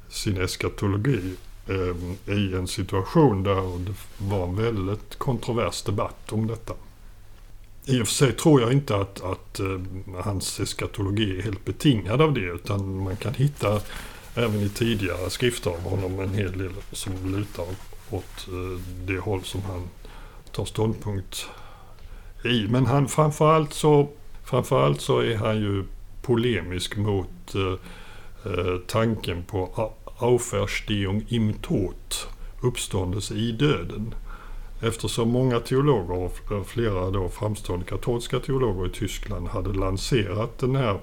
sin 0.09 0.41
eskatologi 0.41 1.35
eh, 1.67 2.35
i 2.35 2.53
en 2.55 2.67
situation 2.67 3.43
där 3.43 3.79
det 3.85 3.93
var 4.17 4.43
en 4.43 4.55
väldigt 4.55 5.15
kontrovers 5.15 5.81
debatt 5.81 6.31
om 6.31 6.47
detta. 6.47 6.73
I 7.85 8.01
och 8.01 8.07
för 8.07 8.13
sig 8.13 8.31
tror 8.31 8.61
jag 8.61 8.73
inte 8.73 8.95
att, 8.95 9.23
att 9.23 9.59
eh, 9.59 9.81
hans 10.23 10.59
eskatologi 10.59 11.37
är 11.37 11.41
helt 11.41 11.65
betingad 11.65 12.21
av 12.21 12.33
det, 12.33 12.51
utan 12.51 13.03
man 13.03 13.15
kan 13.15 13.33
hitta 13.33 13.81
även 14.35 14.59
i 14.59 14.69
tidigare 14.69 15.29
skrifter 15.29 15.71
av 15.71 15.81
honom 15.81 16.19
en 16.19 16.33
hel 16.33 16.57
del 16.57 16.73
som 16.91 17.35
lutar 17.35 17.65
åt 18.09 18.47
eh, 18.47 18.81
det 19.05 19.19
håll 19.19 19.43
som 19.43 19.61
han 19.61 19.89
tar 20.51 20.65
ståndpunkt 20.65 21.47
i. 22.45 22.67
Men 22.69 22.85
han 22.85 23.07
framförallt 23.07 23.73
så, 23.73 24.09
framförallt 24.43 25.01
så 25.01 25.19
är 25.19 25.35
han 25.35 25.57
ju 25.57 25.85
polemisk 26.21 26.97
mot 26.97 27.55
eh, 27.55 27.73
eh 28.51 28.77
tanken 28.87 29.43
på 29.43 29.91
Auferstehung 30.19 31.25
im 31.27 31.53
Tod, 31.53 31.95
uppståndelse 32.61 33.33
i 33.33 33.51
döden. 33.51 34.15
Eftersom 34.81 35.29
många 35.29 35.59
teologer, 35.59 36.31
och 36.53 36.67
flera 36.67 37.09
då 37.09 37.29
framstående 37.29 37.85
katolska 37.85 38.39
teologer 38.39 38.87
i 38.87 38.89
Tyskland, 38.89 39.47
hade 39.47 39.73
lanserat 39.73 40.57
den 40.59 40.75
här 40.75 40.99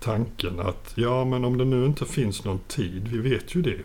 tanken 0.00 0.60
att 0.60 0.92
ja, 0.94 1.24
men 1.24 1.44
om 1.44 1.58
det 1.58 1.64
nu 1.64 1.86
inte 1.86 2.04
finns 2.04 2.44
någon 2.44 2.58
tid, 2.58 3.08
vi 3.08 3.18
vet 3.18 3.54
ju 3.54 3.62
det. 3.62 3.78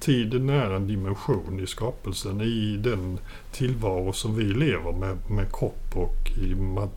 Tiden 0.00 0.48
är 0.48 0.70
en 0.70 0.86
dimension 0.86 1.60
i 1.60 1.66
skapelsen, 1.66 2.40
i 2.40 2.76
den 2.76 3.18
tillvaro 3.52 4.12
som 4.12 4.36
vi 4.36 4.44
lever 4.44 4.92
med, 4.92 5.30
med 5.30 5.52
kropp 5.52 5.96
och 5.96 6.30
i 6.38 6.48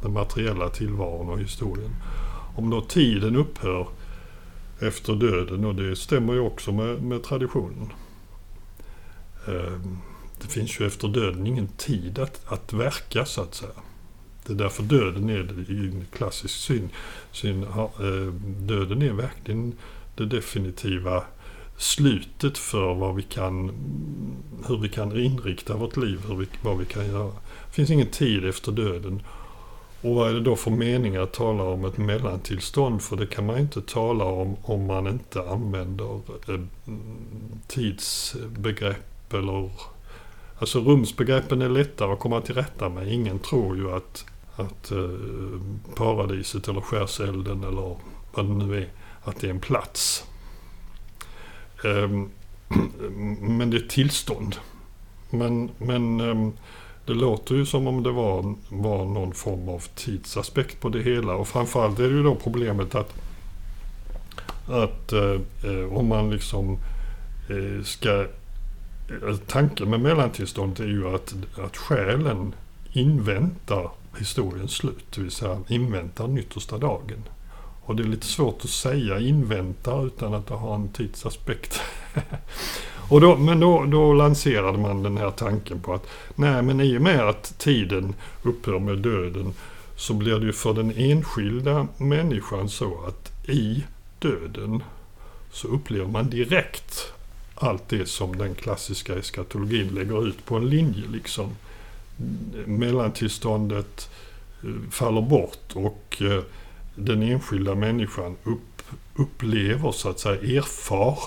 den 0.01 0.13
materiella 0.13 0.69
tillvaron 0.69 1.29
och 1.29 1.39
historien. 1.39 1.95
Om 2.55 2.69
då 2.69 2.81
tiden 2.81 3.35
upphör 3.35 3.87
efter 4.79 5.15
döden, 5.15 5.65
och 5.65 5.75
det 5.75 5.95
stämmer 5.95 6.33
ju 6.33 6.39
också 6.39 6.71
med, 6.71 7.03
med 7.03 7.23
traditionen. 7.23 7.89
Ehm, 9.47 9.97
det 10.41 10.47
finns 10.47 10.79
ju 10.79 10.87
efter 10.87 11.07
döden 11.07 11.47
ingen 11.47 11.67
tid 11.67 12.19
att, 12.19 12.41
att 12.47 12.73
verka 12.73 13.25
så 13.25 13.41
att 13.41 13.55
säga. 13.55 13.71
Det 14.45 14.53
är 14.53 14.57
därför 14.57 14.83
döden 14.83 15.29
är 15.29 15.43
det 15.43 15.73
i 15.73 15.87
en 15.87 16.05
klassisk 16.11 16.55
syn. 16.55 16.89
syn 17.31 17.63
ha, 17.63 17.83
eh, 17.83 18.33
döden 18.43 19.01
är 19.01 19.13
verkligen 19.13 19.73
det 20.15 20.25
definitiva 20.25 21.23
slutet 21.79 22.57
för 22.57 22.93
vad 22.93 23.15
vi 23.15 23.23
kan, 23.23 23.71
hur 24.67 24.77
vi 24.77 24.89
kan 24.89 25.19
inrikta 25.19 25.75
vårt 25.75 25.97
liv, 25.97 26.19
hur 26.27 26.35
vi, 26.35 26.47
vad 26.61 26.77
vi 26.77 26.85
kan 26.85 27.07
göra. 27.07 27.31
Det 27.67 27.73
finns 27.73 27.89
ingen 27.89 28.07
tid 28.07 28.45
efter 28.45 28.71
döden. 28.71 29.21
Och 30.01 30.15
vad 30.15 30.29
är 30.29 30.33
det 30.33 30.39
då 30.39 30.55
för 30.55 30.71
mening 30.71 31.15
att 31.15 31.33
tala 31.33 31.63
om 31.63 31.85
ett 31.85 31.97
mellantillstånd? 31.97 33.01
För 33.01 33.15
det 33.15 33.27
kan 33.27 33.45
man 33.45 33.57
inte 33.57 33.81
tala 33.81 34.25
om 34.25 34.55
om 34.61 34.85
man 34.85 35.07
inte 35.07 35.49
använder 35.49 36.19
eh, 36.47 36.59
tidsbegrepp 37.67 39.33
eller... 39.33 39.69
Alltså 40.59 40.79
rumsbegreppen 40.79 41.61
är 41.61 41.69
lättare 41.69 42.11
att 42.13 42.19
komma 42.19 42.41
till 42.41 42.55
rätta 42.55 42.89
med. 42.89 43.13
Ingen 43.13 43.39
tror 43.39 43.77
ju 43.77 43.91
att, 43.91 44.25
att 44.55 44.91
eh, 44.91 45.09
paradiset 45.95 46.67
eller 46.67 46.81
skärselden 46.81 47.63
eller 47.63 47.97
vad 48.33 48.45
det 48.45 48.65
nu 48.65 48.77
är, 48.77 48.87
att 49.23 49.39
det 49.39 49.47
är 49.47 49.51
en 49.51 49.59
plats. 49.59 50.25
Ehm, 51.83 52.29
men 53.39 53.69
det 53.69 53.77
är 53.77 53.83
ett 53.83 53.89
tillstånd. 53.89 54.55
Men, 55.29 55.69
men 55.77 56.19
ehm, 56.19 56.53
det 57.05 57.13
låter 57.13 57.55
ju 57.55 57.65
som 57.65 57.87
om 57.87 58.03
det 58.03 58.11
var, 58.11 58.55
var 58.69 59.05
någon 59.05 59.33
form 59.33 59.69
av 59.69 59.83
tidsaspekt 59.95 60.81
på 60.81 60.89
det 60.89 61.01
hela. 61.01 61.33
Och 61.33 61.47
framförallt 61.47 61.99
är 61.99 62.03
det 62.03 62.15
ju 62.15 62.23
då 62.23 62.35
problemet 62.35 62.95
att, 62.95 63.13
att 64.67 65.11
eh, 65.11 65.41
eh, 65.65 65.93
om 65.93 66.07
man 66.07 66.31
liksom 66.31 66.77
eh, 67.49 67.83
ska... 67.83 68.25
Tanken 69.47 69.89
med 69.89 69.99
mellantillstånd 69.99 70.79
är 70.79 70.87
ju 70.87 71.15
att, 71.15 71.35
att 71.57 71.77
själen 71.77 72.53
inväntar 72.93 73.91
historiens 74.17 74.71
slut. 74.71 75.05
Det 75.15 75.21
vill 75.21 75.31
säga 75.31 75.59
inväntar 75.67 76.27
den 76.27 76.37
yttersta 76.37 76.77
dagen. 76.77 77.23
Och 77.89 77.95
det 77.95 78.03
är 78.03 78.07
lite 78.07 78.25
svårt 78.25 78.63
att 78.63 78.69
säga 78.69 79.19
invänta 79.19 80.01
utan 80.01 80.33
att 80.33 80.47
det 80.47 80.53
har 80.53 80.75
en 80.75 80.87
tidsaspekt. 80.87 81.81
och 83.09 83.21
då, 83.21 83.35
men 83.37 83.59
då, 83.59 83.85
då 83.85 84.13
lanserade 84.13 84.77
man 84.77 85.03
den 85.03 85.17
här 85.17 85.31
tanken 85.31 85.79
på 85.79 85.93
att 85.93 86.07
nej 86.35 86.61
men 86.61 86.81
i 86.81 86.97
och 86.97 87.01
med 87.01 87.29
att 87.29 87.59
tiden 87.59 88.15
upphör 88.43 88.79
med 88.79 88.97
döden 88.97 89.53
så 89.95 90.13
blir 90.13 90.39
det 90.39 90.45
ju 90.45 90.53
för 90.53 90.73
den 90.73 90.91
enskilda 90.95 91.87
människan 91.97 92.69
så 92.69 93.05
att 93.07 93.49
i 93.49 93.83
döden 94.19 94.83
så 95.51 95.67
upplever 95.67 96.07
man 96.07 96.29
direkt 96.29 97.13
allt 97.55 97.89
det 97.89 98.09
som 98.09 98.37
den 98.37 98.55
klassiska 98.55 99.15
eskatologin 99.15 99.87
lägger 99.87 100.27
ut 100.27 100.45
på 100.45 100.55
en 100.55 100.69
linje 100.69 101.03
liksom. 101.11 101.55
Mellantillståndet 102.65 104.09
eh, 104.63 104.91
faller 104.91 105.21
bort 105.21 105.73
och 105.73 106.21
eh, 106.21 106.43
den 107.05 107.23
enskilda 107.23 107.75
människan 107.75 108.35
upp, 108.43 108.81
upplever 109.15 109.91
så 109.91 110.09
att 110.09 110.19
säga, 110.19 110.57
erfar 110.57 111.19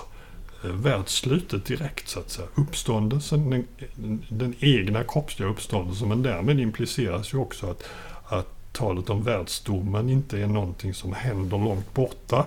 eh, 0.63 0.69
världsslutet 0.69 1.65
direkt 1.65 2.09
så 2.09 2.19
att 2.19 2.29
säga. 2.29 2.47
Uppståndelsen, 2.55 3.49
den, 3.95 4.25
den 4.29 4.55
egna 4.59 5.03
kroppsliga 5.03 5.49
uppståndelsen 5.49 6.07
men 6.09 6.23
därmed 6.23 6.59
impliceras 6.59 7.33
ju 7.33 7.37
också 7.37 7.67
att, 7.67 7.83
att 8.25 8.73
talet 8.73 9.09
om 9.09 9.23
världsdomen 9.23 10.09
inte 10.09 10.39
är 10.39 10.47
någonting 10.47 10.93
som 10.93 11.13
händer 11.13 11.57
långt 11.57 11.93
borta 11.93 12.45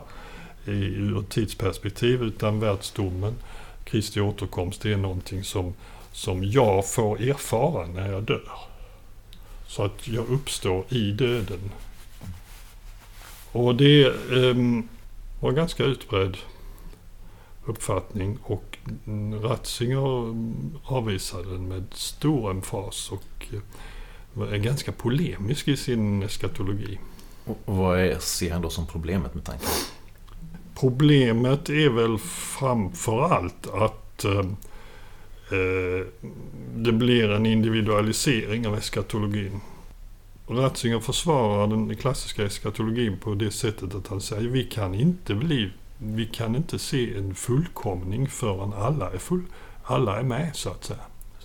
i, 0.65 0.71
ur 0.71 1.21
ett 1.21 1.29
tidsperspektiv 1.29 2.23
utan 2.23 2.61
världsdomen, 2.61 3.35
Kristi 3.85 4.21
återkomst, 4.21 4.83
det 4.83 4.93
är 4.93 4.97
någonting 4.97 5.45
som, 5.45 5.75
som 6.13 6.45
jag 6.45 6.91
får 6.91 7.21
erfara 7.23 7.87
när 7.87 8.13
jag 8.13 8.23
dör. 8.23 8.51
Så 9.67 9.85
att 9.85 10.09
jag 10.09 10.29
uppstår 10.29 10.85
i 10.89 11.11
döden. 11.13 11.71
Och 13.57 13.75
det 13.75 14.07
ehm, 14.33 14.89
var 15.41 15.51
en 15.51 15.57
ganska 15.57 15.85
utbredd 15.85 16.37
uppfattning 17.65 18.39
och 18.43 18.79
Ratzinger 19.43 20.35
avvisade 20.85 21.53
den 21.53 21.69
med 21.69 21.85
stor 21.93 22.51
emfas 22.51 23.13
och 23.13 23.47
eh, 23.53 24.53
är 24.53 24.57
ganska 24.57 24.93
polemisk 24.93 25.69
i 25.69 25.77
sin 25.77 26.23
eskatologi. 26.23 26.99
Och 27.45 27.59
vad 27.65 27.99
är, 27.99 28.19
ser 28.19 28.53
han 28.53 28.63
då 28.63 28.71
som 28.71 28.87
problemet 28.87 29.35
med 29.35 29.45
tanken? 29.45 29.69
Problemet 30.81 31.69
är 31.69 31.91
väl 31.91 32.19
framför 32.59 33.23
allt 33.23 33.67
att 33.67 34.25
eh, 34.25 34.39
eh, 35.51 36.07
det 36.77 36.93
blir 36.93 37.31
en 37.31 37.47
individualisering 37.47 38.67
av 38.67 38.77
eskatologin. 38.77 39.61
Ratzinger 40.49 41.01
försvarar 41.01 41.67
den 41.67 41.97
klassiska 41.97 42.45
eskatologin 42.45 43.19
på 43.19 43.35
det 43.35 43.51
sättet 43.51 43.95
att 43.95 44.07
han 44.07 44.21
säger 44.21 44.49
vi 44.49 44.65
kan 44.65 44.95
inte 44.95 45.35
bli, 45.35 45.71
vi 45.99 46.27
kan 46.27 46.57
inte 46.57 46.79
se 46.79 47.17
en 47.17 47.35
fullkomning 47.35 48.29
förrän 48.29 48.73
alla 48.73 49.11
är, 49.11 49.19
full, 49.19 49.43
alla 49.85 50.19
är 50.19 50.23
med 50.23 50.57
så 50.57 50.71
att 50.71 50.85
säga. 50.85 51.01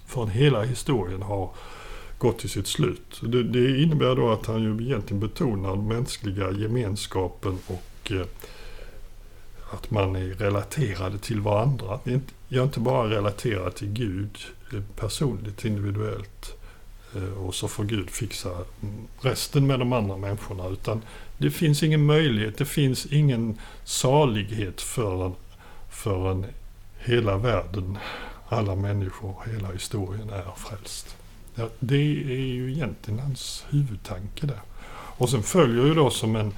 Förrän 0.06 0.30
hela 0.30 0.64
historien 0.64 1.22
har 1.22 1.50
gått 2.18 2.40
till 2.40 2.50
sitt 2.50 2.68
slut. 2.68 3.22
Det, 3.22 3.44
det 3.44 3.82
innebär 3.82 4.16
då 4.16 4.32
att 4.32 4.46
han 4.46 4.62
ju 4.64 4.86
egentligen 4.86 5.20
betonar 5.20 5.70
den 5.76 5.88
mänskliga 5.88 6.52
gemenskapen 6.52 7.58
och 7.68 8.12
eh, 8.12 8.26
att 9.74 9.92
man 9.92 10.16
är 10.16 10.26
relaterade 10.26 11.18
till 11.18 11.42
varandra. 11.42 12.00
Jag 12.48 12.62
är 12.62 12.64
inte 12.64 12.80
bara 12.80 13.10
relaterad 13.10 13.76
till 13.76 13.88
Gud 13.88 14.38
eh, 14.74 14.82
personligt, 14.96 15.66
individuellt. 15.66 16.61
Eh, 17.16 17.44
och 17.46 17.56
så 17.56 17.68
får 17.68 17.84
Gud 17.84 18.10
fixa 18.10 18.50
resten 19.22 19.68
med 19.68 19.80
de 19.80 19.94
andra 19.94 20.18
människorna. 20.18 20.68
Utan 20.68 21.02
det 21.38 21.52
finns 21.52 21.84
ingen 21.84 22.06
möjlighet, 22.06 22.58
det 22.58 22.66
finns 22.66 23.06
ingen 23.06 23.58
salighet 23.84 24.82
förrän, 24.82 25.34
förrän 25.90 26.46
hela 26.98 27.38
världen, 27.38 27.98
alla 28.50 28.76
människor, 28.76 29.36
hela 29.54 29.72
historien 29.72 30.30
är 30.30 30.46
frälst. 30.58 31.16
Ja, 31.56 31.70
det 31.80 31.96
är 32.24 32.46
ju 32.46 32.72
egentligen 32.72 33.20
hans 33.20 33.66
huvudtanke 33.70 34.48
där. 34.48 34.62
Och 34.92 35.30
sen 35.30 35.44
följer 35.44 35.86
ju 35.86 35.94
då 35.94 36.10
som 36.10 36.36
en 36.36 36.54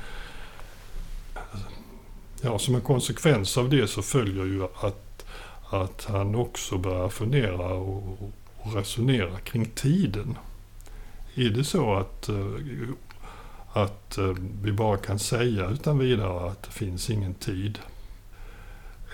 ja, 2.41 2.59
som 2.59 2.75
en 2.75 2.81
konsekvens 2.81 3.57
av 3.57 3.69
det 3.69 3.87
så 3.87 4.01
följer 4.01 4.45
ju 4.45 4.63
att, 4.63 5.25
att 5.69 6.05
han 6.05 6.35
också 6.35 6.77
börjar 6.77 7.09
fundera 7.09 7.73
och, 7.73 8.33
och 8.63 8.75
resonera 8.75 9.39
kring 9.39 9.65
tiden. 9.65 10.37
Är 11.35 11.49
det 11.49 11.63
så 11.63 11.93
att, 11.93 12.29
eh, 12.29 12.35
att 13.73 14.17
eh, 14.17 14.33
vi 14.61 14.71
bara 14.71 14.97
kan 14.97 15.19
säga 15.19 15.69
utan 15.69 15.97
vidare 15.97 16.51
att 16.51 16.63
det 16.63 16.71
finns 16.71 17.09
ingen 17.09 17.33
tid 17.33 17.79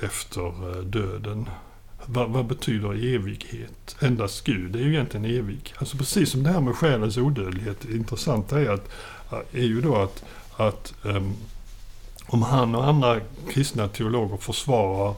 efter 0.04 0.78
eh, 0.78 0.84
döden? 0.84 1.50
Vad, 2.06 2.30
vad, 2.30 2.46
betyder 2.46 3.16
evighet? 3.16 3.96
Endast 4.00 4.44
Gud 4.44 4.76
är 4.76 4.80
ju 4.80 4.94
egentligen 4.94 5.26
evig. 5.26 5.74
Alltså 5.78 5.98
precis 5.98 6.32
som 6.32 6.44
det 6.44 6.50
här 6.50 6.62
med 6.62 6.76
själens 6.76 7.18
odödlighet. 7.18 7.78
Det 7.82 7.96
intressanta 7.96 8.62
är, 8.62 8.70
att, 8.70 8.90
är 9.52 9.64
ju 9.64 9.82
då 9.82 9.96
att, 9.96 10.24
att 10.58 10.94
um, 11.04 11.34
om 12.26 12.42
han 12.42 12.76
och 12.76 12.88
andra 12.88 13.20
kristna 13.50 13.88
teologer 13.88 14.38
försvarar 14.38 15.16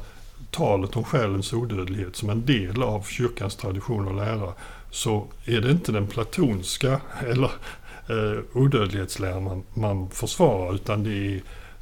talet 0.51 0.95
om 0.95 1.03
själens 1.03 1.53
odödlighet 1.53 2.15
som 2.15 2.29
en 2.29 2.45
del 2.45 2.83
av 2.83 3.03
kyrkans 3.03 3.55
tradition 3.55 4.07
och 4.07 4.15
lära 4.15 4.53
så 4.89 5.27
är 5.45 5.61
det 5.61 5.71
inte 5.71 5.91
den 5.91 6.07
platonska 6.07 7.01
eller 7.27 7.51
eh, 8.09 8.39
odödlighetsläran 8.53 9.43
man, 9.43 9.63
man 9.73 10.09
försvarar 10.09 10.75
utan 10.75 11.03
det 11.03 11.35
är, 11.35 11.41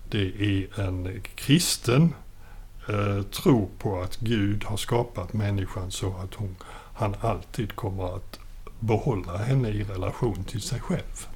det 0.10 0.25
är 0.41 0.79
en 0.79 1.21
kristen 1.36 2.13
eh, 2.89 3.21
tro 3.23 3.69
på 3.79 4.01
att 4.01 4.17
Gud 4.17 4.63
har 4.63 4.77
skapat 4.77 5.34
människan 5.34 5.91
så 5.91 6.08
att 6.08 6.34
hon, 6.34 6.55
han 6.93 7.15
alltid 7.21 7.75
kommer 7.75 8.15
att 8.15 8.39
behålla 8.79 9.38
henne 9.38 9.69
i 9.69 9.84
relation 9.84 10.43
till 10.43 10.62
sig 10.62 10.79
själv. 10.79 11.27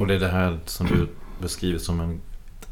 Och 0.00 0.06
det 0.06 0.14
är 0.14 0.20
det 0.20 0.28
här 0.28 0.58
som 0.66 0.86
du 0.86 1.08
beskriver 1.40 1.78
som 1.78 2.00
en 2.00 2.20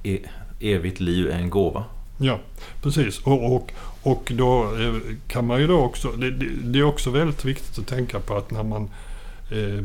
e 0.03 0.19
evigt 0.61 1.01
liv 1.01 1.31
är 1.31 1.37
en 1.37 1.51
gåva. 1.51 1.85
Ja, 2.23 2.41
precis. 2.83 3.21
Och, 3.21 3.55
och, 3.55 3.73
och 4.03 4.33
då 4.35 4.63
eh, 4.63 4.95
kan 5.29 5.47
man 5.47 5.61
ju 5.61 5.67
då 5.67 5.79
också... 5.79 6.13
Det, 6.13 6.31
det, 6.31 6.47
det, 6.65 6.79
är 6.79 6.83
också 6.83 7.11
väldigt 7.11 7.45
viktigt 7.45 7.79
att 7.79 7.87
tänka 7.87 8.21
på 8.21 8.37
att 8.37 8.51
när 8.51 8.63
man... 8.63 8.91
Eh, 9.51 9.85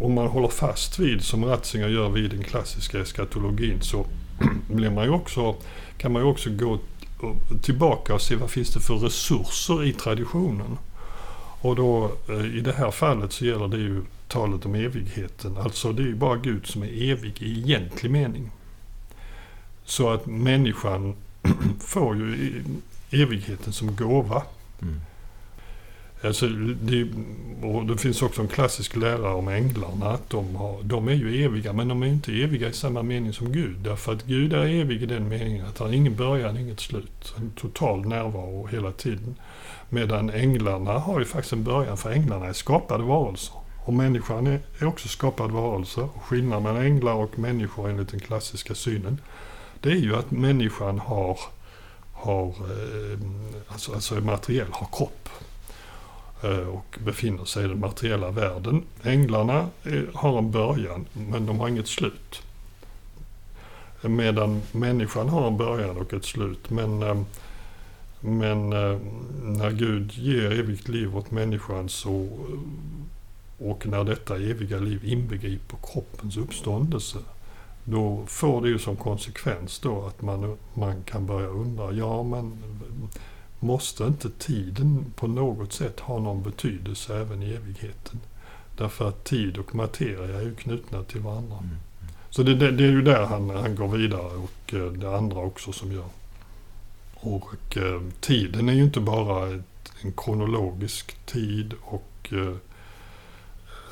om 0.00 0.14
man 0.14 0.26
håller 0.26 0.48
fast 0.48 0.98
vid, 0.98 1.24
som 1.24 1.44
Ratzinger 1.44 1.88
gör 1.88 2.08
vid 2.08 2.30
den 2.30 2.44
klassiska 2.44 3.00
eskatologin, 3.00 3.80
så 3.80 4.06
blir 4.68 4.90
man 4.90 5.04
ju 5.04 5.10
också, 5.10 5.56
kan 5.98 6.12
man 6.12 6.22
ju 6.22 6.28
också 6.28 6.50
gå 6.50 6.78
tillbaka 7.62 8.14
och 8.14 8.22
se 8.22 8.36
vad 8.36 8.50
finns 8.50 8.70
det 8.70 8.80
för 8.80 8.94
resurser 8.94 9.84
i 9.84 9.92
traditionen. 9.92 10.78
Och 11.60 11.76
då 11.76 12.10
eh, 12.28 12.56
i 12.56 12.60
det 12.60 12.72
här 12.72 12.90
fallet 12.90 13.32
så 13.32 13.44
gäller 13.44 13.68
det 13.68 13.78
ju 13.78 14.02
talet 14.28 14.66
om 14.66 14.74
evigheten. 14.74 15.56
Alltså 15.56 15.92
det 15.92 16.02
är 16.02 16.06
ju 16.06 16.14
bara 16.14 16.36
Gud 16.36 16.66
som 16.66 16.82
är 16.82 17.10
evig 17.12 17.42
i 17.42 17.60
egentlig 17.60 18.10
mening. 18.10 18.50
Så 19.88 20.10
att 20.10 20.26
människan 20.26 21.14
får 21.80 22.16
ju 22.16 22.62
evigheten 23.10 23.72
som 23.72 23.96
gåva. 23.96 24.42
Mm. 24.82 25.00
Alltså, 26.24 26.48
det, 26.48 27.08
det 27.88 27.98
finns 27.98 28.22
också 28.22 28.42
en 28.42 28.48
klassisk 28.48 28.96
lära 28.96 29.34
om 29.34 29.48
änglarna. 29.48 30.10
Att 30.10 30.30
de, 30.30 30.56
har, 30.56 30.82
de 30.82 31.08
är 31.08 31.12
ju 31.12 31.44
eviga, 31.44 31.72
men 31.72 31.88
de 31.88 32.02
är 32.02 32.06
inte 32.06 32.32
eviga 32.32 32.68
i 32.68 32.72
samma 32.72 33.02
mening 33.02 33.32
som 33.32 33.52
Gud. 33.52 33.76
Därför 33.76 34.12
att 34.12 34.24
Gud 34.24 34.52
är 34.52 34.66
evig 34.66 35.02
i 35.02 35.06
den 35.06 35.28
meningen 35.28 35.66
att 35.66 35.78
han 35.78 35.88
har 35.88 35.94
ingen 35.94 36.16
början, 36.16 36.56
inget 36.56 36.80
slut. 36.80 37.34
En 37.36 37.50
total 37.50 38.06
närvaro 38.06 38.66
hela 38.66 38.92
tiden. 38.92 39.34
Medan 39.88 40.30
änglarna 40.30 40.92
har 40.92 41.18
ju 41.18 41.24
faktiskt 41.24 41.52
en 41.52 41.64
början, 41.64 41.96
för 41.96 42.10
änglarna 42.10 42.46
är 42.46 42.52
skapade 42.52 43.04
varelser. 43.04 43.54
Och 43.84 43.94
människan 43.94 44.46
är, 44.46 44.60
är 44.78 44.86
också 44.86 45.08
skapad 45.08 45.50
varelse. 45.50 46.00
Och 46.00 46.22
skillnaden 46.22 46.62
mellan 46.62 46.82
änglar 46.82 47.14
och 47.14 47.38
människor 47.38 47.90
enligt 47.90 48.10
den 48.10 48.20
klassiska 48.20 48.74
synen 48.74 49.18
det 49.80 49.90
är 49.90 49.96
ju 49.96 50.16
att 50.16 50.30
människan 50.30 50.98
har, 50.98 51.38
har 52.12 52.46
eh, 52.48 53.18
alltså, 53.68 53.94
alltså 53.94 54.14
materiell, 54.14 54.68
har 54.70 54.88
kropp 54.92 55.28
eh, 56.42 56.68
och 56.68 56.98
befinner 57.04 57.44
sig 57.44 57.64
i 57.64 57.68
den 57.68 57.80
materiella 57.80 58.30
världen. 58.30 58.82
Änglarna 59.02 59.68
eh, 59.84 60.02
har 60.14 60.38
en 60.38 60.50
början 60.50 61.06
men 61.12 61.46
de 61.46 61.60
har 61.60 61.68
inget 61.68 61.88
slut. 61.88 62.42
Medan 64.02 64.62
människan 64.72 65.28
har 65.28 65.46
en 65.46 65.56
början 65.56 65.96
och 65.96 66.12
ett 66.12 66.24
slut. 66.24 66.70
Men, 66.70 67.26
men 68.20 68.70
när 69.42 69.70
Gud 69.70 70.12
ger 70.12 70.50
evigt 70.50 70.88
liv 70.88 71.16
åt 71.16 71.30
människan 71.30 71.88
så 71.88 72.28
och 73.58 73.86
när 73.86 74.04
detta 74.04 74.36
eviga 74.36 74.78
liv 74.78 75.04
inbegriper 75.04 75.76
kroppens 75.92 76.36
uppståndelse 76.36 77.18
då 77.90 78.24
får 78.26 78.62
det 78.62 78.68
ju 78.68 78.78
som 78.78 78.96
konsekvens 78.96 79.78
då 79.78 80.06
att 80.06 80.22
man, 80.22 80.56
man 80.74 81.02
kan 81.02 81.26
börja 81.26 81.48
undra, 81.48 81.92
ja 81.92 82.22
men 82.22 82.58
måste 83.60 84.04
inte 84.04 84.30
tiden 84.30 85.12
på 85.16 85.26
något 85.26 85.72
sätt 85.72 86.00
ha 86.00 86.18
någon 86.18 86.42
betydelse 86.42 87.20
även 87.20 87.42
i 87.42 87.50
evigheten? 87.50 88.20
Därför 88.76 89.08
att 89.08 89.24
tid 89.24 89.58
och 89.58 89.74
materia 89.74 90.38
är 90.38 90.42
ju 90.42 90.54
knutna 90.54 91.02
till 91.02 91.20
varandra. 91.20 91.56
Mm. 91.56 91.76
Så 92.30 92.42
det, 92.42 92.54
det, 92.54 92.70
det, 92.70 92.84
är 92.84 92.90
ju 92.90 93.02
där 93.02 93.24
han, 93.24 93.50
han 93.50 93.76
går 93.76 93.88
vidare 93.88 94.36
och 94.36 94.74
eh, 94.74 94.92
det 94.92 95.16
andra 95.16 95.38
också 95.38 95.72
som 95.72 95.92
gör. 95.92 96.08
Och 97.14 97.76
eh, 97.76 98.02
tiden 98.20 98.68
är 98.68 98.72
ju 98.72 98.82
inte 98.82 99.00
bara 99.00 99.54
ett, 99.54 99.92
en 100.02 100.12
kronologisk 100.12 101.26
tid 101.26 101.74
och 101.82 102.32
eh, 102.32 102.56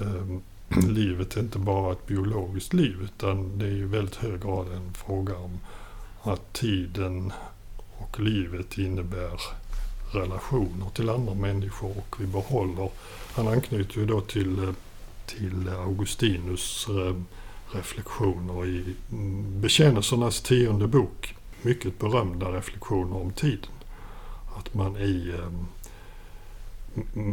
eh, 0.00 0.38
livet 0.88 1.36
är 1.36 1.40
inte 1.40 1.58
bara 1.58 1.92
ett 1.92 2.06
biologiskt 2.06 2.72
liv 2.72 2.96
utan 3.02 3.58
det 3.58 3.66
är 3.66 3.70
i 3.70 3.82
väldigt 3.82 4.16
hög 4.16 4.42
grad 4.42 4.72
en 4.72 4.92
fråga 4.94 5.36
om 5.36 5.58
att 6.22 6.52
tiden 6.52 7.32
och 7.98 8.20
livet 8.20 8.78
innebär 8.78 9.40
relationer 10.12 10.86
till 10.94 11.10
andra 11.10 11.34
människor 11.34 11.90
och 11.98 12.16
vi 12.20 12.26
behåller, 12.26 12.90
han 13.34 13.48
anknyter 13.48 14.00
ju 14.00 14.06
då 14.06 14.20
till, 14.20 14.72
till 15.26 15.68
Augustinus 15.68 16.86
eh, 16.88 17.16
reflektioner 17.76 18.66
i 18.66 18.84
mm, 19.12 19.60
Bekännelsernas 19.60 20.40
tionde 20.40 20.86
bok. 20.86 21.34
Mycket 21.62 21.98
berömda 21.98 22.52
reflektioner 22.52 23.16
om 23.16 23.32
tiden. 23.32 23.70
Att 24.58 24.74
man 24.74 24.96
i 24.96 25.32
eh, 25.38 25.50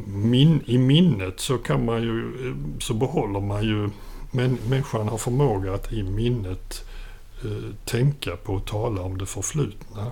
min, 0.06 0.62
i 0.66 0.78
minnet 0.78 1.40
så 1.40 1.58
kan 1.58 1.86
man 1.86 2.02
ju, 2.02 2.34
så 2.80 2.94
behåller 2.94 3.40
man 3.40 3.64
ju, 3.64 3.90
men, 4.32 4.58
människan 4.68 5.08
har 5.08 5.18
förmåga 5.18 5.74
att 5.74 5.94
i 5.94 6.04
minnet 6.04 6.86
eh, 7.46 7.76
tänka 7.86 8.36
på 8.36 8.54
och 8.54 8.66
tala 8.66 9.02
om 9.02 9.18
det 9.18 9.26
förflutna. 9.26 10.12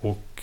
Och 0.00 0.42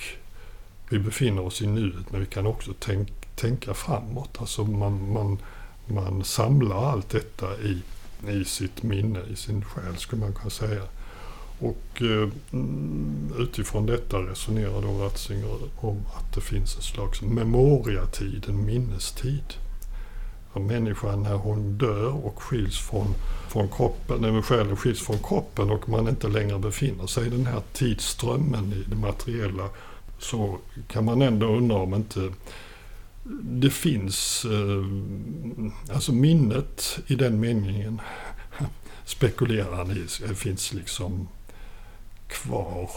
vi 0.89 1.00
befinner 1.00 1.41
oss 1.41 1.62
i 1.62 1.67
nuet 1.67 2.12
men 2.12 2.21
vi 2.21 2.28
kan 2.28 2.47
också 2.47 2.73
tänk, 2.80 3.36
tänka 3.36 3.73
framåt. 3.73 4.38
Alltså 4.39 4.63
man, 4.63 5.12
man, 5.13 5.38
man 5.86 6.23
samlar 6.23 6.91
allt 6.91 7.10
detta 7.10 7.58
i, 7.58 7.82
i 8.28 8.45
sitt 8.45 8.84
minne, 8.84 9.19
i 9.32 9.36
sin 9.36 9.65
själ 9.65 9.97
skulle 9.97 10.21
man 10.21 10.34
kunna 10.34 10.50
säga. 10.50 10.84
Och 11.60 12.02
eh, 12.02 12.30
utifrån 13.39 13.86
detta 13.86 14.17
resonerar 14.17 14.82
då 14.82 15.04
Ratzinger 15.04 15.58
om 15.76 15.98
att 16.17 16.36
det 16.36 16.42
finns 16.42 16.75
en 16.75 16.82
slags 16.82 17.21
memoriatid, 17.21 18.46
en 18.50 18.65
minnestid. 18.65 19.54
För 20.54 20.60
människan 20.60 21.23
när 21.23 21.36
hon 21.36 21.77
dör 21.77 22.25
och 22.25 22.42
skiljs 22.42 22.79
från, 22.79 23.13
från 23.50 23.69
kroppen, 23.69 24.21
när 24.21 24.42
själen 24.42 24.77
skiljs 24.77 25.02
från 25.02 25.17
kroppen 25.17 25.69
och 25.69 25.90
man 25.90 26.08
inte 26.08 26.27
längre 26.27 26.60
befinner 26.60 27.08
sig 27.08 27.27
i 27.27 27.29
den 27.29 27.46
här 27.46 27.62
tidsströmmen 27.73 28.73
i 28.73 28.90
det 28.90 28.96
materiella 28.96 29.69
så 30.19 30.58
kan 30.88 31.06
man 31.06 31.21
ändå 31.21 31.48
undra 31.48 31.75
om 31.75 31.94
inte 31.94 32.32
det 33.42 33.69
finns, 33.69 34.46
eh, 34.46 35.94
alltså 35.96 36.12
minnet 36.12 37.00
i 37.08 37.15
den 37.15 37.40
meningen 37.40 38.02
spekulerar 39.06 39.75
han 39.75 39.92
i, 39.92 40.36
finns 40.36 40.73
liksom 40.73 41.27
kvar 42.28 42.90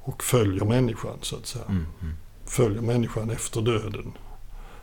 och 0.00 0.22
följer 0.22 0.64
människan 0.64 1.18
så 1.22 1.36
att 1.36 1.46
säga. 1.46 1.64
Mm, 1.64 1.86
mm. 2.02 2.14
Följer 2.46 2.82
människan 2.82 3.30
efter 3.30 3.60
döden. 3.60 4.12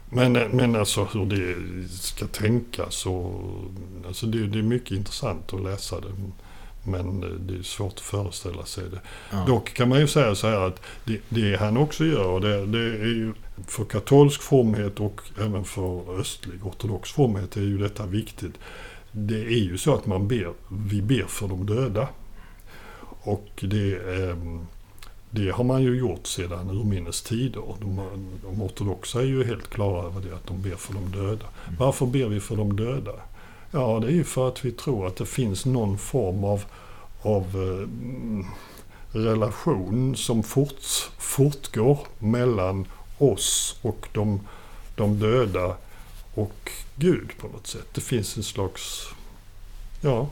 Men, 0.10 0.34
men 0.34 0.76
alltså 0.76 1.08
hur 1.14 1.26
det 1.26 1.88
ska 1.90 2.28
tänkas 2.28 3.06
och 3.06 3.42
alltså 4.08 4.26
det, 4.26 4.48
det 4.48 4.60
är 4.60 4.64
mycket 4.64 4.92
intressant 4.92 5.54
att 5.54 5.64
läsa 5.64 6.00
det. 6.00 6.12
Men 6.84 7.20
det 7.48 7.54
är 7.54 7.64
svårt 7.64 7.94
att 7.94 8.00
föreställa 8.00 8.66
sig 8.66 8.84
det. 8.90 9.00
Ja. 9.32 9.44
Dock 9.48 9.74
kan 9.74 9.90
man 9.90 10.00
ju 10.00 10.08
säga 10.08 10.36
så 10.36 10.48
här 10.48 10.68
att 10.68 10.82
det, 11.06 11.20
det 11.30 11.56
han 11.56 11.78
också 11.78 12.06
gör, 12.06 12.28
och 12.28 12.42
det, 12.42 12.66
det 12.66 12.80
är 12.80 13.06
ju 13.06 13.34
För 13.68 13.86
katolsk 13.86 14.42
fromhet 14.42 15.00
och 15.00 15.22
även 15.40 15.64
för 15.64 16.20
östlig 16.20 16.66
ortodox 16.66 17.12
fromhet 17.12 17.58
är 17.58 17.62
ju 17.62 17.78
detta 17.78 18.06
viktigt. 18.06 18.54
Det 19.12 19.46
är 19.46 19.64
ju 19.64 19.78
så 19.78 19.94
att 19.94 20.06
man 20.06 20.28
ber, 20.28 20.54
vi 20.70 21.02
ber 21.02 21.26
för 21.28 21.48
de 21.48 21.66
döda. 21.66 22.08
Och 23.24 23.50
det, 23.62 23.96
ehm, 23.96 24.68
det 25.30 25.50
har 25.50 25.64
man 25.64 25.84
ju 25.84 25.98
gjort 25.98 26.28
sedan 26.28 26.70
urminnes 26.70 27.22
tider. 27.22 27.64
De, 27.80 28.02
de 28.44 28.62
ortodoxa 28.62 29.22
är 29.22 29.26
ju 29.26 29.44
helt 29.44 29.70
klara 29.70 30.06
över 30.08 30.22
det, 30.22 30.36
att 30.36 30.48
de 30.48 30.62
ber 30.62 30.76
för 30.76 30.94
de 30.94 31.12
döda. 31.12 31.46
Mm. 31.68 31.80
Varför 31.80 32.06
ber 32.06 32.28
vi 32.28 32.40
för 32.40 32.56
de 32.56 32.76
döda? 32.76 33.12
Ja, 33.72 34.00
det 34.02 34.08
är 34.08 34.12
ju 34.12 34.24
för 34.24 34.48
att 34.48 34.66
vi 34.66 34.72
tror 34.72 35.08
att 35.08 35.16
det 35.16 35.26
finns 35.26 35.66
någon 35.66 35.98
form 35.98 36.44
av, 36.44 36.64
av 37.22 37.44
eh, 37.44 37.88
relation 39.20 40.16
som 40.16 40.44
fort, 40.44 41.10
fortgår 41.18 42.00
mellan 42.20 42.88
oss 43.18 43.80
och 43.82 44.08
de, 44.14 44.40
de 44.96 45.20
döda 45.20 45.76
och 46.34 46.72
Gud 46.96 47.32
på 47.38 47.48
något 47.48 47.68
sätt. 47.68 47.88
Det 47.94 48.02
finns 48.02 48.38
en 48.38 48.44
slags, 48.44 49.08
ja, 50.02 50.28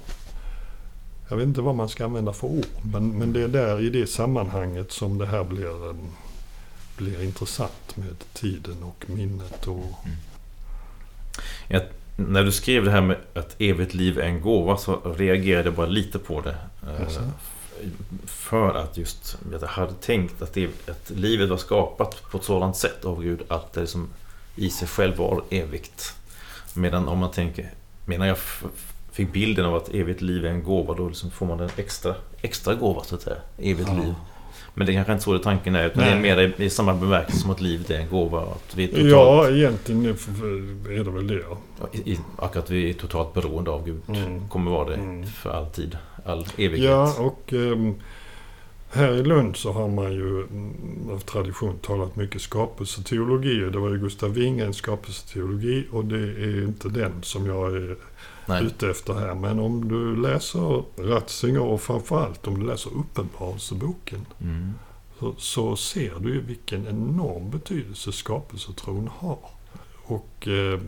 jag 1.32 1.38
vet 1.38 1.48
inte 1.48 1.62
vad 1.62 1.76
man 1.76 1.90
ska 1.90 2.06
använda 2.06 2.34
för 2.34 2.48
ord, 2.48 2.66
men, 2.82 3.20
men 3.20 3.34
det 3.34 3.42
är 3.42 3.48
där 3.48 3.82
i 3.82 3.90
det 3.90 4.08
sammanhanget 4.08 4.92
som 4.92 5.18
det 5.18 5.26
här 5.26 5.44
blir, 5.44 5.90
en, 5.90 6.12
blir 6.98 7.24
intressant 7.24 7.98
med 7.98 8.16
tiden 8.34 8.84
och 8.84 9.06
minnet. 9.10 9.68
Och, 9.68 9.96
Jag, 11.68 11.82
när 12.16 12.44
du 12.44 12.52
skrev 12.52 12.86
det 12.86 12.92
här 12.92 13.02
med 13.02 13.18
att 13.34 13.62
evigt 13.62 13.94
liv 13.94 14.20
är 14.20 14.24
en 14.24 14.42
gåva 14.42 14.78
så 14.78 15.14
reagerade 15.18 15.68
jag 15.68 15.74
bara 15.74 15.88
lite 15.88 16.20
på 16.20 16.42
det. 16.42 16.56
Jaså? 17.00 17.22
För 18.26 18.74
att 18.76 18.98
just, 18.98 19.38
jag 19.52 19.68
hade 19.68 19.94
tänkt 19.94 20.42
att, 20.42 20.54
det, 20.54 20.70
att 20.90 21.10
livet 21.10 21.50
var 21.50 21.58
skapat 21.58 22.24
på 22.32 22.38
ett 22.38 22.44
sådant 22.44 22.78
sätt 22.78 23.06
av 23.06 23.24
Gud 23.24 23.42
att 23.48 23.74
det 23.74 23.88
som 23.88 24.10
i 24.56 24.70
sig 24.70 24.88
själv 24.88 25.18
var 25.18 25.44
evigt. 25.50 26.16
Medan 26.74 27.08
om 27.08 27.20
man 27.20 27.32
tänker, 27.32 27.72
medan 28.06 28.28
jag 28.28 28.38
fick 29.12 29.34
bilden 29.34 29.66
av 29.66 29.76
att 29.76 29.90
evigt 29.94 30.22
liv 30.22 30.46
är 30.46 30.50
en 30.50 30.64
gåva, 30.64 30.94
då 30.94 31.08
liksom 31.08 31.32
får 31.32 31.46
man 31.46 31.60
en 31.60 31.70
extra, 31.78 32.16
extra 32.42 32.76
gåva 32.76 33.04
så 33.04 33.16
att 33.16 33.22
säga. 33.22 33.38
Evigt 33.58 33.90
Ja. 33.90 34.04
liv. 34.04 34.14
Men 34.74 34.88
det 34.88 34.92
är 34.92 34.94
kanske 34.94 35.12
inte 35.14 35.24
så 35.24 35.34
det 35.34 35.40
tanken 35.44 35.76
är, 35.76 35.86
utan 35.88 36.04
det 36.04 36.10
är 36.10 36.20
Nej. 36.20 36.36
mer 36.36 36.54
i, 36.60 36.64
i 36.66 36.70
samma 36.70 36.94
bemärkelse 36.94 37.42
som 37.42 37.52
att 37.52 37.62
livet 37.62 37.90
är 37.90 38.00
en 38.00 38.10
gåva. 38.10 38.42
Att 38.42 38.76
vi 38.76 38.84
är 38.84 38.88
totalt, 38.88 39.10
ja, 39.12 39.50
egentligen 39.50 40.06
är 40.06 41.04
det 41.04 41.12
väl 41.12 41.28
det. 41.28 41.42
Ja. 41.50 41.88
i, 42.06 42.20
och 42.36 42.56
att 42.56 42.70
vi 42.70 42.90
är 42.90 42.94
totalt 42.94 43.34
beroende 43.34 43.72
av 43.72 43.86
Gud. 43.86 44.02
Mm. 44.08 44.50
Kommer 44.50 44.72
vara 44.72 44.90
det 44.90 44.94
Mm. 44.96 45.26
för 45.28 45.50
alltid. 45.50 45.98
All 46.26 46.46
evighet. 46.58 46.90
Ja, 46.90 47.14
och 47.20 47.54
ehm, 47.54 47.94
här 48.92 49.14
i 49.14 49.24
Lund 49.24 49.56
så 49.58 49.72
har 49.72 49.88
man 49.88 50.12
ju 50.14 50.38
mm, 50.44 51.10
av 51.12 51.20
tradition 51.20 51.78
talat 51.82 52.16
mycket 52.16 52.42
skapelseteologi. 52.42 53.60
Det 53.72 53.80
var 53.80 53.90
ju 53.90 53.98
Gustav 53.98 54.34
Wingens 54.34 54.78
skapelseteologi 54.78 55.88
och 55.92 56.06
det 56.06 56.18
är 56.20 56.64
inte 56.64 56.90
den 56.90 57.12
som 57.22 57.46
jag 57.46 57.76
är 57.76 57.96
Nej. 58.46 58.64
ute 58.66 58.90
efter 58.90 59.14
här. 59.14 59.36
Men 59.36 59.60
om 59.60 59.88
du 59.88 60.16
läser 60.22 60.84
Ratzinger 60.98 61.62
och 61.62 61.82
framförallt 61.82 62.48
om 62.48 62.60
du 62.60 62.66
läser 62.66 62.92
Uppenbarelseboken 62.98 64.26
Mm. 64.42 64.74
så, 65.20 65.34
så 65.38 65.76
ser 65.76 66.20
du 66.20 66.34
ju 66.34 66.42
vilken 66.42 66.88
enorm 66.88 67.50
betydelse 67.50 68.12
skapelsetron 68.12 69.10
har. 69.18 69.40
Och 70.04 70.48
eh, 70.48 70.80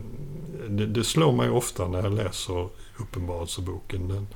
det, 0.68 0.86
det 0.86 1.04
slår 1.04 1.32
mig 1.32 1.50
ofta 1.50 1.88
när 1.88 2.02
jag 2.02 2.12
läser 2.12 2.68
Uppenbarelseboken. 2.98 4.08
Den, 4.08 4.26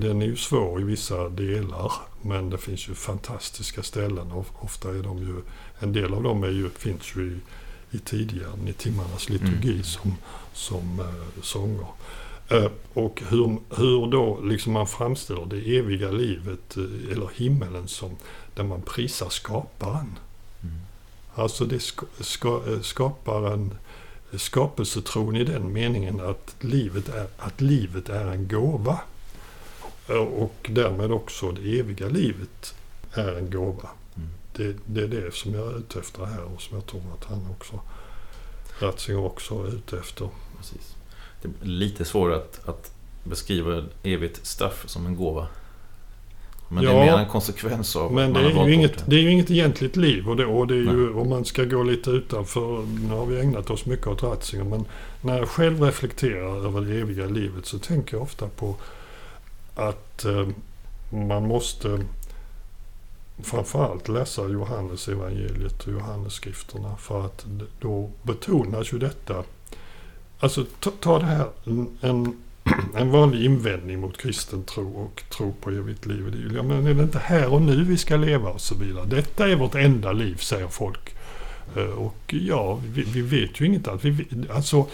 den 0.00 0.22
är 0.22 0.26
ju 0.26 0.36
svår 0.36 0.80
i 0.80 0.84
vissa 0.84 1.28
delar 1.28 1.92
men 2.22 2.50
det 2.50 2.58
finns 2.58 2.88
ju 2.88 2.94
fantastiska 2.94 3.82
ställen 3.82 4.32
och 4.32 4.64
ofta 4.64 4.88
är 4.90 5.02
de 5.02 5.18
ju, 5.18 5.34
en 5.78 5.92
del 5.92 6.14
av 6.14 6.22
dem 6.22 6.42
är 6.44 6.48
ju, 6.50 6.70
finns 6.70 7.16
ju 7.16 7.22
i, 7.32 7.40
i 7.96 7.98
tidigare, 7.98 8.52
i 8.66 8.72
timmarnas 8.72 9.28
liturgi 9.28 9.70
Mm. 9.70 9.82
som, 9.84 10.14
som 10.52 11.00
eh, 11.00 11.42
sånger. 11.42 11.86
Eh, 12.48 12.70
och 12.94 13.22
hur, 13.28 13.58
hur 13.76 14.10
då 14.10 14.40
liksom 14.40 14.72
man 14.72 14.86
framställer 14.86 15.46
det 15.46 15.76
eviga 15.78 16.10
livet 16.10 16.76
eh, 16.76 17.12
eller 17.12 17.28
himmelen 17.34 17.88
som 17.88 18.16
där 18.54 18.64
man 18.64 18.82
prisar 18.82 19.28
skaparen. 19.28 20.18
Mm. 20.62 20.74
Alltså 21.34 21.64
det 21.64 21.80
ska, 21.80 22.06
ska, 22.20 22.62
eh, 22.68 22.80
skaparen, 22.80 23.74
skapelsetron 24.32 25.36
i 25.36 25.44
den 25.44 25.72
meningen 25.72 26.20
att 26.20 26.56
livet 26.60 27.08
är, 27.08 27.26
att 27.38 27.60
livet 27.60 28.08
är 28.08 28.26
en 28.26 28.48
gåva. 28.48 29.00
Och 30.30 30.70
därmed 30.70 31.12
också 31.12 31.52
det 31.52 31.78
eviga 31.78 32.08
livet 32.08 32.74
är 33.12 33.38
en 33.38 33.50
gåva. 33.50 33.88
Mm. 34.16 34.28
Det, 34.56 34.76
det 34.86 35.02
är 35.02 35.08
det 35.08 35.34
som 35.34 35.54
jag 35.54 35.66
är 35.66 35.78
ute 35.78 35.98
efter 35.98 36.24
här 36.24 36.44
och 36.44 36.62
som 36.62 36.76
jag 36.76 36.86
tror 36.86 37.02
att 37.18 37.24
han 37.24 37.46
också, 37.50 37.80
Ratzinger 38.78 39.20
också 39.20 39.54
är 39.54 39.68
ute 39.68 39.98
efter. 39.98 40.28
Precis. 40.58 40.97
Det 41.42 41.48
är 41.48 41.66
lite 41.66 42.04
svårare 42.04 42.36
att, 42.36 42.68
att 42.68 42.92
beskriva 43.24 43.84
evigt 44.02 44.46
straff 44.46 44.84
som 44.86 45.06
en 45.06 45.16
gåva. 45.16 45.46
Men 46.68 46.84
det 46.84 46.90
Ja, 46.90 47.02
är 47.02 47.06
mer 47.06 47.18
en 47.18 47.28
konsekvens 47.28 47.96
av 47.96 48.12
Men 48.12 48.32
det 48.32 48.40
är, 48.40 48.66
ju 48.66 48.74
inget, 48.74 48.98
det. 48.98 49.04
det 49.06 49.16
är 49.16 49.20
ju 49.20 49.30
inget 49.30 49.50
egentligt 49.50 49.96
liv 49.96 50.28
och 50.28 50.36
det, 50.36 50.46
och 50.46 50.66
det 50.66 50.74
är 50.74 50.78
ju, 50.78 51.12
om 51.14 51.28
man 51.28 51.44
ska 51.44 51.64
gå 51.64 51.82
lite 51.82 52.10
utanför, 52.10 52.86
nu 53.08 53.14
har 53.14 53.26
vi 53.26 53.40
ägnat 53.40 53.70
oss 53.70 53.86
mycket 53.86 54.06
åt 54.06 54.22
Ratzinger, 54.22 54.64
men 54.64 54.84
när 55.20 55.38
jag 55.38 55.48
själv 55.48 55.82
reflekterar 55.82 56.66
över 56.66 56.80
det 56.80 57.00
eviga 57.00 57.26
livet 57.26 57.66
så 57.66 57.78
tänker 57.78 58.14
jag 58.16 58.22
ofta 58.22 58.48
på 58.48 58.76
att 59.74 60.24
eh, 60.24 60.48
man 61.10 61.48
måste 61.48 62.00
framförallt 63.42 64.08
läsa 64.08 64.48
Johannes 64.48 65.08
evangeliet 65.08 65.86
och 65.86 65.92
Johannesskrifterna 65.92 66.96
för 66.96 67.24
att 67.26 67.46
då 67.80 68.10
betonas 68.22 68.92
ju 68.92 68.98
detta. 68.98 69.44
Alltså 70.40 70.64
ta, 70.80 70.90
ta 70.90 71.18
det 71.18 71.24
här, 71.24 71.48
en, 71.64 71.88
en, 72.00 72.36
en 72.96 73.10
vanlig 73.10 73.44
invändning 73.44 74.00
mot 74.00 74.18
kristen 74.18 74.64
tro 74.64 74.90
och 74.92 75.22
tro 75.30 75.52
på 75.52 75.70
evigt 75.70 76.06
liv. 76.06 76.30
Det 76.32 76.38
är, 76.38 76.42
ju, 76.42 76.62
men 76.62 76.86
är 76.86 76.94
det 76.94 77.02
inte 77.02 77.18
här 77.18 77.52
och 77.52 77.62
nu 77.62 77.84
vi 77.84 77.96
ska 77.96 78.16
leva 78.16 78.50
och 78.50 78.60
så 78.60 78.74
vidare. 78.74 79.06
Detta 79.06 79.48
är 79.48 79.56
vårt 79.56 79.74
enda 79.74 80.12
liv, 80.12 80.36
säger 80.36 80.68
folk. 80.68 81.14
Eh, 81.76 81.82
Och 81.82 82.34
ja, 82.34 82.80
vi, 82.94 83.02
vi 83.02 83.22
vet 83.22 83.60
ju 83.60 83.66
inget 83.66 83.88
annat. 83.88 84.04
Vi, 84.04 84.26
alltså, 84.50 84.86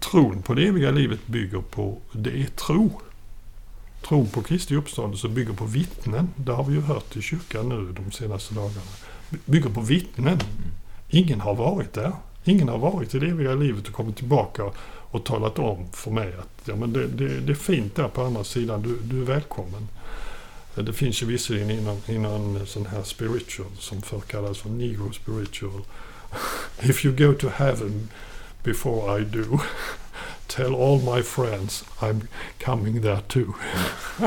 tron 0.00 0.42
på 0.42 0.54
det 0.54 0.66
eviga 0.66 0.90
livet 0.90 1.26
bygger 1.26 1.60
på, 1.70 1.98
det 2.12 2.30
är 2.30 2.46
tro. 2.46 3.00
Tron 4.08 4.26
på 4.26 4.42
Kristi 4.42 4.76
uppståndelse 4.76 5.28
bygger 5.28 5.52
på 5.52 5.64
vittnen. 5.64 6.28
Det 6.36 6.52
har 6.52 6.64
vi 6.64 6.74
ju 6.74 6.80
hört 6.80 7.16
i 7.16 7.22
kyrkan 7.22 7.68
nu 7.68 7.92
de 7.92 8.10
senaste 8.12 8.54
dagarna. 8.54 8.90
Bygger 9.44 9.70
på 9.70 9.80
vittnen. 9.80 10.40
Ingen 11.10 11.40
har 11.40 11.54
varit 11.54 11.92
där. 11.92 12.12
Ingen 12.44 12.68
har 12.68 12.78
varit 12.78 13.14
i 13.14 13.18
det 13.18 13.26
eviga 13.26 13.54
livet 13.54 13.88
och 13.88 13.94
kommit 13.94 14.16
tillbaka 14.16 14.70
och 15.10 15.24
talat 15.24 15.58
om 15.58 15.86
för 15.92 16.10
mig 16.10 16.32
att 16.38 16.48
ja, 16.68 16.76
men 16.76 16.92
det, 16.92 17.06
det, 17.06 17.40
det 17.40 17.52
är 17.52 17.56
fint 17.56 17.96
där 17.96 18.08
på 18.08 18.22
andra 18.22 18.44
sidan. 18.44 18.82
Du, 18.82 18.96
du 19.02 19.20
är 19.22 19.26
välkommen. 19.26 19.88
Eh, 20.76 20.84
det 20.84 20.92
finns 20.92 21.22
ju 21.22 21.26
visserligen 21.26 21.70
inom, 21.70 22.00
inom 22.06 22.66
sån 22.66 22.86
här 22.86 23.02
spiritual 23.02 23.66
som 23.78 24.02
förr 24.02 24.20
kallades 24.20 24.58
för 24.58 24.68
negro 24.70 25.12
spiritual. 25.12 25.82
If 26.82 27.04
you 27.04 27.16
go 27.16 27.34
to 27.38 27.48
heaven 27.48 28.08
before 28.64 29.20
I 29.20 29.24
do 29.24 29.58
tell 30.46 30.74
all 30.74 31.14
my 31.16 31.22
friends 31.22 31.84
I'm 32.00 32.20
coming 32.64 33.02
there 33.02 33.20
too. 33.28 33.52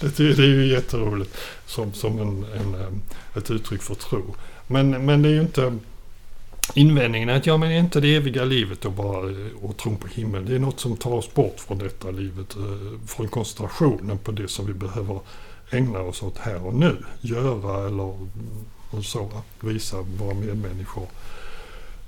det, 0.00 0.20
är- 0.20 0.36
det 0.36 0.42
är 0.42 0.46
ju 0.46 0.66
jätteroligt 0.66 1.36
som, 1.66 1.92
som 1.92 2.18
en, 2.18 2.44
en, 2.44 2.74
eh, 2.74 2.88
ett 3.36 3.50
uttryck 3.50 3.82
för 3.82 3.94
tro. 3.94 4.34
Men, 4.66 5.04
men 5.06 5.22
det 5.22 5.28
är 5.28 5.32
ju 5.32 5.40
inte 5.40 5.78
invändningen 6.74 7.28
är 7.28 7.36
att 7.36 7.46
ja, 7.46 7.56
men 7.56 7.70
är 7.70 7.78
inte 7.78 8.00
det 8.00 8.16
eviga 8.16 8.44
livet 8.44 8.84
och 8.84 8.92
bara 8.92 9.30
eh, 9.30 9.36
och 9.62 9.76
tron 9.76 9.96
på 9.96 10.08
himmel. 10.08 10.46
Det 10.46 10.54
är 10.54 10.58
något 10.58 10.80
som 10.80 10.96
tar 10.96 11.12
oss 11.12 11.34
bort 11.34 11.60
från 11.60 11.78
detta 11.78 12.10
livet. 12.10 12.56
Eh, 12.56 13.06
från 13.06 13.28
koncentrationen 13.28 14.18
på 14.18 14.32
det 14.32 14.48
som 14.48 14.66
vi 14.66 14.74
behöver 14.74 15.20
ägna 15.70 16.00
oss 16.00 16.22
åt 16.22 16.38
här 16.38 16.66
och 16.66 16.74
nu. 16.74 16.96
Göra 17.20 17.86
eller 17.86 18.14
mm, 18.14 18.28
och 18.90 19.04
så. 19.04 19.30
Visa 19.60 19.96
våra 20.02 20.34
medmänniskor 20.34 21.06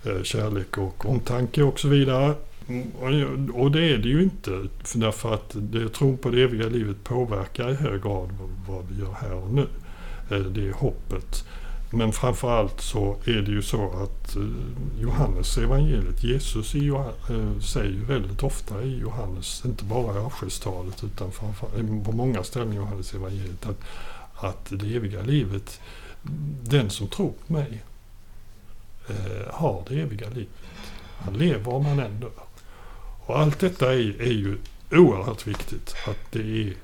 eh, 0.04 0.22
kärlek 0.22 0.78
och 0.78 1.06
omtanke 1.06 1.62
och 1.62 1.80
så 1.80 1.88
vidare. 1.88 2.34
Mm, 2.68 3.50
och, 3.54 3.70
det 3.70 3.84
är 3.84 3.98
det 3.98 4.08
ju 4.08 4.22
inte. 4.22 4.50
För 4.84 4.98
därför 4.98 5.34
att 5.34 5.50
det, 5.54 5.88
tron 5.88 6.16
på 6.16 6.30
det 6.30 6.42
eviga 6.42 6.68
livet 6.68 7.04
påverkar 7.04 7.70
i 7.70 7.74
hög 7.74 8.02
grad 8.02 8.28
vad, 8.68 8.84
vi 8.90 9.00
gör 9.00 9.12
här 9.12 9.34
och 9.34 9.52
nu. 9.52 9.66
Det 10.28 10.68
är 10.68 10.72
hoppet. 10.72 11.44
Men 11.94 12.12
framförallt 12.12 12.80
så 12.80 13.16
är 13.24 13.42
det 13.42 13.50
ju 13.50 13.62
så 13.62 14.02
att 14.02 14.36
eh, 14.36 14.42
Johannes 15.00 15.58
evangeliet, 15.58 16.24
Jesus 16.24 16.74
i 16.74 16.86
eh, 16.88 17.60
säger 17.60 17.90
ju 17.90 18.04
väldigt 18.04 18.42
ofta 18.42 18.82
i 18.82 18.98
Johannes, 18.98 19.62
inte 19.64 19.84
bara 19.84 20.14
i 20.14 20.18
avskedstalet 20.18 21.04
utan 21.04 21.28
eh, 21.28 22.04
på 22.04 22.12
många 22.12 22.44
ställen 22.44 22.72
i 22.72 22.76
Johannes 22.76 23.14
evangeliet 23.14 23.66
att, 23.66 23.80
att 24.34 24.66
det 24.70 24.96
eviga 24.96 25.22
livet, 25.22 25.80
den 26.62 26.90
som 26.90 27.08
tror 27.08 27.32
på 27.46 27.52
mig 27.52 27.82
har 29.50 29.84
det 29.88 30.00
eviga 30.00 30.28
livet. 30.28 30.54
Han 31.18 31.38
lever 31.38 31.74
om 31.74 31.86
han 31.86 31.98
ändå. 31.98 32.30
Och 33.26 33.38
allt 33.38 33.58
detta 33.58 33.94
är, 33.94 34.22
är 34.22 34.32
ju 34.32 34.58
oerhört 34.90 35.46
viktigt. 35.46 35.94
Att 36.06 36.32
det 36.32 36.40
är 36.40 36.74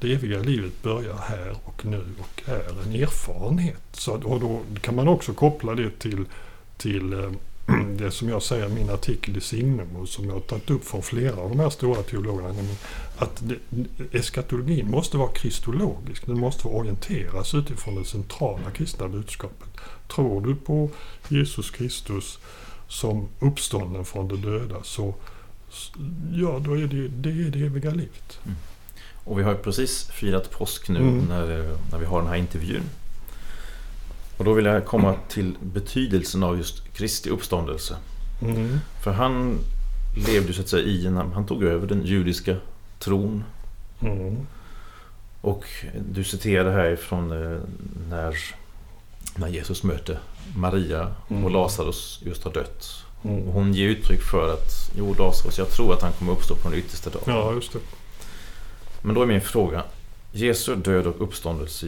det 0.00 0.12
eviga 0.12 0.38
livet 0.38 0.82
börjar 0.82 1.16
här 1.16 1.56
och 1.64 1.84
nu 1.84 2.04
och 2.18 2.42
är 2.48 2.82
en 2.86 3.02
erfarenhet. 3.02 3.82
Så, 3.92 4.12
och 4.12 4.40
då 4.40 4.60
kan 4.80 4.94
man 4.94 5.08
också 5.08 5.32
koppla 5.32 5.74
det 5.74 5.98
till, 5.98 6.24
till 6.76 7.12
eh, 7.12 7.30
det 7.98 8.10
som 8.10 8.28
jag 8.28 8.42
säger 8.42 8.66
i 8.66 8.74
min 8.74 8.90
artikel 8.90 9.36
i 9.36 9.40
Signum 9.40 9.96
och 9.96 10.08
som 10.08 10.24
jag 10.24 10.32
har 10.32 10.40
tagit 10.40 10.70
upp 10.70 10.84
från 10.84 11.02
flera 11.02 11.36
av 11.36 11.48
de 11.48 11.60
här 11.60 11.70
stora 11.70 12.02
teologerna. 12.02 12.54
Att 13.18 13.42
det, 13.42 13.58
eskatologin 14.18 14.90
måste 14.90 15.16
vara 15.16 15.32
kristologisk. 15.32 16.26
Den 16.26 16.40
måste 16.40 16.68
orienteras 16.68 17.54
utifrån 17.54 17.94
det 17.94 18.04
centrala 18.04 18.70
kristna 18.70 19.08
budskapet. 19.08 19.68
Tror 20.14 20.46
du 20.46 20.54
på 20.54 20.90
Jesus 21.28 21.70
Kristus 21.70 22.38
som 22.88 23.28
uppstånden 23.40 24.04
från 24.04 24.28
de 24.28 24.36
döda 24.40 24.82
så 24.82 25.14
ja, 26.32 26.58
då 26.64 26.74
är 26.74 26.86
det 26.86 27.08
det, 27.08 27.30
är 27.30 27.50
det 27.50 27.58
eviga 27.58 27.90
livet. 27.90 28.38
Mm. 28.44 28.56
Och 29.26 29.38
vi 29.38 29.42
har 29.42 29.52
ju 29.52 29.58
precis 29.58 30.04
firat 30.04 30.50
påsk 30.50 30.88
nu 30.88 30.98
mm. 30.98 31.24
när, 31.28 31.76
när 31.90 31.98
vi 31.98 32.06
har 32.06 32.20
den 32.20 32.28
här 32.28 32.36
intervjun. 32.36 32.82
Och 34.36 34.44
då 34.44 34.52
vill 34.52 34.64
jag 34.64 34.84
komma 34.84 35.14
till 35.28 35.54
betydelsen 35.60 36.42
av 36.42 36.58
just 36.58 36.94
Kristi 36.94 37.30
uppståndelse. 37.30 37.96
Mm. 38.42 38.78
För 39.02 39.12
han 39.12 39.58
levde 40.26 40.52
så 40.52 40.60
att 40.60 40.68
säga 40.68 40.86
i 40.86 41.06
en, 41.06 41.16
han 41.16 41.46
tog 41.46 41.64
över 41.64 41.86
den 41.86 42.02
judiska 42.02 42.56
tron. 42.98 43.44
Mm. 44.00 44.46
Och 45.40 45.64
du 46.10 46.24
citerade 46.24 46.70
härifrån 46.70 47.32
eh, 47.32 47.58
när, 48.08 48.36
när 49.36 49.48
Jesus 49.48 49.82
mötte 49.82 50.18
Maria 50.56 51.14
och 51.24 51.30
mm. 51.30 51.52
Lazarus 51.52 52.20
just 52.24 52.44
har 52.44 52.52
dött. 52.52 53.04
Mm. 53.24 53.42
Och 53.42 53.52
hon 53.52 53.74
ger 53.74 53.88
uttryck 53.88 54.22
för 54.22 54.52
att 54.52 54.90
jo 54.96 55.14
Lazarus, 55.18 55.58
jag 55.58 55.70
tror 55.70 55.92
att 55.92 56.02
han 56.02 56.12
kommer 56.12 56.32
uppstå 56.32 56.54
på 56.54 56.68
den 56.68 56.78
yttersta 56.78 57.10
dagen. 57.10 57.22
Ja, 57.26 57.52
just 57.52 57.72
det. 57.72 57.78
Men 59.02 59.14
då 59.14 59.22
är 59.22 59.26
min 59.26 59.40
fråga. 59.40 59.82
Jesu 60.32 60.76
död 60.76 61.06
och 61.06 61.22
uppståndelse. 61.22 61.86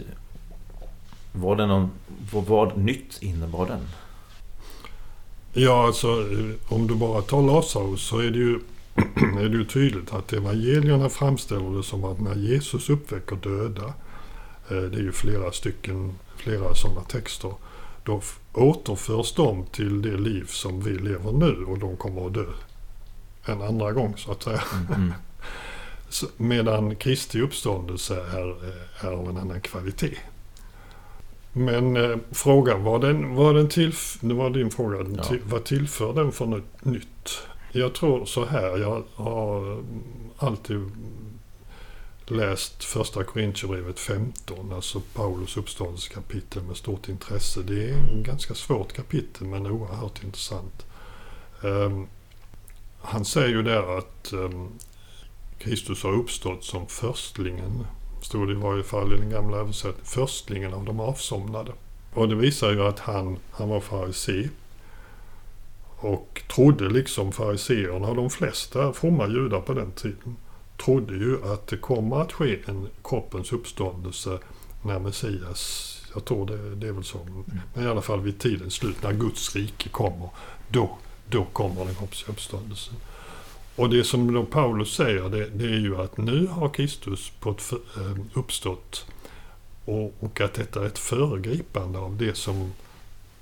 Var 1.33 1.57
det 1.57 1.67
någon, 1.67 1.91
vad, 2.33 2.77
nytt 2.77 3.23
innebar 3.23 3.67
den? 3.67 3.81
Ja, 5.53 5.87
alltså 5.87 6.09
om 6.69 6.87
du 6.87 6.95
bara 6.95 7.23
tar 7.23 7.43
Lazarus 7.43 8.01
så 8.01 8.19
är 8.19 8.31
det 8.31 8.39
ju, 8.39 8.61
är 9.41 9.49
det 9.49 9.57
ju 9.57 9.65
tydligt 9.65 10.13
att 10.13 10.33
evangelierna 10.33 11.09
framställer 11.09 11.77
det 11.77 11.83
som 11.83 12.05
att 12.05 12.21
när 12.21 12.35
Jesus 12.35 12.91
uppväcker 12.91 13.37
döda, 13.37 13.87
eh, 14.71 14.83
det 14.91 14.99
är 14.99 15.03
ju 15.03 15.13
flera 15.13 15.53
stycken, 15.53 16.15
flera 16.37 16.75
sådana 16.75 17.01
texter, 17.01 17.53
då 18.05 18.21
återförs 18.53 19.33
de 19.33 19.67
till 19.67 20.03
det 20.03 20.17
liv 20.17 20.45
som 20.49 20.81
vi 20.81 20.99
lever 20.99 21.33
nu 21.33 21.65
och 21.65 21.79
de 21.79 21.97
kommer 21.97 22.27
att 22.27 22.35
dö 22.35 22.47
en 23.45 23.63
andra 23.63 23.93
gång 23.93 24.15
så 24.17 24.33
att 24.33 24.43
säga. 24.43 24.63
Mm, 24.73 25.03
mm. 25.03 25.13
Medan 26.37 26.97
Kristi 26.97 27.41
uppståndelse 27.41 28.15
är, 28.15 28.57
är 29.07 29.13
av 29.13 29.29
en 29.29 29.37
annan 29.37 29.61
kvalitet. 29.61 30.17
Men 31.53 31.97
eh, 31.97 32.17
frågan, 32.31 32.85
var 32.85 32.99
den, 32.99 33.35
var 33.35 33.55
den 33.55 33.69
till, 33.69 33.95
det 34.21 34.35
var 34.35 34.51
din 34.51 34.71
fråga, 34.71 35.07
ja. 35.17 35.25
till, 35.25 35.41
vad 35.45 35.65
tillför 35.65 36.13
den 36.13 36.33
för 36.33 36.47
något 36.47 36.85
nytt? 36.85 37.43
Jag 37.73 37.95
tror 37.95 38.25
så 38.25 38.45
här, 38.45 38.79
jag 38.79 39.03
har 39.15 39.83
alltid 40.39 40.91
läst 42.27 42.85
första 42.85 43.25
Korintierbrevet 43.25 43.99
15, 43.99 44.73
alltså 44.73 45.01
Paulus 45.15 45.57
uppståndelsekapitel 45.57 46.63
med 46.63 46.77
stort 46.77 47.09
intresse. 47.09 47.61
Det 47.63 47.91
är 47.91 47.95
ett 47.95 48.27
ganska 48.27 48.55
svårt 48.55 48.93
kapitel 48.93 49.47
men 49.47 49.67
oerhört 49.67 50.25
intressant. 50.25 50.87
Um, 51.63 52.07
han 53.01 53.25
säger 53.25 53.49
ju 53.49 53.63
där 53.63 53.99
att 53.99 54.33
um, 54.33 54.73
Kristus 55.59 56.03
har 56.03 56.13
uppstått 56.13 56.65
som 56.65 56.87
förstlingen, 56.87 57.87
stod 58.23 58.49
det 58.49 58.53
i 58.53 58.57
varje 58.57 58.83
fall 58.83 59.15
i 59.15 59.17
den 59.17 59.31
gamla 59.31 59.57
översättningen, 59.57 60.05
förstlingen 60.05 60.75
av 60.75 60.85
de 60.85 61.01
avsomnade. 61.01 61.73
Och 62.15 62.29
det 62.29 62.35
visar 62.35 62.71
ju 62.71 62.83
att 62.83 62.99
han, 62.99 63.37
han 63.51 63.69
var 63.69 63.81
farisé 63.81 64.49
och 65.97 66.43
trodde 66.55 66.89
liksom 66.91 67.33
fariseerna 67.33 68.09
och 68.09 68.17
de 68.17 68.31
flesta 68.31 68.93
fromma 68.93 69.29
judar 69.29 69.61
på 69.61 69.73
den 69.75 69.93
tiden 69.93 70.37
trodde 70.85 71.15
ju 71.15 71.53
att 71.53 71.67
det 71.67 71.77
kommer 71.77 72.21
att 72.21 72.33
ske 72.33 72.59
en 72.67 72.89
kroppens 73.05 73.53
uppståndelse 73.53 74.39
när 74.83 74.99
Messias, 74.99 75.95
jag 76.15 76.25
tror 76.25 76.47
det, 76.47 76.75
det 76.75 76.89
är 76.89 76.93
väl 76.93 77.05
så, 77.05 77.19
men 77.75 77.85
i 77.85 77.89
alla 77.89 78.03
fall 78.03 78.21
vid 78.21 78.39
tidens 78.39 78.75
slut 78.75 79.03
när 79.03 79.13
Guds 79.13 79.57
rike 79.57 79.89
kommer, 79.89 80.29
då, 80.69 80.99
då 81.29 81.45
kommer 81.45 81.85
den 81.85 81.95
kroppsliga 81.95 82.33
uppståndelsen. 82.33 82.95
Och 83.79 83.91
det 83.91 84.05
som 84.05 84.35
då 84.35 84.45
Paulus 84.45 84.95
säger 84.95 85.29
det, 85.29 85.47
det, 85.47 85.64
är 85.64 85.79
ju 85.79 85.97
att 85.97 86.16
nu 86.16 86.47
har 86.47 86.68
Kristus 86.68 87.33
på 87.41 87.51
ett 87.51 87.62
för, 87.62 87.76
eh, 87.76 88.16
uppstått 88.35 89.07
och, 89.85 90.14
och, 90.20 90.41
att 90.41 90.55
detta 90.55 90.83
är 90.83 90.87
ett 90.87 90.99
föregripande 90.99 91.99
av 91.99 92.16
det 92.16 92.37
som 92.37 92.72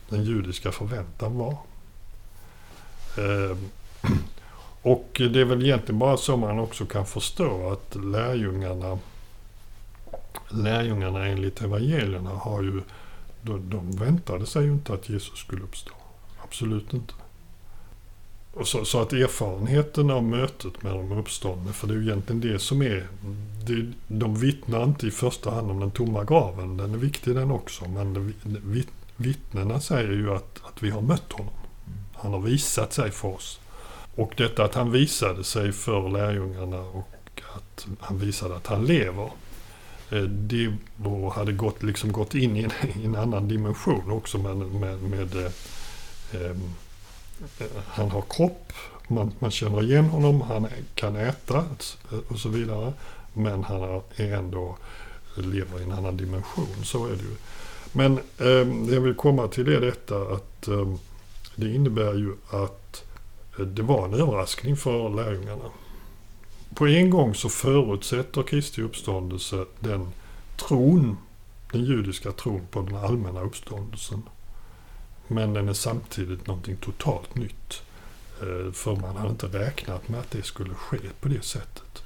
den 0.08 0.24
judiska 0.24 0.72
förväntan 0.72 1.38
var. 1.38 1.56
Eh, 3.18 3.56
och 4.82 5.08
det 5.12 5.40
är 5.40 5.44
väl 5.44 5.64
egentligen 5.64 5.98
bara 5.98 6.16
så 6.16 6.36
man 6.36 6.58
också 6.58 6.86
kan 6.86 7.06
förstå 7.06 7.70
att 7.70 7.96
lärjungarna, 8.04 8.98
lärjungarna 10.50 11.26
enligt 11.26 11.62
evangelierna 11.62 12.30
har 12.30 12.62
ju, 12.62 12.80
de, 13.42 13.70
de 13.70 13.90
väntade 13.90 14.46
sig 14.46 14.64
ju 14.64 14.72
inte 14.72 14.92
att 14.92 15.08
Jesus 15.08 15.38
skulle 15.38 15.62
uppstå. 15.62 15.92
Absolut 16.44 16.94
inte. 16.94 17.14
Och 18.56 18.68
så, 18.68 18.84
så, 18.84 19.00
att 19.00 19.12
erfarenheten 19.12 20.10
av 20.10 20.24
mötet 20.24 20.82
med 20.82 20.92
de 20.92 21.12
uppståndne, 21.12 21.72
för 21.72 21.86
det 21.86 21.94
är 21.94 21.96
ju 21.96 22.02
egentligen 22.02 22.40
det 22.40 22.58
som 22.58 22.82
är... 22.82 23.08
Det, 23.66 23.92
de 24.08 24.36
vittnar 24.36 24.84
inte 24.84 25.06
i 25.06 25.10
första 25.10 25.50
hand 25.50 25.70
om 25.70 25.80
den 25.80 25.90
tomma 25.90 26.24
graven, 26.24 26.76
den 26.76 26.94
är 26.94 26.98
viktig 26.98 27.34
den 27.34 27.50
också, 27.50 27.88
men 27.88 28.34
vittnena 29.16 29.80
säger 29.80 30.12
ju 30.12 30.34
att, 30.34 30.60
att 30.64 30.82
vi 30.82 30.90
har 30.90 31.00
mött 31.00 31.32
honom. 31.32 31.54
Han 32.14 32.32
har 32.32 32.40
visat 32.40 32.92
sig 32.92 33.10
för 33.10 33.28
oss. 33.28 33.60
Och 34.14 34.32
detta 34.36 34.64
att 34.64 34.74
han 34.74 34.90
visade 34.90 35.44
sig 35.44 35.72
för 35.72 36.08
lärjungarna 36.08 36.80
och 36.80 37.42
att 37.56 37.86
han 38.00 38.18
visade 38.18 38.56
att 38.56 38.66
han 38.66 38.84
lever. 38.84 39.30
Eh, 40.10 40.22
det 40.22 40.76
hade 41.34 41.52
gått, 41.52 41.82
liksom 41.82 42.12
gått 42.12 42.34
in 42.34 42.56
i 42.56 42.62
en, 42.62 43.00
i 43.00 43.04
en 43.04 43.16
annan 43.16 43.48
dimension 43.48 44.10
också 44.10 44.38
med, 44.38 44.56
med, 44.56 45.02
med 45.02 45.36
eh, 45.36 45.52
ehm, 46.32 46.60
han 47.86 48.10
har 48.10 48.22
kropp, 48.28 48.72
man, 49.08 49.32
man 49.38 49.50
känner 49.50 49.82
igen 49.82 50.04
honom, 50.04 50.40
han 50.40 50.66
kan 50.94 51.16
äta 51.16 51.64
och 52.28 52.38
så 52.38 52.48
vidare. 52.48 52.92
Men 53.32 53.64
han 53.64 54.02
är 54.16 54.34
ändå 54.34 54.76
lever 55.36 55.80
i 55.80 55.82
en 55.82 55.92
annan 55.92 56.16
dimension, 56.16 56.84
så 56.84 57.06
är 57.06 57.10
det 57.10 57.22
ju. 57.22 57.36
Men 57.92 58.12
eh, 58.18 58.86
det 58.86 58.94
jag 58.94 59.00
vill 59.00 59.14
komma 59.14 59.48
till 59.48 59.68
är 59.68 59.80
detta 59.80 60.22
att 60.22 60.68
eh, 60.68 60.94
det 61.56 61.74
innebär 61.74 62.14
ju 62.14 62.32
att 62.50 63.04
eh, 63.58 63.66
det 63.66 63.82
var 63.82 64.04
en 64.04 64.14
överraskning 64.14 64.76
för 64.76 65.08
lärjungarna. 65.08 65.70
På 66.74 66.88
en 66.88 67.10
gång 67.10 67.34
så 67.34 67.48
förutsätter 67.48 68.42
Kristi 68.42 68.82
uppståndelse 68.82 69.64
den 69.80 70.08
tron, 70.56 71.16
den 71.72 71.84
judiska 71.84 72.32
tron 72.32 72.66
på 72.70 72.80
den 72.80 72.96
allmänna 72.96 73.40
uppståndelsen. 73.40 74.22
Men 75.28 75.54
den 75.54 75.68
är 75.68 75.72
samtidigt 75.72 76.46
någonting 76.46 76.76
totalt 76.76 77.34
nytt. 77.34 77.82
Eh, 78.40 78.72
för 78.72 78.96
man 78.96 79.16
hade 79.16 79.30
inte 79.30 79.46
räknat 79.46 80.08
med 80.08 80.20
att 80.20 80.30
det 80.30 80.42
skulle 80.42 80.74
ske 80.74 80.98
på 81.20 81.28
det 81.28 81.44
sättet. 81.44 82.02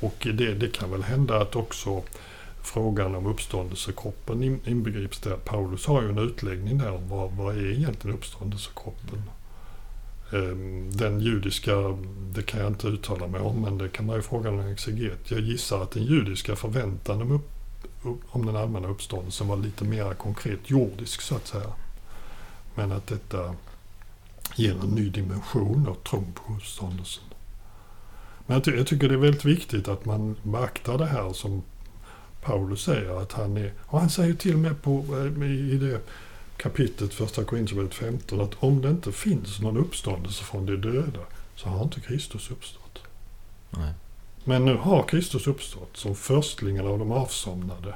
Och 0.00 0.26
det, 0.34 0.54
det 0.54 0.72
kan 0.72 0.90
väl 0.90 1.02
hända 1.02 1.40
att 1.40 1.56
också 1.56 2.02
frågan 2.62 3.14
om 3.14 3.26
uppståndelsekroppen 3.26 4.60
inbegrips 4.64 5.18
där. 5.20 5.36
Paulus 5.36 5.86
har 5.86 6.02
ju 6.02 6.08
en 6.08 6.18
utläggning 6.18 6.78
där 6.78 6.92
om 6.92 7.08
vad, 7.08 7.32
vad 7.32 7.56
är 7.56 7.70
egentligen 7.70 8.16
uppståndelsekroppen? 8.16 9.22
Ehm, 10.32 10.90
den 10.92 11.20
judiska, 11.20 11.98
det 12.34 12.42
kan 12.42 12.60
jag 12.60 12.68
inte 12.68 12.86
uttala 12.86 13.26
mig 13.26 13.40
om, 13.40 13.60
men 13.60 13.78
det 13.78 13.88
kan 13.88 14.06
man 14.06 14.16
ju 14.16 14.22
fråga 14.22 14.50
en 14.50 14.72
exeget. 14.72 15.30
Jag 15.30 15.40
gissar 15.40 15.82
att 15.82 15.90
den 15.90 16.04
judiska 16.04 16.56
förväntan 16.56 17.22
om, 17.22 17.32
upp, 17.32 18.22
om 18.28 18.46
den 18.46 18.56
allmänna 18.56 18.88
uppståndelsen 18.88 19.48
var 19.48 19.56
lite 19.56 19.84
mer 19.84 20.14
konkret 20.14 20.70
jordisk 20.70 21.20
så 21.20 21.34
att 21.34 21.46
säga. 21.46 21.72
Men 22.74 22.92
att 22.92 23.06
detta 23.06 23.54
ger 24.56 24.72
en 24.72 24.90
ny 24.90 25.08
dimension 25.08 25.88
av 25.88 25.94
tron 25.94 26.32
på 26.32 26.52
uppståndelsen. 26.54 27.24
Men 28.46 28.54
jag, 28.54 28.64
ty 28.64 28.70
jag 28.70 28.86
tycker 28.86 29.08
det 29.08 29.14
är 29.14 29.18
väldigt 29.18 29.44
viktigt 29.44 29.88
att 29.88 30.04
man 30.04 30.36
beaktar 30.42 30.98
det 30.98 31.06
här 31.06 31.32
som 31.32 31.62
Paulus 32.42 32.82
säger 32.82 33.22
att 33.22 33.32
han 33.32 33.56
är, 33.56 33.72
och 33.80 34.00
han 34.00 34.10
säger 34.10 34.34
till 34.34 34.54
och 34.54 34.58
med 34.58 34.82
på, 34.82 35.04
eh, 35.40 35.50
i 35.50 35.78
det 35.78 36.00
kapitlet, 36.56 37.14
första 37.14 37.44
Korinthierbrevet 37.44 37.94
15, 37.94 38.40
att 38.40 38.54
om 38.58 38.82
det 38.82 38.90
inte 38.90 39.12
finns 39.12 39.60
någon 39.60 39.76
uppståndelse 39.76 40.44
från 40.44 40.66
de 40.66 40.76
döda 40.76 41.20
så 41.56 41.68
har 41.68 41.82
inte 41.82 42.00
Kristus 42.00 42.50
uppstått. 42.50 42.98
Nej. 43.70 43.92
Men 44.44 44.64
nu 44.64 44.76
har 44.76 45.02
Kristus 45.02 45.46
uppstått 45.46 45.96
som 45.96 46.14
förstlingen 46.14 46.86
av 46.86 46.98
de 46.98 47.12
avsomnade. 47.12 47.94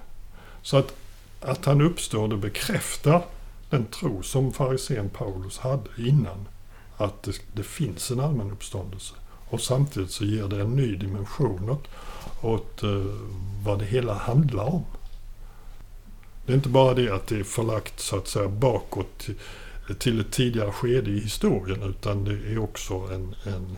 Så 0.62 0.76
att, 0.76 0.94
att 1.40 1.64
han 1.64 1.80
uppstår, 1.80 2.28
det 2.28 2.36
bekräftar 2.36 3.24
den 3.70 3.86
tro 3.86 4.22
som 4.22 4.52
farisén 4.52 5.10
Paulus 5.10 5.58
hade 5.58 5.90
innan. 5.98 6.48
Att 6.96 7.22
det, 7.22 7.40
det, 7.52 7.62
finns 7.62 8.10
en 8.10 8.20
allmän 8.20 8.50
uppståndelse. 8.50 9.14
Och 9.48 9.60
samtidigt 9.60 10.10
så 10.10 10.24
ger 10.24 10.48
det 10.48 10.60
en 10.60 10.76
ny 10.76 10.96
dimension 10.96 11.70
åt, 11.70 11.88
åt 12.42 12.82
eh, 12.82 13.04
vad 13.64 13.78
det 13.78 13.84
hela 13.84 14.14
handlar 14.14 14.64
om. 14.64 14.84
Det 16.46 16.52
är 16.52 16.56
inte 16.56 16.68
bara 16.68 16.94
det 16.94 17.14
att 17.14 17.26
det 17.26 17.38
är 17.38 17.44
förlagt 17.44 18.00
så 18.00 18.16
att 18.16 18.28
säga 18.28 18.48
bakåt 18.48 19.18
till, 19.18 19.34
till 19.98 20.20
ett 20.20 20.32
tidigare 20.32 20.72
skede 20.72 21.10
i 21.10 21.20
historien 21.20 21.82
utan 21.82 22.24
det 22.24 22.52
är 22.52 22.58
också 22.58 22.94
en, 22.94 23.34
en, 23.44 23.76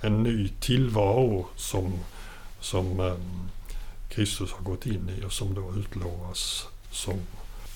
en 0.00 0.22
ny 0.22 0.48
tillvaro 0.48 1.46
som, 1.56 1.92
som 2.60 3.00
eh, 3.00 3.14
Kristus 4.08 4.52
har 4.52 4.64
gått 4.64 4.86
in 4.86 5.10
i 5.18 5.24
och 5.24 5.32
som 5.32 5.54
då 5.54 5.74
utlovas 5.76 6.66
som 6.90 7.14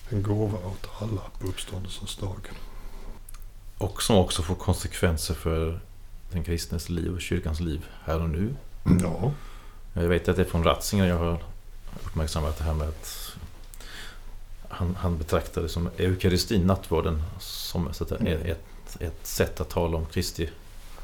en 0.08 0.22
gåva 0.22 0.58
åt 0.58 0.88
alla 1.00 1.22
på 1.40 1.46
uppståndelsens 1.46 2.16
dag. 2.16 2.50
Och 3.78 4.02
som 4.02 4.16
också 4.16 4.42
får 4.42 4.54
konsekvenser 4.54 5.34
för 5.34 5.80
den 6.32 6.44
kristnes 6.44 6.88
liv 6.88 7.14
och 7.14 7.20
kyrkans 7.20 7.60
liv 7.60 7.86
här 8.04 8.22
och 8.22 8.30
nu. 8.30 8.54
Ja. 9.02 9.32
Jag 9.92 10.08
vet 10.08 10.28
att 10.28 10.36
det 10.36 10.42
är 10.42 10.46
från 10.46 10.64
Ratzinger 10.64 11.06
jag 11.06 11.18
har 11.18 11.42
uppmärksammat 12.04 12.58
det 12.58 12.64
här 12.64 12.74
med 12.74 12.88
att 12.88 13.36
han, 14.68 14.94
han 14.94 15.18
betraktar 15.18 15.62
det 15.62 15.68
som 15.68 15.88
eukaristin, 15.96 16.66
nattvarden, 16.66 17.22
som 17.38 17.88
ett, 17.88 18.10
mm. 18.10 18.42
ett, 18.42 18.96
ett 19.00 19.26
sätt 19.26 19.60
att 19.60 19.68
tala 19.68 19.96
om 19.96 20.06
Kristi 20.06 20.50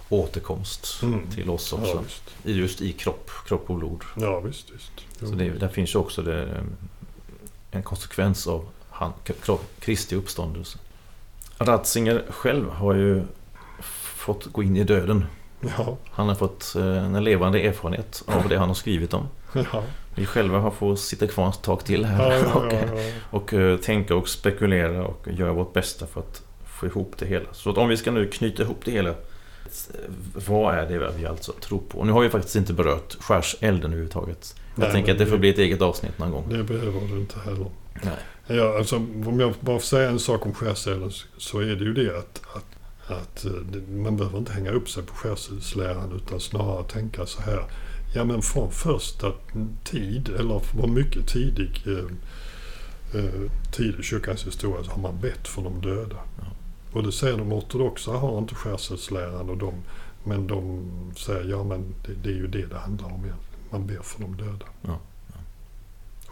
återkomst 0.09 1.03
mm. 1.03 1.31
till 1.31 1.51
oss 1.51 1.73
också. 1.73 2.05
Ja, 2.43 2.51
just 2.51 2.81
i 2.81 2.93
kropp, 2.93 3.31
kropp 3.47 3.71
och 3.71 3.77
blod. 3.77 4.05
Ja, 4.17 4.41
visst. 4.41 4.71
visst. 4.71 4.93
Jo. 5.21 5.29
Så 5.29 5.35
det, 5.35 5.51
där 5.51 5.69
finns 5.69 5.95
ju 5.95 5.99
också 5.99 6.23
det, 6.23 6.65
en 7.71 7.83
konsekvens 7.83 8.47
av 8.47 8.69
han, 8.93 9.13
Kristi 9.81 10.17
uppståndelse. 10.17 10.79
Ratzinger 11.59 12.25
själv 12.29 12.71
har 12.71 12.95
ju 12.95 13.23
fått 14.17 14.53
gå 14.53 14.63
in 14.63 14.77
i 14.77 14.85
döden. 14.85 15.25
Ja. 15.61 15.97
Han 16.11 16.29
har 16.29 16.35
fått 16.35 16.75
eh, 16.77 17.05
en 17.05 17.25
levande 17.25 17.61
erfarenhet 17.61 18.23
av 18.27 18.49
det 18.49 18.59
han 18.59 18.69
har 18.69 18.75
skrivit 18.75 19.15
om. 19.15 19.29
Ja. 19.53 19.83
Vi 20.15 20.27
själva 20.27 20.59
har 20.59 20.71
fått 20.71 21.01
sitta 21.01 21.27
kvar 21.27 21.49
ett 21.49 21.63
tag 21.63 21.85
till 21.85 22.05
här 22.05 22.33
ja, 22.33 22.39
ja, 22.39 22.55
och, 23.31 23.43
och, 23.43 23.53
och, 23.55 23.83
tänka 23.83 24.17
och 24.17 24.29
spekulera 24.29 25.07
och 25.07 25.29
göra 25.31 25.53
vårt 25.53 25.73
bästa 25.73 26.07
för 26.07 26.21
att 26.21 26.43
få 26.65 26.87
ihop 26.87 27.15
det 27.19 27.27
hela. 27.27 27.47
Så 27.53 27.71
att 27.71 27.79
om 27.79 27.89
vi 27.89 27.97
ska 27.97 28.11
nu 28.11 28.29
knyta 28.29 28.63
ihop 28.63 28.81
det 28.85 28.91
hela. 28.91 29.15
Vad 30.49 30.75
är 30.75 30.87
det 30.87 31.13
vi 31.17 31.27
alltså 31.27 31.53
tror 31.53 31.81
på? 31.89 31.99
Och 31.99 32.07
nu 32.07 32.13
har 32.13 32.21
vi 32.21 32.31
faktiskt 32.31 32.57
inte 32.57 32.73
berört 32.73 33.17
skärselden 33.21 33.85
överhuvudtaget. 33.85 34.55
Jag 34.75 34.83
Nej, 34.83 34.93
tänker 34.93 35.13
att 35.13 35.19
det 35.19 35.27
får 35.27 35.39
bli 35.39 35.49
ett 35.51 35.59
eget 35.59 35.83
avsnitt 35.83 36.19
någon 36.19 36.31
gång. 36.31 36.45
Det 36.49 36.65
behöver 36.65 37.01
du 37.01 37.21
inte 37.21 37.39
heller. 37.39 37.67
Nej. 38.03 38.13
Ja, 38.47 38.79
alltså, 38.79 38.97
om 38.97 39.41
jag 39.41 39.55
bara 39.61 39.79
får 39.79 39.87
säga 39.87 40.11
en 40.11 40.19
sak 40.19 40.47
om 40.47 40.55
skärselden 40.55 41.11
så 41.39 41.59
är 41.59 41.77
det 41.77 41.85
ju 41.85 41.95
det 41.95 42.19
att, 42.19 42.43
att, 42.55 42.77
att 43.11 43.47
man 43.89 44.17
behöver 44.17 44.39
inte 44.39 44.53
hänga 44.53 44.71
upp 44.71 44.89
sig 44.89 45.03
på 45.03 45.15
skärselsläran 45.15 46.13
utan 46.13 46.41
snarare 46.41 46.85
tänka 46.85 47.27
så 47.27 47.43
här. 47.43 47.65
Ja 48.15 48.25
men 48.25 48.43
från 48.43 48.71
första 48.71 49.33
tid, 49.85 50.29
eller 50.29 50.59
från 50.59 50.95
mycket 50.95 51.29
tidig 51.29 51.83
eh, 51.87 52.05
eh, 53.21 53.51
tid 53.73 53.95
i 54.01 54.03
kyrkans 54.03 54.47
historia 54.47 54.85
så 54.85 54.91
har 54.91 55.03
man 55.03 55.21
bett 55.21 55.49
för 55.49 55.63
de 55.63 55.81
döda. 55.81 56.17
Ja. 56.39 56.47
Och 56.93 57.03
det 57.03 57.13
säger 57.13 57.39
de 57.39 57.53
ortodoxa 57.53 58.11
har 58.11 58.39
inte 58.39 58.55
skärselsläran 58.55 59.51
och 59.51 59.57
de, 59.57 59.75
men 60.25 60.47
de 60.47 60.83
säger 61.17 61.51
ja 61.51 61.65
men 61.65 61.95
det, 62.07 62.15
det, 62.23 62.29
är 62.29 62.35
ju 62.35 62.47
det 62.47 62.67
det 62.67 62.79
handlar 62.79 63.07
om 63.07 63.25
egentligen. 63.25 63.39
Man 63.71 63.87
ber 63.87 64.03
för 64.03 64.21
de 64.21 64.37
döda. 64.37 64.67
Ja. 64.83 64.99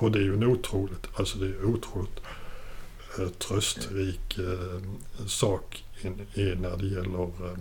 Och 0.00 0.12
det 0.12 0.18
är 0.18 0.22
ju 0.22 0.34
en 0.34 0.44
otroligt, 0.44 1.08
alltså 1.14 1.38
det 1.38 1.46
är 1.46 1.64
otroligt 1.64 2.20
eh, 3.18 3.28
tröstrik 3.28 4.38
eh, 4.38 5.26
sak 5.26 5.84
in, 6.02 6.26
in 6.34 6.58
när 6.58 6.76
det 6.76 6.86
gäller 6.86 7.22
eh, 7.22 7.58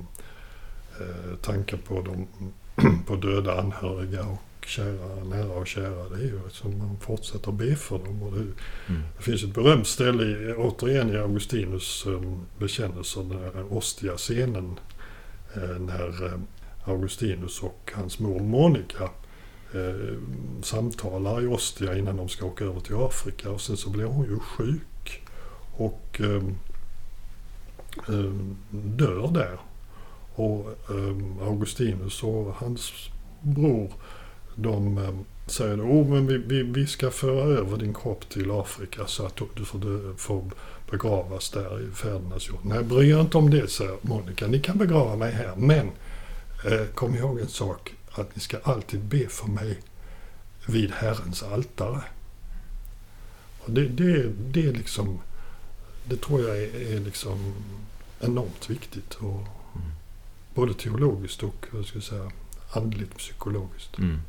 eh 0.99 1.35
tankar 1.41 1.77
på, 1.77 2.01
de, 2.01 2.27
på 3.05 3.15
döda 3.15 3.59
anhöriga 3.59 4.25
och 4.25 4.65
kära, 4.65 5.23
nära 5.23 5.53
och 5.53 5.67
kära. 5.67 6.09
Det 6.09 6.15
är 6.15 6.25
ju 6.25 6.39
som 6.51 6.77
man 6.77 6.97
fortsätter 6.99 7.51
be 7.51 7.75
för 7.75 7.99
dem. 7.99 8.23
Och 8.23 8.31
det, 8.31 8.39
mm. 8.39 9.01
det 9.17 9.23
finns 9.23 9.43
ett 9.43 9.53
berömt 9.53 9.87
ställe, 9.87 10.23
i, 10.23 10.53
återigen 10.53 11.09
i 11.09 11.17
Augustinus 11.17 12.05
eh, 12.07 12.37
bekännelser, 12.57 13.23
den 13.53 13.65
Ostia-scenen. 13.69 14.79
Eh, 15.53 15.79
när 15.79 16.25
eh, 16.25 16.39
Augustinus 16.83 17.63
och 17.63 17.91
hans 17.95 18.19
mor 18.19 18.39
Monica 18.39 19.09
eh, 19.73 20.17
samtalar 20.63 21.41
i 21.43 21.47
Ostia 21.47 21.97
innan 21.97 22.17
de 22.17 22.29
ska 22.29 22.45
åka 22.45 22.65
över 22.65 22.79
till 22.79 22.95
Afrika 22.95 23.49
och 23.51 23.61
sen 23.61 23.77
så 23.77 23.89
blir 23.89 24.05
hon 24.05 24.25
ju 24.25 24.39
sjuk 24.39 25.21
och 25.77 26.21
eh, 26.21 26.43
eh, 28.15 28.33
dör 28.71 29.31
där. 29.33 29.59
Och 30.35 30.69
eh, 30.89 31.47
Augustinus 31.47 32.23
och 32.23 32.53
hans 32.53 32.91
bror 33.41 33.91
de 34.55 34.97
eh, 34.97 35.13
säger 35.49 35.77
oh, 35.77 36.07
men 36.07 36.27
vi, 36.27 36.37
vi, 36.37 36.63
vi 36.63 36.87
ska 36.87 37.11
föra 37.11 37.43
över 37.43 37.77
din 37.77 37.93
kropp 37.93 38.29
till 38.29 38.51
Afrika 38.51 39.07
så 39.07 39.25
att 39.25 39.41
du 39.55 39.65
får, 39.65 39.79
dö, 39.79 40.13
får 40.17 40.43
begravas 40.91 41.49
där 41.49 41.81
i 41.81 41.91
fädernas 41.91 42.47
jord. 42.47 42.59
Nej, 42.63 42.83
bry 42.83 43.09
er 43.09 43.21
inte 43.21 43.37
om 43.37 43.49
det, 43.49 43.67
säger 43.67 43.95
Monica. 44.01 44.47
Ni 44.47 44.59
kan 44.59 44.77
begrava 44.77 45.15
mig 45.15 45.31
här, 45.31 45.55
men 45.55 45.91
eh, 46.65 46.85
kom 46.95 47.15
ihåg 47.15 47.39
en 47.39 47.47
sak 47.47 47.93
att 48.19 48.35
ni 48.35 48.41
ska 48.41 48.57
alltid 48.63 48.99
be 48.99 49.29
för 49.29 49.47
mig 49.47 49.79
vid 50.65 50.91
Herrens 50.91 51.43
altare. 51.43 52.03
Och 53.59 53.71
det, 53.71 53.87
det, 53.87 54.29
det, 54.29 54.65
är 54.65 54.73
liksom, 54.73 55.19
det 56.03 56.21
tror 56.21 56.41
jag 56.41 56.57
är, 56.57 56.95
är 56.95 56.99
liksom 56.99 57.53
enormt 58.19 58.69
viktigt. 58.69 59.13
Och 59.13 59.45
mm. 59.75 59.91
Både 60.53 60.73
teologiskt 60.73 61.43
och 61.43 61.67
vad 61.71 61.85
ska 61.85 61.97
jag 61.97 62.03
säga, 62.03 62.31
andligt 62.71 63.17
psykologiskt. 63.17 63.97
Mm. 63.97 64.21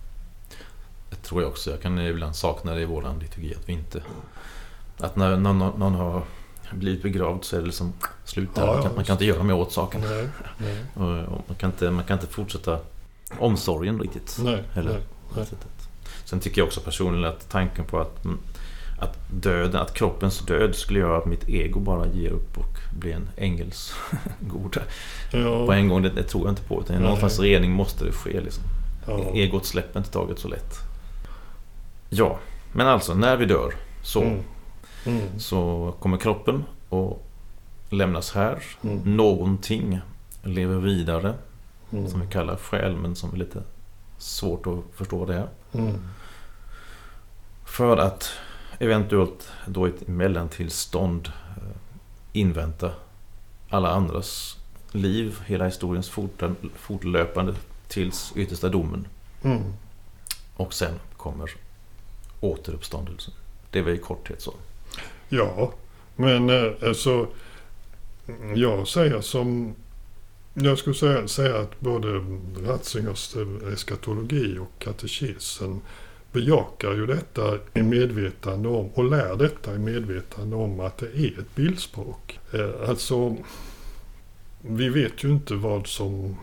Det 1.10 1.16
tror 1.16 1.42
jag 1.42 1.50
också. 1.50 1.70
Jag 1.70 1.80
kan 1.80 1.98
ibland 1.98 2.36
sakna 2.36 2.74
det 2.74 2.80
i 2.80 2.84
vår 2.84 3.16
liturgi. 3.20 3.54
Att 3.54 3.68
vi 3.68 3.72
inte... 3.72 4.02
Att 4.98 5.16
när 5.16 5.36
någon, 5.36 5.58
någon 5.58 5.94
har 5.94 6.24
blivit 6.72 7.02
begravd 7.02 7.44
så 7.44 7.56
är 7.56 7.60
det 7.60 7.66
liksom 7.66 7.92
slut 8.24 8.54
där. 8.54 8.66
Ja, 8.66 8.72
man, 8.72 8.82
kan, 8.82 8.94
man 8.94 9.04
kan 9.04 9.14
inte 9.14 9.24
göra 9.24 9.42
mer 9.42 9.54
åt 9.54 9.72
saken. 9.72 10.00
Nej, 10.00 10.28
nej. 10.58 10.84
Man, 11.46 11.56
kan 11.58 11.70
inte, 11.70 11.90
man 11.90 12.04
kan 12.04 12.18
inte 12.18 12.32
fortsätta 12.32 12.78
omsorgen 13.38 14.00
riktigt. 14.00 14.38
Nej, 14.44 14.64
heller. 14.72 14.90
nej, 14.90 15.00
nej. 15.36 15.46
Sen 16.24 16.40
tycker 16.40 16.60
jag 16.60 16.66
också 16.66 16.80
personligen 16.80 17.28
att 17.28 17.48
tanken 17.48 17.84
på 17.84 18.00
att, 18.00 18.26
att 18.98 19.18
döden, 19.30 19.80
att 19.80 19.94
kroppens 19.94 20.38
död 20.38 20.74
skulle 20.74 20.98
göra 20.98 21.18
att 21.18 21.26
mitt 21.26 21.48
ego 21.48 21.80
bara 21.80 22.06
ger 22.06 22.30
upp 22.30 22.58
och 22.58 22.98
blir 22.98 23.14
en 23.14 23.28
ängels 23.36 23.94
god 24.40 24.76
ja. 25.32 25.66
på 25.66 25.72
en 25.72 25.88
gång. 25.88 26.02
Det, 26.02 26.08
det, 26.08 26.22
tror 26.22 26.44
jag 26.44 26.52
inte 26.52 26.62
på. 26.62 26.80
Utan 26.80 27.02
någon 27.02 27.18
slags 27.18 27.38
rening 27.38 27.72
måste 27.72 28.04
det 28.04 28.12
ske. 28.12 28.40
Liksom. 28.40 28.64
Ja. 29.06 29.18
Egot 29.34 29.66
släpper 29.66 30.00
inte 30.00 30.10
taget 30.10 30.38
så 30.38 30.48
lätt. 30.48 30.78
Ja, 32.08 32.38
men 32.72 32.86
alltså 32.86 33.14
när 33.14 33.36
vi 33.36 33.46
dör 33.46 33.74
så, 34.02 34.22
mm. 34.22 34.38
Mm. 35.06 35.38
så 35.38 35.94
kommer 36.00 36.16
kroppen 36.16 36.64
att 36.90 37.22
lämnas 37.92 38.32
här. 38.32 38.62
Mm. 38.82 39.16
Någonting 39.16 40.00
lever 40.42 40.76
vidare 40.76 41.34
Mm. 41.92 42.08
som 42.08 42.20
vi 42.20 42.26
kallar 42.26 42.56
själ 42.56 42.96
men 42.96 43.16
som 43.16 43.32
är 43.32 43.36
lite 43.36 43.62
svårt 44.18 44.66
att 44.66 44.78
förstå 44.94 45.24
det. 45.24 45.48
Mm. 45.72 45.98
För 47.64 47.96
att 47.96 48.30
eventuellt 48.78 49.52
då 49.66 49.88
i 49.88 49.90
ett 49.90 50.08
mellantillstånd 50.08 51.28
eh, 51.56 51.62
invänta 52.32 52.92
alla 53.70 53.90
andras 53.90 54.58
liv, 54.92 55.40
hela 55.46 55.64
historiens 55.64 56.10
fortlöpande 56.74 57.54
tills 57.88 58.32
yttersta 58.36 58.68
domen. 58.68 59.06
Mm. 59.42 59.62
Och 60.56 60.74
sen 60.74 60.94
kommer 61.16 61.50
återuppståndelsen. 62.40 63.34
Det 63.70 63.82
var 63.82 63.90
i 63.90 63.98
korthet 63.98 64.40
så. 64.40 64.54
Ja, 65.28 65.72
men 66.16 66.50
eh, 66.50 66.72
alltså 66.82 67.26
jag 68.54 68.88
säger 68.88 69.20
som 69.20 69.74
jag 70.64 70.78
skulle 70.78 70.96
säga, 70.96 71.28
säga 71.28 71.58
att 71.58 71.80
både 71.80 72.24
Ratzingers 72.66 73.36
eskatologi 73.72 74.58
och 74.58 74.78
katekesen 74.78 75.80
bejakar 76.32 76.92
ju 76.92 77.06
detta 77.06 77.58
i 77.74 77.82
medvetande 77.82 78.68
om 78.68 78.88
och 78.94 79.04
lär 79.04 79.36
detta 79.36 79.74
i 79.74 79.78
medvetande 79.78 80.56
om 80.56 80.80
att 80.80 80.98
det 80.98 81.06
är 81.06 81.38
ett 81.40 81.54
bildspråk. 81.54 82.38
Eh, 82.52 82.88
alltså, 82.88 83.36
vi 84.60 84.88
vet 84.88 85.24
ju 85.24 85.28
inte 85.28 85.54
vad 85.54 85.86
som, 85.86 86.36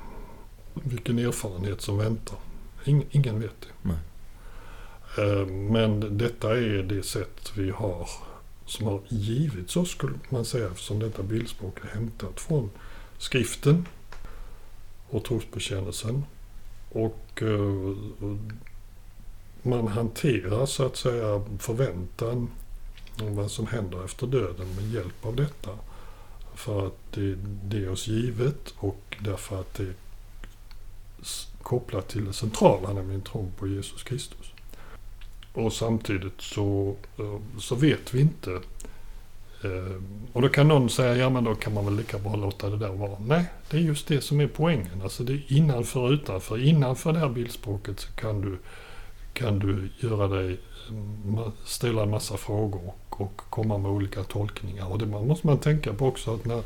vilken 0.73 1.19
erfarenhet 1.19 1.81
som 1.81 1.97
väntar. 1.97 2.37
ingen 2.85 3.39
vet 3.39 3.61
det. 3.61 3.67
Nej. 3.81 3.97
Eh, 5.17 5.45
men 5.45 6.17
detta 6.17 6.57
är 6.57 6.83
det 6.83 7.03
sätt 7.03 7.51
vi 7.55 7.69
har 7.69 8.09
som 8.65 8.87
har 8.87 9.01
givits 9.07 9.77
oss 9.77 9.89
skulle 9.89 10.13
man 10.29 10.45
säga 10.45 10.67
eftersom 10.67 10.99
detta 10.99 11.23
bildspråk 11.23 11.77
är 11.83 11.95
hämtat 11.95 12.39
från 12.39 12.69
skriften 13.17 13.85
och 15.09 15.23
trosbekännelsen. 15.23 16.25
Och 16.89 17.41
eh, 17.41 17.95
man 19.61 19.87
hanterar 19.87 20.65
så 20.65 20.85
att 20.85 20.97
säga 20.97 21.43
förväntan 21.59 22.49
om 23.21 23.35
vad 23.35 23.51
som 23.51 23.67
händer 23.67 24.05
efter 24.05 24.27
döden 24.27 24.75
med 24.75 24.91
hjälp 24.93 25.25
av 25.25 25.35
detta. 25.35 25.69
För 26.55 26.87
att 26.87 27.13
det, 27.13 27.35
det 27.63 27.77
är 27.77 27.89
oss 27.89 28.07
givet 28.07 28.73
och 28.77 29.17
därför 29.19 29.59
att 29.59 29.73
det 29.73 29.83
är 29.83 29.93
kopplat 31.61 32.07
till 32.07 32.25
det 32.25 32.33
centrala, 32.33 32.93
nämligen 32.93 33.21
tron 33.21 33.51
på 33.57 33.67
Jesus 33.67 34.03
Kristus. 34.03 34.51
Och 35.53 35.73
samtidigt 35.73 36.41
så, 36.41 36.95
eh, 37.17 37.39
så 37.59 37.75
vet 37.75 38.13
vi 38.13 38.21
inte. 38.21 38.61
Eh, 39.63 40.01
och 40.33 40.41
då 40.41 40.49
kan 40.49 40.67
någon 40.67 40.89
säga, 40.89 41.15
ja 41.15 41.29
men 41.29 41.43
då 41.43 41.55
kan 41.55 41.73
man 41.73 41.85
väl 41.85 41.95
lika 41.95 42.17
bra 42.17 42.35
låta 42.35 42.69
det 42.69 42.77
där 42.77 42.89
vara. 42.89 43.17
Nej, 43.19 43.45
det 43.69 43.77
är 43.77 43.81
just 43.81 44.07
det 44.07 44.21
som 44.21 44.39
är 44.39 44.47
poängen. 44.47 45.01
Alltså 45.03 45.23
det 45.23 45.33
är 45.33 45.43
innanför 45.47 45.99
och 45.99 46.11
utanför. 46.11 46.63
Innanför 46.63 47.13
det 47.13 47.19
här 47.19 47.29
bildspråket 47.29 47.99
så 47.99 48.11
kan 48.11 48.41
du, 48.41 48.57
kan 49.33 49.59
du 49.59 49.89
göra 49.99 50.27
dig, 50.27 50.59
mm, 50.89 51.51
ställa 51.65 52.03
en 52.03 52.09
massa 52.09 52.37
frågor 52.37 52.81
och, 52.85 53.21
och 53.21 53.41
komma 53.49 53.77
med 53.77 53.91
olika 53.91 54.23
tolkningar. 54.23 54.91
Och 54.91 54.99
det 54.99 55.05
måste 55.05 55.47
man 55.47 55.57
tänka 55.57 55.93
på 55.93 56.07
också 56.07 56.33
att 56.33 56.45
när 56.45 56.63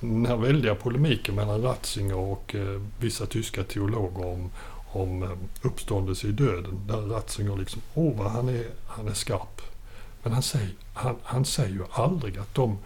den 0.00 0.26
här 0.26 0.36
väldiga 0.36 0.74
polemiken 0.74 1.34
mellan 1.34 1.62
Ratzinger 1.62 2.16
och 2.16 2.54
eh, 2.54 2.80
vissa 3.00 3.26
tyska 3.26 3.64
teologer 3.64 4.26
om, 4.26 4.50
om 4.92 5.22
eh, 5.22 5.30
uppståndelse 5.62 6.26
i 6.26 6.32
döden. 6.32 6.80
Där 6.86 7.00
Ratzinger 7.00 7.56
liksom, 7.56 7.82
åh 7.94 8.18
vad 8.18 8.30
han 8.30 8.48
är, 8.48 8.66
han 8.86 9.08
är 9.08 9.14
skarp. 9.14 9.60
Men 10.22 10.32
han 10.32 10.42
säger, 10.42 10.70
han, 10.94 11.16
han 11.22 11.44
säger 11.44 11.74
ju 11.74 11.84
aldrig 11.92 12.38
att 12.38 12.54
de, 12.54 12.78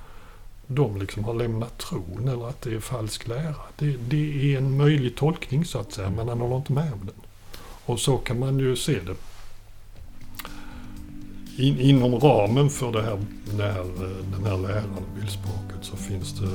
de 0.67 0.97
liksom 0.97 1.25
har 1.25 1.35
lämnat 1.35 1.79
tron 1.79 2.29
eller 2.29 2.49
att 2.49 2.61
det 2.61 2.75
är 2.75 2.81
falsk 2.81 3.29
lära. 3.29 3.55
Det, 3.77 3.97
det 3.97 4.55
är 4.55 4.59
en 4.59 4.77
möjlig 4.77 5.17
tolkning 5.17 5.65
så 5.65 5.79
att 5.79 5.93
säga, 5.93 6.11
men 6.11 6.29
han 6.29 6.41
håller 6.41 6.57
inte 6.57 6.73
med 6.73 6.93
om 6.93 7.01
den. 7.07 7.15
Och 7.85 8.01
så 8.01 8.17
kan 8.17 8.39
man 8.39 8.59
ju 8.59 8.77
se 8.77 8.99
det. 9.01 9.17
In, 11.63 11.81
inom 11.81 12.21
ramen 12.21 12.71
för 12.71 12.93
det 12.93 13.03
här, 13.03 13.19
det 13.57 13.73
här, 13.73 13.85
den 14.33 14.45
här 14.45 14.59
läran, 14.59 15.05
bildspråket, 15.17 15.79
så 15.83 15.97
finns 15.97 16.41
det 16.41 16.49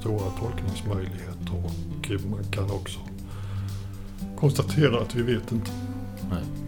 stora 0.00 0.30
tolkningsmöjligheter 0.40 1.64
och 1.64 2.30
man 2.30 2.44
kan 2.50 2.70
också 2.70 2.98
konstatera 4.36 5.00
att 5.00 5.14
vi 5.14 5.22
vet 5.22 5.52
inte. 5.52 5.70
Nej. 6.30 6.63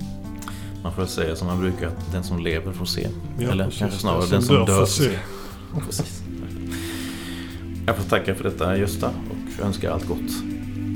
Man 0.86 0.94
får 0.94 1.06
säga 1.06 1.36
som 1.36 1.46
man 1.46 1.60
brukar, 1.60 1.86
att 1.86 2.12
den 2.12 2.24
som 2.24 2.38
lever 2.38 2.72
får 2.72 2.84
se. 2.84 3.08
Ja, 3.38 3.50
Eller 3.50 3.64
precis, 3.64 3.78
kanske 3.80 3.98
snarare 3.98 4.20
den 4.20 4.30
den 4.30 4.42
som 4.42 4.56
som 4.56 4.66
dör 4.66 4.78
får 4.78 4.86
se. 4.86 5.02
se. 5.04 5.18
Jag 7.86 7.96
får 7.96 8.04
tacka 8.04 8.34
för 8.34 8.44
detta 8.44 8.76
Gösta 8.76 9.08
och 9.08 9.64
önska 9.64 9.92
allt 9.92 10.06
gott. 10.06 10.30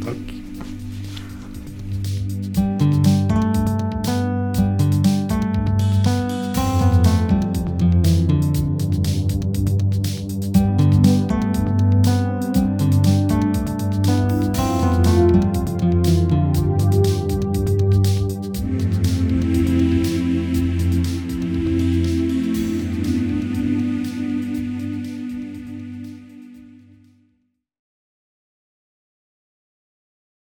Tack. 0.05 0.40